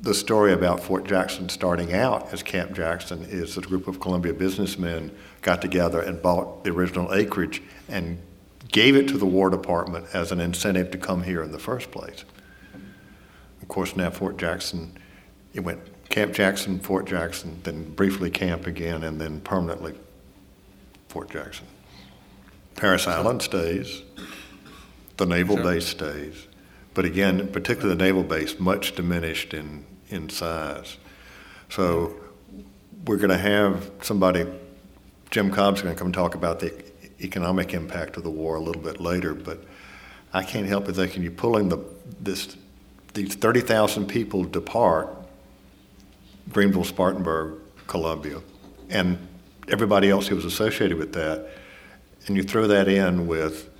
the 0.00 0.14
story 0.14 0.52
about 0.52 0.80
Fort 0.80 1.04
Jackson 1.04 1.48
starting 1.48 1.94
out 1.94 2.32
as 2.32 2.42
Camp 2.42 2.74
Jackson 2.74 3.22
is 3.24 3.54
that 3.54 3.64
a 3.64 3.68
group 3.68 3.88
of 3.88 4.00
Columbia 4.00 4.34
businessmen 4.34 5.10
got 5.40 5.62
together 5.62 6.00
and 6.00 6.20
bought 6.20 6.64
the 6.64 6.70
original 6.70 7.14
acreage 7.14 7.62
and 7.88 8.18
gave 8.68 8.96
it 8.96 9.08
to 9.08 9.18
the 9.18 9.26
War 9.26 9.50
Department 9.50 10.06
as 10.12 10.32
an 10.32 10.40
incentive 10.40 10.90
to 10.90 10.98
come 10.98 11.22
here 11.22 11.42
in 11.42 11.52
the 11.52 11.58
first 11.58 11.90
place. 11.90 12.24
Of 13.62 13.68
course, 13.68 13.96
now 13.96 14.10
Fort 14.10 14.36
Jackson, 14.36 14.98
it 15.54 15.60
went 15.60 15.80
Camp 16.08 16.32
Jackson, 16.32 16.78
Fort 16.78 17.06
Jackson, 17.06 17.60
then 17.64 17.90
briefly 17.92 18.30
camp 18.30 18.66
again, 18.66 19.02
and 19.02 19.20
then 19.20 19.40
permanently 19.40 19.94
Fort 21.08 21.30
Jackson. 21.30 21.66
Parris 22.76 23.06
Island 23.06 23.42
stays, 23.42 24.02
the 25.16 25.26
naval 25.26 25.56
sure. 25.56 25.64
base 25.64 25.86
stays, 25.86 26.48
but 26.92 27.04
again, 27.04 27.48
particularly 27.48 27.96
the 27.96 28.04
naval 28.04 28.22
base, 28.22 28.58
much 28.58 28.94
diminished 28.94 29.54
in, 29.54 29.84
in 30.08 30.28
size. 30.28 30.96
So 31.68 32.14
we're 33.06 33.16
going 33.16 33.30
to 33.30 33.38
have 33.38 33.90
somebody, 34.02 34.46
Jim 35.30 35.50
Cobb's 35.50 35.82
going 35.82 35.94
to 35.94 35.98
come 35.98 36.12
talk 36.12 36.34
about 36.34 36.60
the 36.60 36.72
economic 37.20 37.74
impact 37.74 38.16
of 38.16 38.22
the 38.22 38.30
war 38.30 38.56
a 38.56 38.60
little 38.60 38.82
bit 38.82 39.00
later, 39.00 39.34
but 39.34 39.64
I 40.32 40.42
can't 40.42 40.66
help 40.66 40.86
but 40.86 40.96
thinking 40.96 41.22
you're 41.22 41.32
pulling 41.32 41.68
the, 41.68 41.78
this, 42.20 42.56
these 43.14 43.34
30,000 43.34 44.06
people 44.06 44.44
depart 44.44 45.23
Greenville, 46.50 46.84
Spartanburg, 46.84 47.60
Columbia, 47.86 48.40
and 48.90 49.18
everybody 49.68 50.10
else 50.10 50.26
who 50.26 50.36
was 50.36 50.44
associated 50.44 50.98
with 50.98 51.12
that. 51.14 51.48
And 52.26 52.36
you 52.36 52.42
throw 52.42 52.66
that 52.66 52.88
in 52.88 53.26
with 53.26 53.70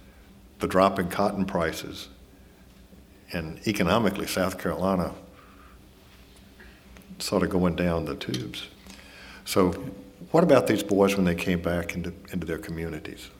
the 0.58 0.66
drop 0.66 0.98
in 0.98 1.08
cotton 1.08 1.44
prices, 1.44 2.08
and 3.32 3.58
economically, 3.66 4.26
South 4.26 4.58
Carolina 4.58 5.12
sort 7.18 7.42
of 7.42 7.50
going 7.50 7.74
down 7.74 8.04
the 8.04 8.14
tubes. 8.14 8.68
So, 9.44 9.72
what 10.30 10.44
about 10.44 10.66
these 10.66 10.82
boys 10.82 11.16
when 11.16 11.24
they 11.24 11.34
came 11.34 11.60
back 11.60 11.94
into, 11.94 12.12
into 12.32 12.46
their 12.46 12.58
communities? 12.58 13.30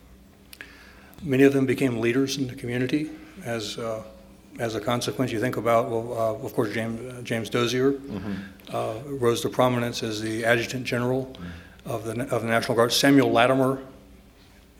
Many 1.22 1.45
of 1.45 1.53
them 1.53 1.66
became 1.66 2.01
leaders 2.01 2.37
in 2.37 2.47
the 2.47 2.55
community 2.55 3.11
as 3.45 3.79
uh, 3.79 4.03
as 4.59 4.74
a 4.74 4.80
consequence, 4.80 5.32
you 5.32 5.40
think 5.40 5.57
about, 5.57 5.90
well, 5.90 6.12
uh, 6.12 6.44
of 6.44 6.55
course, 6.55 6.72
James, 6.72 7.12
uh, 7.12 7.22
James 7.22 7.50
Dozier 7.50 7.92
mm-hmm. 7.92 8.32
uh, 8.74 8.94
rose 9.07 9.40
to 9.42 9.48
prominence 9.48 10.02
as 10.02 10.20
the 10.20 10.44
adjutant 10.44 10.84
general 10.84 11.26
mm-hmm. 11.26 11.90
of, 11.90 12.05
the, 12.05 12.22
of 12.34 12.42
the 12.42 12.48
National 12.48 12.76
Guard. 12.76 12.92
Samuel 12.92 13.32
Latimer 13.32 13.82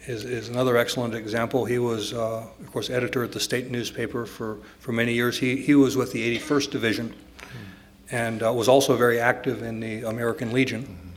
is, 0.06 0.24
is 0.24 0.48
another 0.48 0.76
excellent 0.76 1.14
example. 1.14 1.64
He 1.64 1.78
was, 1.78 2.12
uh, 2.12 2.46
of 2.60 2.72
course, 2.72 2.88
editor 2.88 3.24
at 3.24 3.32
the 3.32 3.40
state 3.40 3.70
newspaper 3.70 4.26
for, 4.26 4.58
for 4.78 4.92
many 4.92 5.12
years. 5.12 5.38
He, 5.38 5.56
he 5.56 5.74
was 5.74 5.96
with 5.96 6.12
the 6.12 6.38
81st 6.38 6.70
Division 6.70 7.08
mm-hmm. 7.08 8.14
and 8.14 8.42
uh, 8.42 8.52
was 8.52 8.68
also 8.68 8.96
very 8.96 9.18
active 9.18 9.62
in 9.62 9.80
the 9.80 10.02
American 10.02 10.52
Legion. 10.52 10.82
Mm-hmm. 10.82 11.08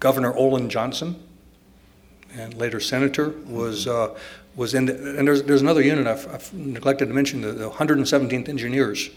Governor 0.00 0.34
Olin 0.34 0.68
Johnston, 0.68 1.20
and 2.34 2.54
later 2.54 2.80
senator, 2.80 3.30
was 3.46 3.86
uh, 3.86 4.16
was 4.56 4.74
in, 4.74 4.86
the, 4.86 5.18
and 5.18 5.26
there's, 5.26 5.42
there's 5.44 5.62
another 5.62 5.82
unit 5.82 6.06
I've, 6.06 6.26
I've 6.32 6.52
neglected 6.52 7.06
to 7.06 7.14
mention, 7.14 7.40
the, 7.40 7.52
the 7.52 7.70
117th 7.70 8.48
Engineers, 8.48 9.10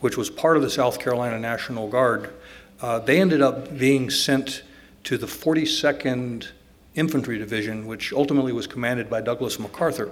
which 0.00 0.16
was 0.16 0.30
part 0.30 0.56
of 0.56 0.62
the 0.62 0.70
South 0.70 0.98
Carolina 0.98 1.38
National 1.38 1.88
Guard. 1.88 2.34
Uh, 2.80 2.98
they 2.98 3.20
ended 3.20 3.40
up 3.40 3.78
being 3.78 4.10
sent 4.10 4.62
to 5.04 5.16
the 5.16 5.26
42nd 5.26 6.48
Infantry 6.94 7.38
Division, 7.38 7.86
which 7.86 8.12
ultimately 8.12 8.52
was 8.52 8.66
commanded 8.66 9.10
by 9.10 9.20
Douglas 9.20 9.58
MacArthur. 9.58 10.10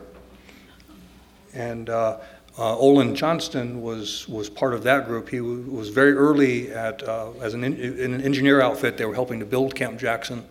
And 1.54 1.90
uh, 1.90 2.18
uh, 2.58 2.76
Olin 2.76 3.14
Johnston 3.14 3.80
was, 3.82 4.28
was 4.28 4.50
part 4.50 4.74
of 4.74 4.82
that 4.82 5.06
group. 5.06 5.28
He 5.28 5.38
w- 5.38 5.62
was 5.62 5.88
very 5.88 6.12
early 6.12 6.70
at, 6.70 7.02
uh, 7.02 7.30
as 7.40 7.54
an, 7.54 7.64
in, 7.64 7.74
in, 7.74 8.14
an 8.14 8.20
engineer 8.20 8.60
outfit. 8.60 8.96
They 8.96 9.06
were 9.06 9.14
helping 9.14 9.40
to 9.40 9.46
build 9.46 9.74
Camp 9.74 9.98
Jackson. 9.98 10.44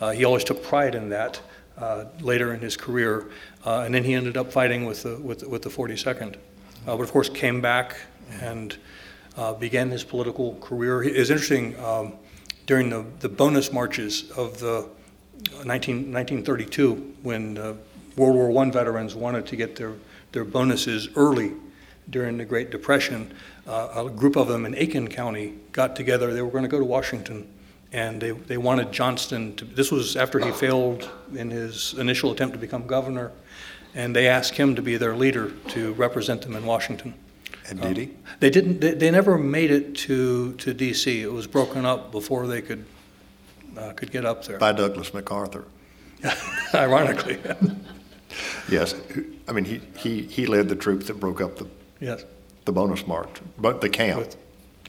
Uh, 0.00 0.10
he 0.10 0.24
always 0.24 0.44
took 0.44 0.62
pride 0.62 0.94
in 0.94 1.08
that 1.08 1.40
uh, 1.76 2.04
later 2.20 2.54
in 2.54 2.60
his 2.60 2.76
career, 2.76 3.26
uh, 3.64 3.80
and 3.80 3.94
then 3.94 4.04
he 4.04 4.14
ended 4.14 4.36
up 4.36 4.52
fighting 4.52 4.84
with 4.84 5.02
the, 5.02 5.16
with, 5.16 5.46
with 5.46 5.62
the 5.62 5.70
42nd. 5.70 6.36
Uh, 6.86 6.96
but 6.96 7.00
of 7.00 7.12
course, 7.12 7.28
came 7.28 7.60
back 7.60 7.96
and 8.40 8.76
uh, 9.36 9.52
began 9.54 9.90
his 9.90 10.04
political 10.04 10.54
career. 10.56 11.02
It's 11.02 11.30
interesting, 11.30 11.78
um, 11.80 12.14
during 12.66 12.90
the, 12.90 13.04
the 13.20 13.28
bonus 13.28 13.72
marches 13.72 14.30
of 14.32 14.58
the 14.60 14.88
19, 15.64 16.12
1932, 16.12 17.14
when 17.22 17.56
World 18.18 18.34
War 18.34 18.64
I 18.64 18.70
veterans 18.70 19.14
wanted 19.14 19.46
to 19.46 19.56
get 19.56 19.76
their, 19.76 19.94
their 20.32 20.44
bonuses 20.44 21.08
early 21.16 21.52
during 22.10 22.36
the 22.36 22.44
Great 22.44 22.70
Depression, 22.70 23.32
uh, 23.66 24.04
a 24.06 24.10
group 24.10 24.36
of 24.36 24.48
them 24.48 24.66
in 24.66 24.74
Aiken 24.74 25.08
County 25.08 25.54
got 25.72 25.94
together. 25.94 26.34
They 26.34 26.42
were 26.42 26.50
going 26.50 26.64
to 26.64 26.68
go 26.68 26.78
to 26.78 26.84
Washington, 26.84 27.48
and 27.92 28.20
they, 28.20 28.32
they 28.32 28.56
wanted 28.56 28.92
Johnston 28.92 29.54
to. 29.56 29.64
This 29.64 29.92
was 29.92 30.16
after 30.16 30.38
he 30.38 30.50
failed 30.50 31.08
in 31.34 31.50
his 31.50 31.94
initial 31.94 32.32
attempt 32.32 32.54
to 32.54 32.58
become 32.58 32.86
governor, 32.86 33.30
and 33.94 34.14
they 34.14 34.28
asked 34.28 34.54
him 34.54 34.74
to 34.76 34.82
be 34.82 34.96
their 34.96 35.16
leader 35.16 35.50
to 35.68 35.92
represent 35.94 36.42
them 36.42 36.56
in 36.56 36.66
Washington. 36.66 37.14
And 37.68 37.80
did 37.80 37.96
he? 37.96 38.04
Um, 38.04 38.16
they 38.40 38.50
didn't. 38.50 38.80
They, 38.80 38.94
they, 38.94 39.10
never 39.10 39.36
made 39.36 39.70
it 39.70 39.94
to, 39.96 40.54
to 40.54 40.72
D.C. 40.72 41.20
It 41.22 41.32
was 41.32 41.46
broken 41.46 41.84
up 41.84 42.10
before 42.10 42.46
they 42.46 42.62
could 42.62 42.86
uh, 43.76 43.92
could 43.92 44.10
get 44.10 44.24
up 44.24 44.44
there. 44.46 44.58
By 44.58 44.72
Douglas 44.72 45.12
MacArthur. 45.12 45.64
Ironically. 46.74 47.38
yes, 48.70 48.94
I 49.46 49.52
mean 49.52 49.64
he, 49.64 49.80
he, 49.96 50.22
he 50.22 50.46
led 50.46 50.68
the 50.68 50.76
troops 50.76 51.08
that 51.08 51.20
broke 51.20 51.40
up 51.40 51.56
the 51.56 51.68
yes 52.00 52.24
the 52.68 52.72
bonus 52.72 53.06
march, 53.06 53.40
but 53.56 53.80
the 53.80 53.88
camp. 53.88 54.18
With, 54.18 54.36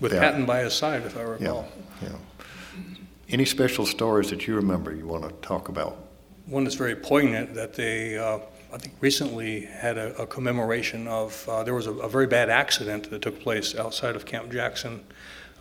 with 0.01 0.13
yeah. 0.13 0.19
Patton 0.19 0.45
by 0.45 0.59
his 0.59 0.73
side, 0.73 1.03
if 1.03 1.15
I 1.17 1.21
recall. 1.21 1.65
Yeah, 2.01 2.09
yeah. 2.09 2.83
Any 3.29 3.45
special 3.45 3.85
stories 3.85 4.29
that 4.31 4.47
you 4.47 4.55
remember 4.55 4.93
you 4.93 5.07
want 5.07 5.23
to 5.23 5.31
talk 5.47 5.69
about? 5.69 5.97
One 6.45 6.65
that's 6.65 6.75
very 6.75 6.95
poignant 6.95 7.53
that 7.53 7.75
they, 7.75 8.17
uh, 8.17 8.39
I 8.71 8.77
think, 8.77 8.93
recently 9.01 9.61
had 9.61 9.97
a, 9.97 10.15
a 10.21 10.27
commemoration 10.27 11.07
of. 11.07 11.47
Uh, 11.49 11.63
there 11.63 11.73
was 11.73 11.87
a, 11.87 11.93
a, 11.93 12.09
very 12.09 12.27
bad 12.27 12.49
accident 12.51 13.09
that 13.09 13.21
took 13.21 13.39
place 13.39 13.75
outside 13.75 14.15
of 14.15 14.25
Camp 14.25 14.51
Jackson. 14.51 15.03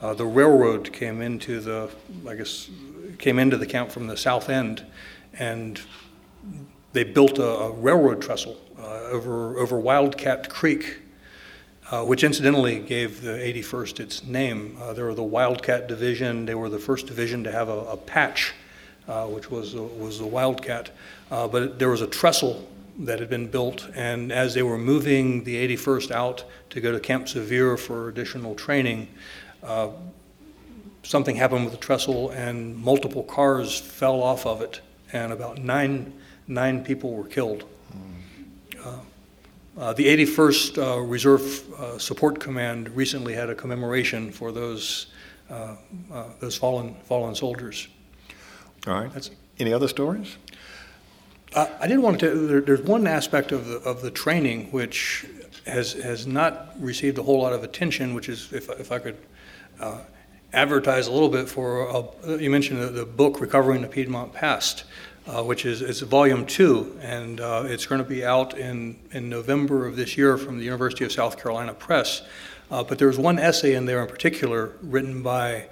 Uh, 0.02 0.12
the 0.12 0.26
railroad 0.26 0.92
came 0.92 1.22
into 1.22 1.60
the, 1.60 1.90
I 2.28 2.34
guess, 2.34 2.68
came 3.18 3.38
into 3.38 3.56
the 3.56 3.66
camp 3.66 3.90
from 3.90 4.08
the 4.08 4.16
south 4.16 4.50
end, 4.50 4.84
and 5.38 5.80
they 6.92 7.02
built 7.02 7.38
a, 7.38 7.48
a 7.48 7.70
railroad 7.72 8.20
trestle 8.20 8.58
uh, 8.78 9.04
over 9.04 9.58
over 9.58 9.78
Wildcat 9.78 10.50
Creek 10.50 10.98
uh, 11.90 12.04
which 12.04 12.22
incidentally 12.22 12.80
gave 12.80 13.22
the 13.22 13.30
81st 13.30 14.00
its 14.00 14.24
name. 14.24 14.76
Uh, 14.78 14.92
they 14.92 15.02
were 15.02 15.14
the 15.14 15.22
Wildcat 15.22 15.88
Division. 15.88 16.44
They 16.44 16.54
were 16.54 16.68
the 16.68 16.78
first 16.78 17.06
division 17.06 17.42
to 17.44 17.52
have 17.52 17.70
a, 17.70 17.96
patch, 17.96 18.52
uh, 19.08 19.24
which 19.24 19.50
was 19.50 19.74
was 19.74 20.18
the 20.18 20.26
Wildcat. 20.26 20.90
But 21.30 21.78
there 21.78 21.88
was 21.88 22.02
a 22.02 22.06
trestle 22.06 22.68
that 22.98 23.20
had 23.20 23.30
been 23.30 23.48
built, 23.48 23.88
and 23.94 24.32
as 24.32 24.54
they 24.54 24.62
were 24.62 24.78
moving 24.78 25.44
the 25.44 25.54
81st 25.76 26.10
out 26.10 26.44
to 26.70 26.80
go 26.80 26.92
to 26.92 26.98
Camp 26.98 27.28
Sevier 27.28 27.76
for 27.76 28.08
additional 28.08 28.54
training, 28.54 29.08
uh, 29.62 29.90
something 31.02 31.36
happened 31.36 31.64
with 31.64 31.72
the 31.72 31.80
trestle, 31.80 32.30
and 32.30 32.76
multiple 32.76 33.22
cars 33.22 33.78
fell 33.78 34.22
off 34.22 34.46
of 34.46 34.60
it, 34.60 34.80
and 35.12 35.32
about 35.32 35.58
nine 35.58 36.12
nine 36.46 36.82
people 36.82 37.12
were 37.12 37.24
killed. 37.24 37.64
Uh, 39.78 39.92
the 39.92 40.06
81st 40.06 40.78
uh, 40.78 41.00
Reserve 41.00 41.72
uh, 41.74 41.98
Support 41.98 42.40
Command 42.40 42.88
recently 42.96 43.32
had 43.32 43.48
a 43.48 43.54
commemoration 43.54 44.32
for 44.32 44.50
those 44.50 45.06
uh, 45.50 45.76
uh, 46.12 46.24
those 46.40 46.56
fallen 46.56 46.96
fallen 47.04 47.34
soldiers. 47.36 47.86
All 48.88 48.94
right. 48.94 49.12
That's, 49.12 49.30
Any 49.60 49.72
other 49.72 49.86
stories? 49.86 50.36
I 51.54 51.86
did 51.86 51.98
want 51.98 52.20
to. 52.20 52.46
There, 52.46 52.60
there's 52.60 52.82
one 52.82 53.06
aspect 53.06 53.52
of 53.52 53.66
the 53.66 53.78
of 53.78 54.02
the 54.02 54.10
training 54.10 54.70
which 54.70 55.26
has 55.66 55.94
has 55.94 56.26
not 56.26 56.74
received 56.78 57.18
a 57.18 57.22
whole 57.22 57.40
lot 57.40 57.52
of 57.52 57.64
attention, 57.64 58.14
which 58.14 58.28
is 58.28 58.52
if 58.52 58.68
if 58.78 58.92
I 58.92 58.98
could 58.98 59.16
advertise 60.52 61.06
a 61.06 61.12
little 61.12 61.28
bit 61.28 61.48
for. 61.48 62.12
you 62.38 62.50
mentioned 62.50 62.82
the, 62.82 62.86
the 62.86 63.06
book 63.06 63.40
"Recovering 63.40 63.82
the 63.82 63.88
Piedmont 63.88 64.32
Past." 64.32 64.84
uh, 65.28 65.42
which 65.42 65.66
is 65.66 65.82
it's 65.82 66.00
volume 66.00 66.46
two, 66.46 66.98
and 67.02 67.40
uh, 67.40 67.64
it's 67.66 67.86
going 67.86 68.02
to 68.02 68.08
be 68.08 68.24
out 68.24 68.56
in, 68.56 68.96
in 69.12 69.28
November 69.28 69.86
of 69.86 69.96
this 69.96 70.16
year 70.16 70.38
from 70.38 70.58
the 70.58 70.64
University 70.64 71.04
of 71.04 71.12
South 71.12 71.40
Carolina 71.40 71.74
Press. 71.74 72.22
Uh, 72.70 72.82
but 72.82 72.98
there's 72.98 73.18
one 73.18 73.38
essay 73.38 73.74
in 73.74 73.84
there 73.84 74.00
in 74.00 74.08
particular 74.08 74.72
written 74.82 75.22
by 75.22 75.66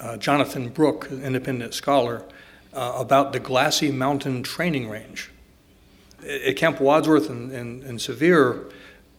uh, 0.00 0.16
Jonathan 0.16 0.68
Brook, 0.68 1.10
an 1.10 1.22
independent 1.22 1.74
scholar, 1.74 2.24
uh, 2.74 2.94
about 2.96 3.32
the 3.32 3.40
Glassy 3.40 3.90
Mountain 3.90 4.42
Training 4.42 4.88
Range. 4.88 5.30
At 6.26 6.56
Camp 6.56 6.80
Wadsworth 6.80 7.30
and, 7.30 7.50
and, 7.50 7.82
and 7.82 8.00
Sevier, 8.00 8.66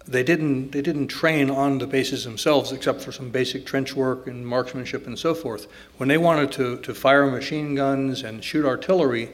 they 0.07 0.23
didn't 0.23 0.71
they 0.71 0.81
didn't 0.81 1.07
train 1.07 1.49
on 1.49 1.77
the 1.77 1.87
bases 1.87 2.23
themselves 2.23 2.71
except 2.71 3.01
for 3.01 3.11
some 3.11 3.29
basic 3.29 3.65
trench 3.65 3.95
work 3.95 4.27
and 4.27 4.45
marksmanship 4.45 5.07
and 5.07 5.17
so 5.17 5.33
forth. 5.33 5.67
When 5.97 6.09
they 6.09 6.17
wanted 6.17 6.51
to, 6.53 6.77
to 6.77 6.93
fire 6.93 7.29
machine 7.29 7.75
guns 7.75 8.23
and 8.23 8.43
shoot 8.43 8.65
artillery, 8.65 9.31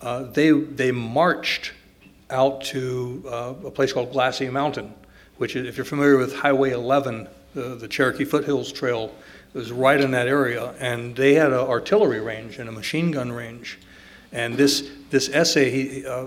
uh, 0.00 0.24
they, 0.24 0.50
they 0.50 0.90
marched 0.92 1.72
out 2.30 2.62
to 2.64 3.22
uh, 3.26 3.54
a 3.64 3.70
place 3.70 3.92
called 3.92 4.12
Glassy 4.12 4.48
Mountain, 4.48 4.92
which 5.38 5.56
if 5.56 5.76
you're 5.76 5.84
familiar 5.84 6.16
with 6.16 6.34
Highway 6.34 6.70
11, 6.70 7.28
the, 7.54 7.74
the 7.76 7.88
Cherokee 7.88 8.24
Foothills 8.24 8.72
Trail, 8.72 9.14
was 9.52 9.72
right 9.72 10.00
in 10.00 10.10
that 10.12 10.28
area. 10.28 10.74
And 10.78 11.16
they 11.16 11.34
had 11.34 11.52
an 11.52 11.58
artillery 11.58 12.20
range 12.20 12.58
and 12.58 12.68
a 12.68 12.72
machine 12.72 13.10
gun 13.10 13.32
range. 13.32 13.78
And 14.32 14.56
this, 14.56 14.90
this 15.10 15.28
essay, 15.30 15.70
he, 15.70 16.06
uh, 16.06 16.26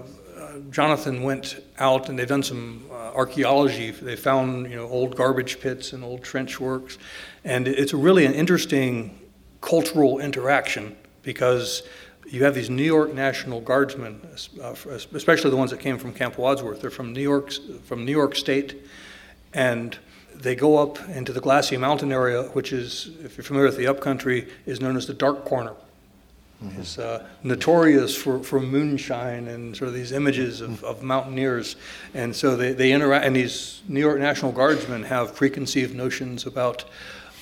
Jonathan 0.71 1.23
went 1.23 1.63
out 1.77 2.09
and 2.09 2.17
they've 2.17 2.27
done 2.27 2.43
some 2.43 2.85
uh, 2.91 3.11
archaeology. 3.13 3.91
They 3.91 4.15
found 4.15 4.69
you 4.69 4.75
know 4.75 4.87
old 4.87 5.15
garbage 5.15 5.59
pits 5.59 5.93
and 5.93 6.03
old 6.03 6.23
trench 6.23 6.59
works, 6.59 6.97
and 7.43 7.67
it's 7.67 7.93
really 7.93 8.25
an 8.25 8.33
interesting 8.33 9.19
cultural 9.61 10.19
interaction 10.19 10.95
because 11.23 11.83
you 12.27 12.43
have 12.43 12.53
these 12.53 12.69
New 12.69 12.83
York 12.83 13.13
National 13.13 13.59
Guardsmen, 13.59 14.21
uh, 14.61 14.75
especially 15.13 15.49
the 15.49 15.57
ones 15.57 15.71
that 15.71 15.79
came 15.79 15.97
from 15.97 16.13
Camp 16.13 16.37
Wadsworth. 16.37 16.81
They're 16.81 16.89
from 16.89 17.13
New 17.13 17.21
York, 17.21 17.51
from 17.85 18.05
New 18.05 18.11
York 18.11 18.35
State, 18.35 18.85
and 19.53 19.97
they 20.39 20.55
go 20.55 20.77
up 20.77 20.97
into 21.09 21.33
the 21.33 21.41
Glassy 21.41 21.75
Mountain 21.75 22.11
area, 22.11 22.43
which 22.53 22.71
is, 22.71 23.11
if 23.23 23.37
you're 23.37 23.43
familiar 23.43 23.67
with 23.67 23.77
the 23.77 23.87
upcountry, 23.87 24.47
is 24.65 24.79
known 24.79 24.95
as 24.95 25.05
the 25.05 25.13
Dark 25.13 25.43
Corner. 25.43 25.73
Mm-hmm. 26.63 26.81
It's 26.81 26.97
uh, 26.97 27.25
notorious 27.43 28.15
for, 28.15 28.41
for 28.43 28.59
moonshine 28.59 29.47
and 29.47 29.75
sort 29.75 29.89
of 29.89 29.93
these 29.93 30.11
images 30.11 30.61
of, 30.61 30.83
of 30.83 31.03
mountaineers. 31.03 31.75
And 32.13 32.35
so 32.35 32.55
they, 32.55 32.73
they 32.73 32.91
interact, 32.91 33.25
and 33.25 33.35
these 33.35 33.81
New 33.87 33.99
York 33.99 34.19
National 34.19 34.51
Guardsmen 34.51 35.03
have 35.03 35.35
preconceived 35.35 35.93
notions 35.93 36.45
about 36.45 36.85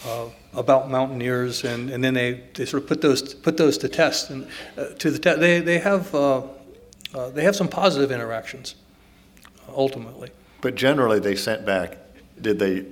uh, 0.05 0.27
about 0.53 0.89
mountaineers, 0.89 1.63
and, 1.63 1.89
and 1.89 2.03
then 2.03 2.13
they, 2.13 2.43
they 2.53 2.65
sort 2.65 2.83
of 2.83 2.89
put 2.89 3.01
those 3.01 3.33
put 3.33 3.57
those 3.57 3.77
to 3.79 3.89
test. 3.89 4.29
And 4.29 4.47
uh, 4.77 4.89
to 4.99 5.11
the 5.11 5.19
te- 5.19 5.39
they 5.39 5.59
they 5.59 5.79
have 5.79 6.13
uh, 6.13 6.43
uh 7.15 7.29
they 7.31 7.43
have 7.43 7.55
some 7.55 7.67
positive 7.67 8.11
interactions, 8.11 8.75
ultimately. 9.69 10.29
But 10.61 10.75
generally, 10.75 11.19
they 11.19 11.35
sent 11.35 11.65
back. 11.65 11.97
Did 12.41 12.59
they 12.59 12.85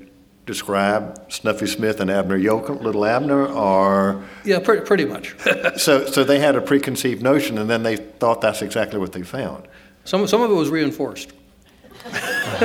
describe 0.46 1.32
Snuffy 1.32 1.66
Smith 1.68 2.00
and 2.00 2.12
Abner 2.12 2.38
Yokum, 2.38 2.82
Little 2.82 3.06
Abner, 3.06 3.46
or 3.48 4.24
yeah, 4.44 4.60
pretty, 4.60 4.86
pretty 4.86 5.06
much. 5.06 5.36
so 5.78 6.06
so 6.06 6.24
they 6.24 6.40
had 6.40 6.56
a 6.56 6.62
preconceived 6.62 7.22
notion, 7.22 7.58
and 7.58 7.70
then 7.70 7.84
they 7.84 7.96
thought 7.98 8.42
that's 8.42 8.62
exactly 8.62 9.00
what 9.00 9.12
they 9.12 9.24
found. 9.24 9.68
Some 10.04 10.28
some 10.28 10.42
of 10.42 10.52
it 10.52 10.56
was 10.56 10.70
reinforced. 10.70 11.34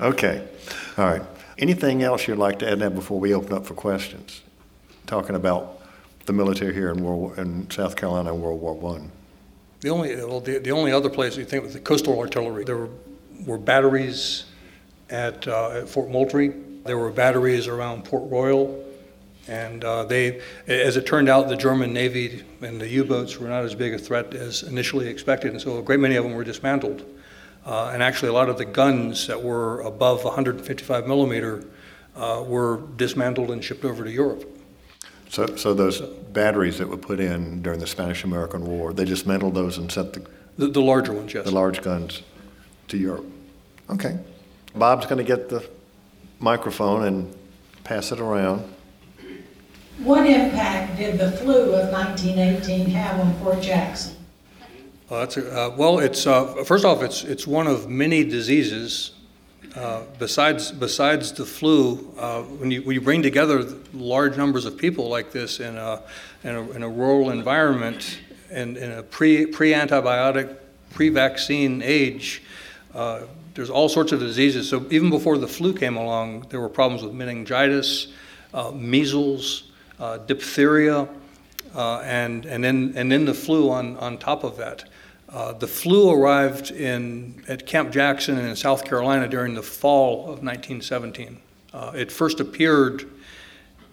okay, 0.00 0.48
all 0.98 1.04
right. 1.04 1.22
Anything 1.58 2.02
else 2.02 2.26
you'd 2.26 2.38
like 2.38 2.58
to 2.58 2.70
add 2.70 2.80
now 2.80 2.90
before 2.90 3.18
we 3.18 3.32
open 3.32 3.52
up 3.54 3.64
for 3.64 3.74
questions? 3.74 4.42
Talking 5.06 5.36
about 5.36 5.80
the 6.26 6.32
military 6.32 6.74
here 6.74 6.90
in, 6.90 7.02
World, 7.02 7.38
in 7.38 7.70
South 7.70 7.96
Carolina 7.96 8.34
in 8.34 8.42
World 8.42 8.60
War 8.60 8.74
One. 8.74 9.12
The 9.80 9.90
only 9.90 10.16
well, 10.16 10.40
the, 10.40 10.58
the 10.58 10.72
only 10.72 10.90
other 10.90 11.08
place 11.08 11.36
you 11.36 11.44
think 11.44 11.62
was 11.62 11.74
the 11.74 11.80
coastal 11.80 12.18
artillery. 12.18 12.64
There 12.64 12.76
were, 12.76 12.90
were 13.44 13.58
batteries 13.58 14.44
at, 15.10 15.46
uh, 15.46 15.70
at 15.70 15.88
Fort 15.88 16.10
Moultrie. 16.10 16.52
There 16.84 16.98
were 16.98 17.10
batteries 17.10 17.66
around 17.66 18.04
Port 18.04 18.30
Royal, 18.30 18.84
and 19.48 19.84
uh, 19.84 20.04
they, 20.04 20.40
as 20.66 20.96
it 20.96 21.06
turned 21.06 21.28
out, 21.28 21.48
the 21.48 21.56
German 21.56 21.92
Navy 21.92 22.44
and 22.60 22.80
the 22.80 22.88
U-boats 22.88 23.38
were 23.38 23.48
not 23.48 23.64
as 23.64 23.74
big 23.74 23.94
a 23.94 23.98
threat 23.98 24.34
as 24.34 24.62
initially 24.62 25.08
expected, 25.08 25.52
and 25.52 25.60
so 25.60 25.78
a 25.78 25.82
great 25.82 26.00
many 26.00 26.16
of 26.16 26.24
them 26.24 26.34
were 26.34 26.44
dismantled. 26.44 27.04
Uh, 27.64 27.90
and 27.92 28.02
actually, 28.02 28.28
a 28.28 28.32
lot 28.32 28.48
of 28.48 28.58
the 28.58 28.64
guns 28.64 29.26
that 29.26 29.42
were 29.42 29.80
above 29.80 30.22
155 30.22 31.06
millimeter 31.06 31.64
uh, 32.14 32.42
were 32.46 32.82
dismantled 32.96 33.50
and 33.50 33.62
shipped 33.62 33.84
over 33.84 34.04
to 34.04 34.10
Europe. 34.10 34.44
So, 35.28 35.56
so 35.56 35.74
those 35.74 36.00
batteries 36.00 36.78
that 36.78 36.88
were 36.88 36.96
put 36.96 37.18
in 37.18 37.62
during 37.62 37.80
the 37.80 37.86
Spanish-American 37.86 38.64
War, 38.64 38.92
they 38.92 39.04
dismantled 39.04 39.54
those 39.54 39.76
and 39.78 39.90
sent 39.90 40.12
the, 40.12 40.24
the, 40.56 40.68
the 40.68 40.80
larger 40.80 41.12
ones, 41.12 41.34
yes, 41.34 41.44
the 41.44 41.50
large 41.50 41.82
guns 41.82 42.22
to 42.88 42.96
Europe. 42.96 43.26
Okay, 43.90 44.18
Bob's 44.74 45.06
going 45.06 45.18
to 45.18 45.24
get 45.24 45.48
the 45.48 45.68
microphone 46.38 47.04
and 47.04 47.36
pass 47.84 48.12
it 48.12 48.20
around. 48.20 48.72
What 49.98 50.26
impact 50.26 50.98
did 50.98 51.18
the 51.18 51.32
flu 51.32 51.72
of 51.74 51.90
1918 51.90 52.90
have 52.90 53.18
on 53.18 53.32
Fort 53.40 53.62
Jackson? 53.62 54.14
Uh, 55.08 55.20
that's 55.20 55.36
a, 55.36 55.66
uh, 55.66 55.74
well, 55.76 56.00
it's 56.00 56.26
uh, 56.26 56.64
first 56.64 56.84
off, 56.84 57.02
it's 57.02 57.22
it's 57.22 57.46
one 57.46 57.66
of 57.66 57.88
many 57.88 58.24
diseases 58.24 59.12
uh, 59.76 60.02
besides 60.18 60.72
besides 60.72 61.32
the 61.32 61.46
flu. 61.46 62.12
Uh, 62.18 62.42
when 62.42 62.70
you 62.70 62.82
when 62.82 62.94
you 62.94 63.00
bring 63.00 63.22
together 63.22 63.64
large 63.94 64.36
numbers 64.36 64.64
of 64.64 64.76
people 64.76 65.08
like 65.08 65.30
this 65.30 65.60
in 65.60 65.76
a 65.76 66.02
in 66.42 66.54
a, 66.54 66.70
in 66.72 66.82
a 66.82 66.88
rural 66.88 67.30
environment 67.30 68.18
and 68.50 68.76
in 68.76 68.90
a 68.90 69.02
pre 69.02 69.46
pre 69.46 69.72
antibiotic 69.72 70.56
pre 70.90 71.08
vaccine 71.08 71.82
age. 71.82 72.42
Uh, 72.96 73.26
there's 73.54 73.70
all 73.70 73.88
sorts 73.88 74.10
of 74.12 74.20
diseases. 74.20 74.68
So 74.68 74.86
even 74.90 75.10
before 75.10 75.38
the 75.38 75.46
flu 75.48 75.72
came 75.72 75.96
along, 75.96 76.46
there 76.50 76.60
were 76.60 76.68
problems 76.68 77.02
with 77.02 77.12
meningitis, 77.12 78.08
measles, 78.74 79.70
diphtheria, 80.26 81.08
and 81.74 82.46
and 82.46 82.64
then 82.64 82.94
and 82.96 83.12
then 83.12 83.24
the 83.24 83.34
flu 83.34 83.70
on 83.70 83.96
on 83.98 84.18
top 84.18 84.44
of 84.44 84.56
that. 84.56 84.84
Uh, 85.28 85.52
the 85.52 85.66
flu 85.66 86.10
arrived 86.10 86.70
in, 86.70 87.42
at 87.48 87.66
Camp 87.66 87.90
Jackson 87.90 88.38
in 88.38 88.54
South 88.54 88.84
Carolina 88.84 89.26
during 89.26 89.54
the 89.54 89.62
fall 89.62 90.20
of 90.20 90.42
1917. 90.42 91.38
Uh, 91.74 91.92
it 91.94 92.12
first 92.12 92.38
appeared 92.38 93.10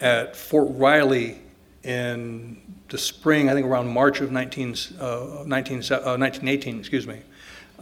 at 0.00 0.36
Fort 0.36 0.68
Riley 0.70 1.40
in 1.82 2.60
the 2.88 2.98
spring, 2.98 3.50
I 3.50 3.52
think 3.52 3.66
around 3.66 3.88
March 3.88 4.20
of 4.20 4.30
19, 4.30 4.76
uh, 5.00 5.42
19, 5.44 5.78
1918, 5.78 6.76
uh, 6.76 6.78
excuse 6.78 7.06
me. 7.06 7.20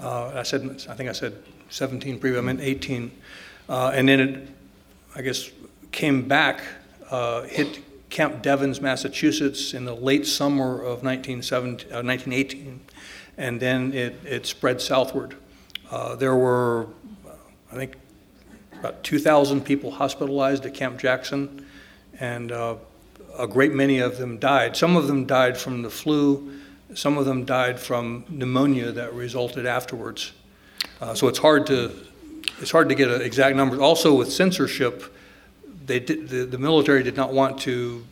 Uh, 0.03 0.33
I 0.35 0.43
said, 0.43 0.85
I 0.89 0.95
think 0.95 1.09
I 1.09 1.13
said 1.13 1.35
17 1.71 2.19
previous, 2.19 2.39
I 2.39 2.43
meant 2.45 2.61
18. 2.61 3.11
and 3.69 4.09
then 4.09 4.21
it, 4.21 4.49
I 5.15 5.23
guess, 5.23 5.51
came 5.93 6.27
back, 6.29 6.61
hit 7.47 7.81
Camp 8.11 8.43
Devens, 8.43 8.81
Massachusetts 8.81 9.73
in 9.73 9.85
the 9.85 9.95
late 9.95 10.27
summer 10.27 10.83
of 10.83 11.03
1918 11.03 12.81
and 13.37 13.61
then 13.61 13.93
it, 13.93 14.15
it 14.25 14.47
spread 14.47 14.81
southward. 14.81 15.37
Uh, 15.91 16.15
there 16.17 16.37
were, 16.37 16.87
I 17.71 17.77
think, 17.77 17.97
about 18.79 19.03
2,000 19.05 19.63
people 19.63 19.91
hospitalized 19.91 20.67
at 20.67 20.75
Camp 20.75 20.99
Jackson, 20.99 21.67
and 22.19 22.53
uh, 22.53 22.77
a 23.39 23.47
great 23.47 23.73
many 23.73 23.99
of 23.99 24.19
them 24.19 24.39
died. 24.39 24.77
Some 24.77 24.97
of 24.97 25.07
them 25.07 25.25
died 25.25 25.57
from 25.57 25.83
the 25.83 25.91
flu, 25.91 26.61
some 26.95 27.19
of 27.19 27.25
them 27.25 27.45
died 27.45 27.79
from 27.79 28.25
pneumonia 28.29 28.93
that 28.93 29.15
resulted 29.15 29.67
afterwards. 29.67 30.33
Uh, 31.01 31.15
so 31.15 31.29
it's 31.29 31.39
hard 31.39 31.67
to 31.67 31.93
it's 32.61 32.71
hard 32.71 32.89
to 32.89 32.95
get 32.95 33.09
an 33.09 33.23
exact 33.23 33.57
number. 33.57 33.81
Also, 33.81 34.15
with 34.15 34.33
censorship, 34.33 35.15
they 35.85 35.99
did, 35.99 36.29
the, 36.29 36.45
the 36.45 36.59
military 36.59 37.03
did 37.03 37.17
not 37.17 37.33
want 37.33 37.59
to 37.61 38.05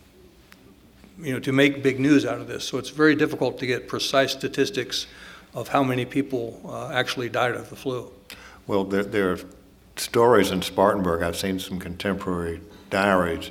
you 1.21 1.33
know, 1.33 1.41
to 1.41 1.53
make 1.53 1.83
big 1.83 2.01
news 2.01 2.25
out 2.25 2.41
of 2.41 2.49
this. 2.49 2.65
So 2.65 2.79
it's 2.79 2.91
very 2.91 3.15
difficult 3.15 3.59
to 3.59 3.67
get 3.67 3.89
precise 3.89 4.33
statistics 4.33 5.07
of 5.55 5.69
how 5.69 5.83
many 5.83 6.05
people 6.05 6.61
uh, 6.65 6.93
actually 6.93 7.29
died 7.29 7.55
of 7.55 7.69
the 7.71 7.77
flu. 7.77 8.11
Well, 8.67 8.85
there, 8.85 9.05
there, 9.05 9.33
are 9.33 9.39
stories 9.97 10.51
in 10.51 10.63
Spartanburg. 10.63 11.23
I've 11.23 11.37
seen 11.37 11.59
some 11.59 11.79
contemporary 11.79 12.61
diaries 12.89 13.51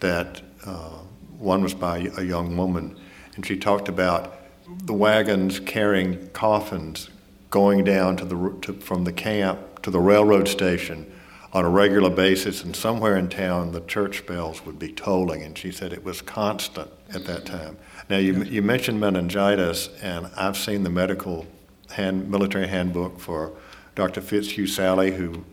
that 0.00 0.40
uh, 0.64 0.98
one 1.38 1.62
was 1.62 1.74
by 1.74 2.08
a 2.16 2.22
young 2.22 2.56
woman, 2.56 2.96
and 3.34 3.44
she 3.44 3.56
talked 3.56 3.88
about 3.88 4.39
the 4.78 4.94
wagons 4.94 5.60
carrying 5.60 6.28
coffins 6.28 7.10
going 7.50 7.84
down 7.84 8.16
to 8.16 8.24
the 8.24 8.56
to, 8.62 8.74
from 8.74 9.04
the 9.04 9.12
camp 9.12 9.82
to 9.82 9.90
the 9.90 10.00
railroad 10.00 10.48
station 10.48 11.10
on 11.52 11.64
a 11.64 11.68
regular 11.68 12.10
basis, 12.10 12.62
and 12.62 12.76
somewhere 12.76 13.16
in 13.16 13.28
town 13.28 13.72
the 13.72 13.80
church 13.82 14.24
bells 14.26 14.64
would 14.64 14.78
be 14.78 14.92
tolling, 14.92 15.42
and 15.42 15.58
she 15.58 15.72
said 15.72 15.92
it 15.92 16.04
was 16.04 16.22
constant 16.22 16.88
at 17.12 17.24
that 17.24 17.44
time. 17.44 17.76
Now, 18.08 18.18
you, 18.18 18.44
you 18.44 18.62
mentioned 18.62 19.00
meningitis, 19.00 19.88
and 20.00 20.30
I've 20.36 20.56
seen 20.56 20.84
the 20.84 20.90
medical 20.90 21.46
hand, 21.90 22.30
military 22.30 22.68
handbook 22.68 23.18
for 23.18 23.52
Dr. 23.96 24.20
Fitzhugh 24.20 24.66
Salley, 24.66 25.14
who 25.14 25.44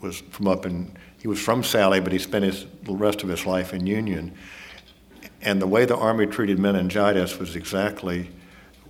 was 0.00 0.18
from 0.30 0.48
up 0.48 0.66
in, 0.66 0.92
he 1.18 1.28
was 1.28 1.40
from 1.40 1.62
Salley, 1.62 2.02
but 2.02 2.12
he 2.12 2.18
spent 2.18 2.44
his, 2.44 2.66
the 2.82 2.94
rest 2.94 3.22
of 3.22 3.28
his 3.28 3.46
life 3.46 3.72
in 3.72 3.86
Union. 3.86 4.34
And 5.40 5.62
the 5.62 5.66
way 5.66 5.84
the 5.84 5.96
Army 5.96 6.26
treated 6.26 6.58
meningitis 6.58 7.38
was 7.38 7.54
exactly, 7.54 8.30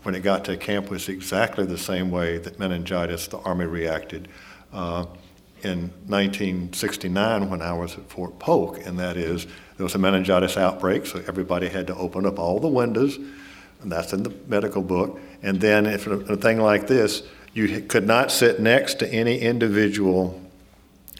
when 0.04 0.14
it 0.14 0.20
got 0.20 0.44
to 0.46 0.56
camp, 0.56 0.90
was 0.90 1.08
exactly 1.08 1.66
the 1.66 1.78
same 1.78 2.10
way 2.10 2.38
that 2.38 2.58
meningitis, 2.58 3.26
the 3.26 3.38
Army 3.38 3.66
reacted. 3.66 4.28
Uh, 4.72 5.06
in 5.62 5.90
1969 6.08 7.48
when 7.48 7.62
I 7.62 7.72
was 7.72 7.94
at 7.94 8.08
Fort 8.10 8.38
Polk, 8.38 8.84
and 8.84 8.98
that 8.98 9.16
is 9.16 9.46
there 9.76 9.84
was 9.84 9.94
a 9.94 9.98
meningitis 9.98 10.56
outbreak, 10.56 11.06
so 11.06 11.22
everybody 11.26 11.68
had 11.68 11.86
to 11.88 11.96
open 11.96 12.26
up 12.26 12.38
all 12.38 12.60
the 12.60 12.68
windows, 12.68 13.18
and 13.80 13.90
that's 13.90 14.12
in 14.12 14.22
the 14.22 14.32
medical 14.46 14.82
book. 14.82 15.18
And 15.42 15.60
then, 15.60 15.86
if 15.86 16.06
a 16.06 16.36
thing 16.36 16.60
like 16.60 16.86
this, 16.86 17.22
you 17.54 17.80
could 17.80 18.06
not 18.06 18.30
sit 18.30 18.60
next 18.60 18.98
to 19.00 19.08
any 19.12 19.38
individual. 19.38 20.40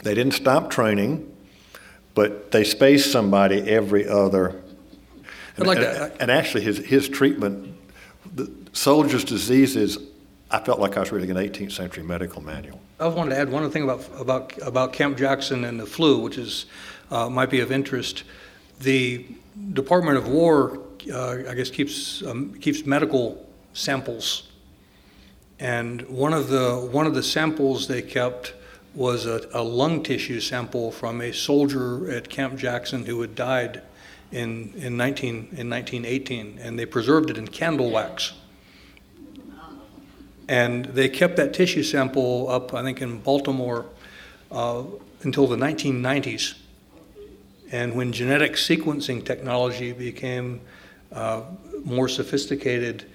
They 0.03 0.13
didn't 0.13 0.33
stop 0.33 0.69
training, 0.69 1.31
but 2.13 2.51
they 2.51 2.63
spaced 2.63 3.11
somebody 3.11 3.61
every 3.61 4.07
other. 4.07 4.61
And, 5.57 5.67
like 5.67 5.77
and, 5.77 6.11
and 6.19 6.31
actually, 6.31 6.63
his, 6.63 6.77
his 6.77 7.09
treatment, 7.09 7.74
soldiers' 8.75 9.23
diseases 9.23 9.97
I 10.51 10.59
felt 10.59 10.79
like 10.79 10.95
I 10.95 10.99
was 10.99 11.11
reading 11.11 11.31
an 11.31 11.37
18th 11.37 11.71
century 11.71 12.03
medical 12.03 12.41
manual. 12.41 12.79
I 12.99 13.07
wanted 13.07 13.31
to 13.31 13.41
add 13.41 13.51
one 13.51 13.63
other 13.63 13.71
thing 13.71 13.83
about 13.83 14.07
about 14.17 14.57
about 14.61 14.93
Camp 14.93 15.17
Jackson 15.17 15.65
and 15.65 15.79
the 15.79 15.85
flu, 15.85 16.19
which 16.19 16.37
is 16.37 16.67
uh, 17.11 17.29
might 17.29 17.49
be 17.49 17.61
of 17.61 17.71
interest. 17.71 18.23
The 18.79 19.25
Department 19.73 20.17
of 20.17 20.27
War, 20.27 20.79
uh, 21.11 21.49
I 21.49 21.55
guess, 21.55 21.69
keeps 21.69 22.23
um, 22.23 22.53
keeps 22.59 22.85
medical 22.85 23.43
samples, 23.73 24.49
and 25.59 26.03
one 26.03 26.33
of 26.33 26.49
the 26.49 26.75
one 26.91 27.07
of 27.07 27.15
the 27.15 27.23
samples 27.23 27.87
they 27.87 28.03
kept 28.03 28.53
was 28.93 29.25
a, 29.25 29.49
a 29.51 29.63
lung 29.63 30.03
tissue 30.03 30.39
sample 30.39 30.91
from 30.91 31.21
a 31.21 31.33
soldier 31.33 32.09
at 32.11 32.29
Camp 32.29 32.55
Jackson 32.55 33.05
who 33.05 33.19
had 33.19 33.33
died 33.33 33.81
in 34.31 34.73
in 34.75 34.95
19 34.95 35.29
in 35.57 35.69
1918, 35.69 36.59
and 36.61 36.77
they 36.77 36.85
preserved 36.85 37.31
it 37.31 37.37
in 37.37 37.47
candle 37.47 37.89
wax. 37.89 38.33
And 40.47 40.85
they 40.85 41.09
kept 41.09 41.37
that 41.37 41.53
tissue 41.53 41.83
sample 41.83 42.49
up, 42.49 42.73
I 42.73 42.83
think, 42.83 43.01
in 43.01 43.19
Baltimore 43.19 43.85
uh, 44.51 44.83
until 45.23 45.47
the 45.47 45.55
1990s. 45.55 46.55
And 47.71 47.95
when 47.95 48.11
genetic 48.11 48.53
sequencing 48.53 49.25
technology 49.25 49.91
became 49.91 50.61
uh, 51.11 51.41
more 51.83 52.07
sophisticated, 52.07 53.05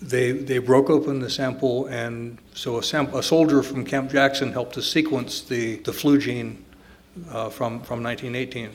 they, 0.00 0.32
they 0.32 0.58
broke 0.58 0.90
open 0.90 1.18
the 1.20 1.28
sample, 1.28 1.86
and 1.86 2.38
so 2.54 2.78
a, 2.78 2.82
sam- 2.82 3.12
a 3.14 3.22
soldier 3.22 3.62
from 3.62 3.84
Camp 3.84 4.10
Jackson 4.10 4.52
helped 4.52 4.74
to 4.74 4.82
sequence 4.82 5.40
the, 5.40 5.76
the 5.76 5.92
flu 5.92 6.18
gene 6.18 6.64
uh, 7.30 7.48
from, 7.48 7.80
from 7.82 8.02
1918. 8.02 8.70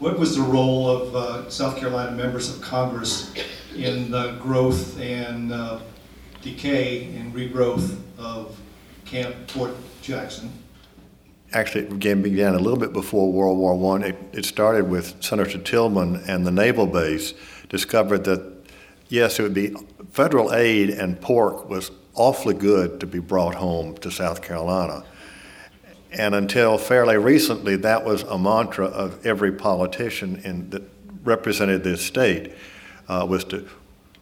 What 0.00 0.18
was 0.18 0.36
the 0.36 0.42
role 0.42 0.90
of 0.90 1.16
uh, 1.16 1.50
South 1.50 1.76
Carolina 1.76 2.10
members 2.10 2.54
of 2.54 2.60
Congress 2.60 3.32
in 3.76 4.10
the 4.10 4.32
growth 4.40 5.00
and 5.00 5.52
uh, 5.52 5.78
decay 6.44 7.06
and 7.16 7.34
regrowth 7.34 7.98
of 8.18 8.56
Camp 9.06 9.34
Fort 9.50 9.74
Jackson. 10.02 10.52
Actually, 11.52 11.84
it 11.84 12.22
began, 12.22 12.54
a 12.54 12.58
little 12.58 12.78
bit 12.78 12.92
before 12.92 13.32
World 13.32 13.58
War 13.58 13.96
I. 13.96 14.08
It, 14.08 14.16
it 14.32 14.44
started 14.44 14.88
with 14.88 15.22
Senator 15.22 15.58
Tillman 15.58 16.22
and 16.28 16.46
the 16.46 16.50
naval 16.50 16.86
base 16.86 17.32
discovered 17.68 18.24
that, 18.24 18.52
yes, 19.08 19.38
it 19.38 19.42
would 19.42 19.54
be 19.54 19.74
federal 20.12 20.52
aid 20.52 20.90
and 20.90 21.20
pork 21.20 21.68
was 21.68 21.90
awfully 22.14 22.54
good 22.54 23.00
to 23.00 23.06
be 23.06 23.20
brought 23.20 23.54
home 23.54 23.96
to 23.98 24.10
South 24.10 24.42
Carolina. 24.42 25.04
And 26.12 26.34
until 26.34 26.78
fairly 26.78 27.16
recently, 27.16 27.76
that 27.76 28.04
was 28.04 28.22
a 28.24 28.38
mantra 28.38 28.86
of 28.86 29.24
every 29.26 29.52
politician 29.52 30.40
in, 30.44 30.70
that 30.70 30.82
represented 31.24 31.82
this 31.82 32.04
state, 32.04 32.52
uh, 33.08 33.26
was 33.28 33.44
to 33.44 33.68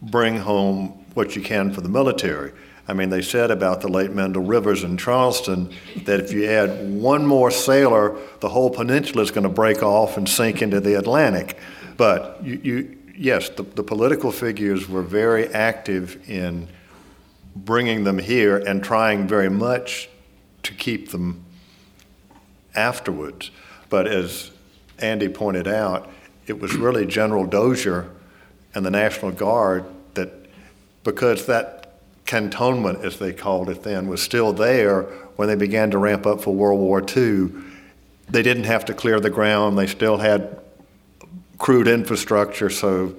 bring 0.03 0.36
home 0.36 0.88
what 1.14 1.36
you 1.36 1.42
can 1.42 1.72
for 1.72 1.80
the 1.80 1.88
military. 1.88 2.53
I 2.88 2.94
mean, 2.94 3.11
they 3.11 3.22
said 3.22 3.50
about 3.50 3.80
the 3.80 3.88
late 3.88 4.11
Mendel 4.11 4.42
Rivers 4.42 4.82
in 4.82 4.96
Charleston 4.96 5.72
that 6.05 6.18
if 6.20 6.32
you 6.32 6.46
add 6.46 6.90
one 6.92 7.24
more 7.24 7.50
sailor, 7.50 8.18
the 8.40 8.48
whole 8.48 8.70
peninsula 8.70 9.22
is 9.22 9.30
going 9.30 9.44
to 9.44 9.48
break 9.48 9.82
off 9.82 10.16
and 10.16 10.28
sink 10.28 10.62
into 10.62 10.80
the 10.80 10.98
Atlantic. 10.98 11.57
But 11.96 12.40
you, 12.42 12.61
you 12.62 12.98
yes, 13.16 13.50
the, 13.50 13.62
the 13.62 13.84
political 13.84 14.32
figures 14.32 14.88
were 14.88 15.03
very 15.03 15.46
active 15.55 16.28
in 16.28 16.68
bringing 17.55 18.03
them 18.03 18.18
here 18.18 18.57
and 18.57 18.82
trying 18.82 19.28
very 19.28 19.50
much 19.50 20.09
to 20.64 20.74
keep 20.74 21.11
them 21.11 21.44
afterwards. 22.74 23.50
But 23.90 24.09
as 24.09 24.50
Andy 24.98 25.28
pointed 25.28 25.68
out, 25.68 26.11
it 26.46 26.61
was 26.61 26.74
really 26.74 27.07
General 27.07 27.46
Dozier 27.46 28.11
and 28.74 28.84
the 28.84 28.90
National 28.90 29.30
Guard 29.32 29.84
that, 30.14 30.30
because 31.04 31.46
that 31.46 31.82
cantonment, 32.24 33.04
as 33.04 33.18
they 33.18 33.32
called 33.32 33.68
it 33.68 33.82
then, 33.82 34.08
was 34.08 34.22
still 34.22 34.52
there 34.52 35.02
when 35.36 35.48
they 35.48 35.54
began 35.54 35.90
to 35.90 35.98
ramp 35.98 36.26
up 36.26 36.40
for 36.40 36.54
World 36.54 36.80
War 36.80 37.00
II. 37.00 37.50
They 38.28 38.42
didn't 38.42 38.64
have 38.64 38.84
to 38.86 38.94
clear 38.94 39.20
the 39.20 39.30
ground. 39.30 39.76
They 39.76 39.86
still 39.86 40.18
had 40.18 40.60
crude 41.58 41.88
infrastructure. 41.88 42.70
So, 42.70 43.14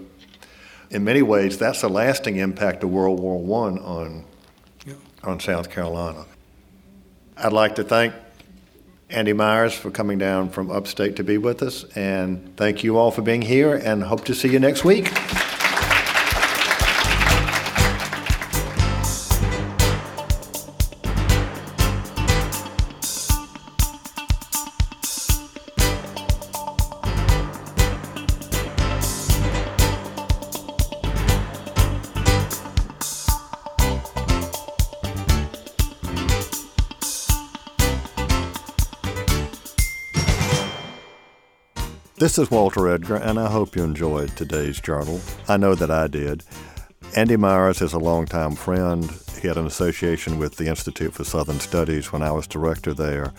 in 0.89 1.03
many 1.03 1.21
ways, 1.21 1.57
that's 1.57 1.83
a 1.83 1.87
lasting 1.87 2.37
impact 2.37 2.83
of 2.83 2.89
World 2.89 3.19
War 3.19 3.39
I 3.39 3.77
on, 3.77 4.25
yeah. 4.85 4.93
on 5.23 5.39
South 5.39 5.69
Carolina. 5.69 6.25
I'd 7.37 7.53
like 7.53 7.75
to 7.75 7.83
thank 7.83 8.13
Andy 9.13 9.33
Myers 9.33 9.75
for 9.75 9.91
coming 9.91 10.17
down 10.17 10.49
from 10.49 10.71
upstate 10.71 11.15
to 11.17 11.23
be 11.23 11.37
with 11.37 11.61
us, 11.61 11.85
and 11.95 12.55
thank 12.57 12.83
you 12.83 12.97
all 12.97 13.11
for 13.11 13.21
being 13.21 13.43
here, 13.43 13.75
and 13.75 14.03
hope 14.03 14.25
to 14.25 14.33
see 14.33 14.49
you 14.49 14.59
next 14.59 14.83
week. 14.83 15.11
This 42.23 42.37
is 42.37 42.49
Walter 42.49 42.87
Edgar, 42.87 43.17
and 43.17 43.37
I 43.37 43.51
hope 43.51 43.75
you 43.75 43.83
enjoyed 43.83 44.29
today's 44.37 44.79
journal. 44.79 45.19
I 45.49 45.57
know 45.57 45.75
that 45.75 45.91
I 45.91 46.07
did. 46.07 46.41
Andy 47.17 47.35
Myers 47.35 47.81
is 47.81 47.91
a 47.91 47.99
longtime 47.99 48.55
friend. 48.55 49.11
He 49.41 49.49
had 49.49 49.57
an 49.57 49.65
association 49.65 50.39
with 50.39 50.55
the 50.55 50.67
Institute 50.67 51.13
for 51.13 51.25
Southern 51.25 51.59
Studies 51.59 52.13
when 52.13 52.23
I 52.23 52.31
was 52.31 52.47
director 52.47 52.93
there. 52.93 53.33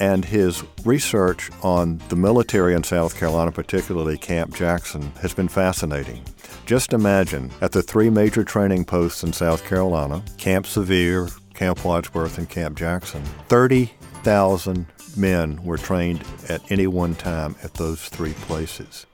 And 0.00 0.24
his 0.24 0.64
research 0.86 1.50
on 1.62 2.00
the 2.08 2.16
military 2.16 2.72
in 2.72 2.82
South 2.82 3.14
Carolina, 3.14 3.52
particularly 3.52 4.16
Camp 4.16 4.54
Jackson, 4.54 5.12
has 5.20 5.34
been 5.34 5.48
fascinating. 5.48 6.24
Just 6.64 6.94
imagine 6.94 7.50
at 7.60 7.72
the 7.72 7.82
three 7.82 8.08
major 8.08 8.42
training 8.42 8.86
posts 8.86 9.22
in 9.22 9.34
South 9.34 9.66
Carolina 9.66 10.22
Camp 10.38 10.64
Sevier, 10.64 11.28
Camp 11.52 11.84
Wadsworth, 11.84 12.38
and 12.38 12.48
Camp 12.48 12.78
Jackson 12.78 13.22
30,000 13.50 14.86
men 15.16 15.62
were 15.64 15.78
trained 15.78 16.22
at 16.48 16.70
any 16.70 16.86
one 16.86 17.14
time 17.14 17.56
at 17.62 17.74
those 17.74 18.08
three 18.08 18.32
places. 18.32 19.06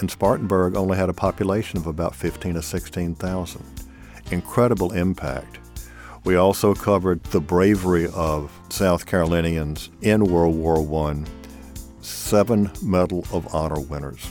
And 0.00 0.10
Spartanburg 0.10 0.76
only 0.76 0.96
had 0.96 1.08
a 1.08 1.14
population 1.14 1.78
of 1.78 1.86
about 1.86 2.14
15 2.14 2.56
or 2.56 2.62
16,000. 2.62 3.64
Incredible 4.30 4.92
impact. 4.92 5.58
We 6.24 6.36
also 6.36 6.74
covered 6.74 7.22
the 7.24 7.40
bravery 7.40 8.08
of 8.14 8.50
South 8.70 9.06
Carolinians 9.06 9.90
in 10.00 10.24
World 10.24 10.56
War 10.56 11.08
I, 11.08 11.24
seven 12.00 12.70
Medal 12.82 13.26
of 13.32 13.54
Honor 13.54 13.80
winners. 13.80 14.30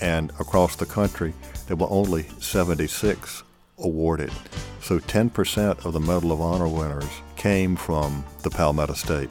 And 0.00 0.30
across 0.40 0.76
the 0.76 0.86
country, 0.86 1.34
there 1.66 1.76
were 1.76 1.90
only 1.90 2.22
76 2.40 3.42
awarded. 3.78 4.32
So 4.80 4.98
10% 4.98 5.84
of 5.84 5.92
the 5.92 6.00
Medal 6.00 6.32
of 6.32 6.40
Honor 6.40 6.68
winners 6.68 7.08
came 7.36 7.76
from 7.76 8.24
the 8.42 8.50
Palmetto 8.50 8.94
State. 8.94 9.30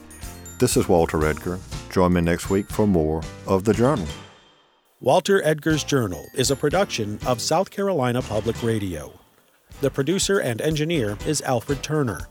This 0.64 0.78
is 0.78 0.88
Walter 0.88 1.26
Edgar. 1.26 1.60
Join 1.92 2.14
me 2.14 2.22
next 2.22 2.50
week 2.50 2.70
for 2.70 2.88
more 2.88 3.22
of 3.46 3.66
The 3.66 3.74
Journal. 3.74 4.08
Walter 5.02 5.44
Edgar's 5.44 5.84
Journal 5.84 6.26
is 6.36 6.52
a 6.52 6.56
production 6.56 7.20
of 7.28 7.42
South 7.42 7.70
Carolina 7.70 8.22
Public 8.22 8.64
Radio. 8.64 9.12
The 9.82 9.92
producer 9.92 10.40
and 10.40 10.62
engineer 10.62 11.18
is 11.28 11.42
Alfred 11.42 11.84
Turner. 11.84 12.30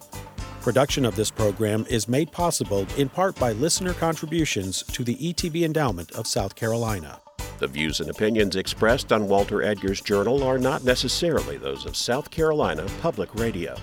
Production 0.62 1.04
of 1.04 1.14
this 1.14 1.30
program 1.30 1.84
is 1.90 2.08
made 2.08 2.32
possible 2.32 2.86
in 2.96 3.10
part 3.10 3.38
by 3.38 3.52
listener 3.52 3.92
contributions 3.92 4.82
to 4.84 5.04
the 5.04 5.16
ETV 5.16 5.64
Endowment 5.66 6.10
of 6.12 6.26
South 6.26 6.54
Carolina. 6.54 7.20
The 7.58 7.66
views 7.66 8.00
and 8.00 8.08
opinions 8.08 8.56
expressed 8.56 9.12
on 9.12 9.28
Walter 9.28 9.62
Edgar's 9.62 10.00
Journal 10.00 10.42
are 10.42 10.58
not 10.58 10.84
necessarily 10.84 11.58
those 11.58 11.84
of 11.84 11.96
South 11.96 12.30
Carolina 12.30 12.86
Public 13.02 13.34
Radio. 13.34 13.76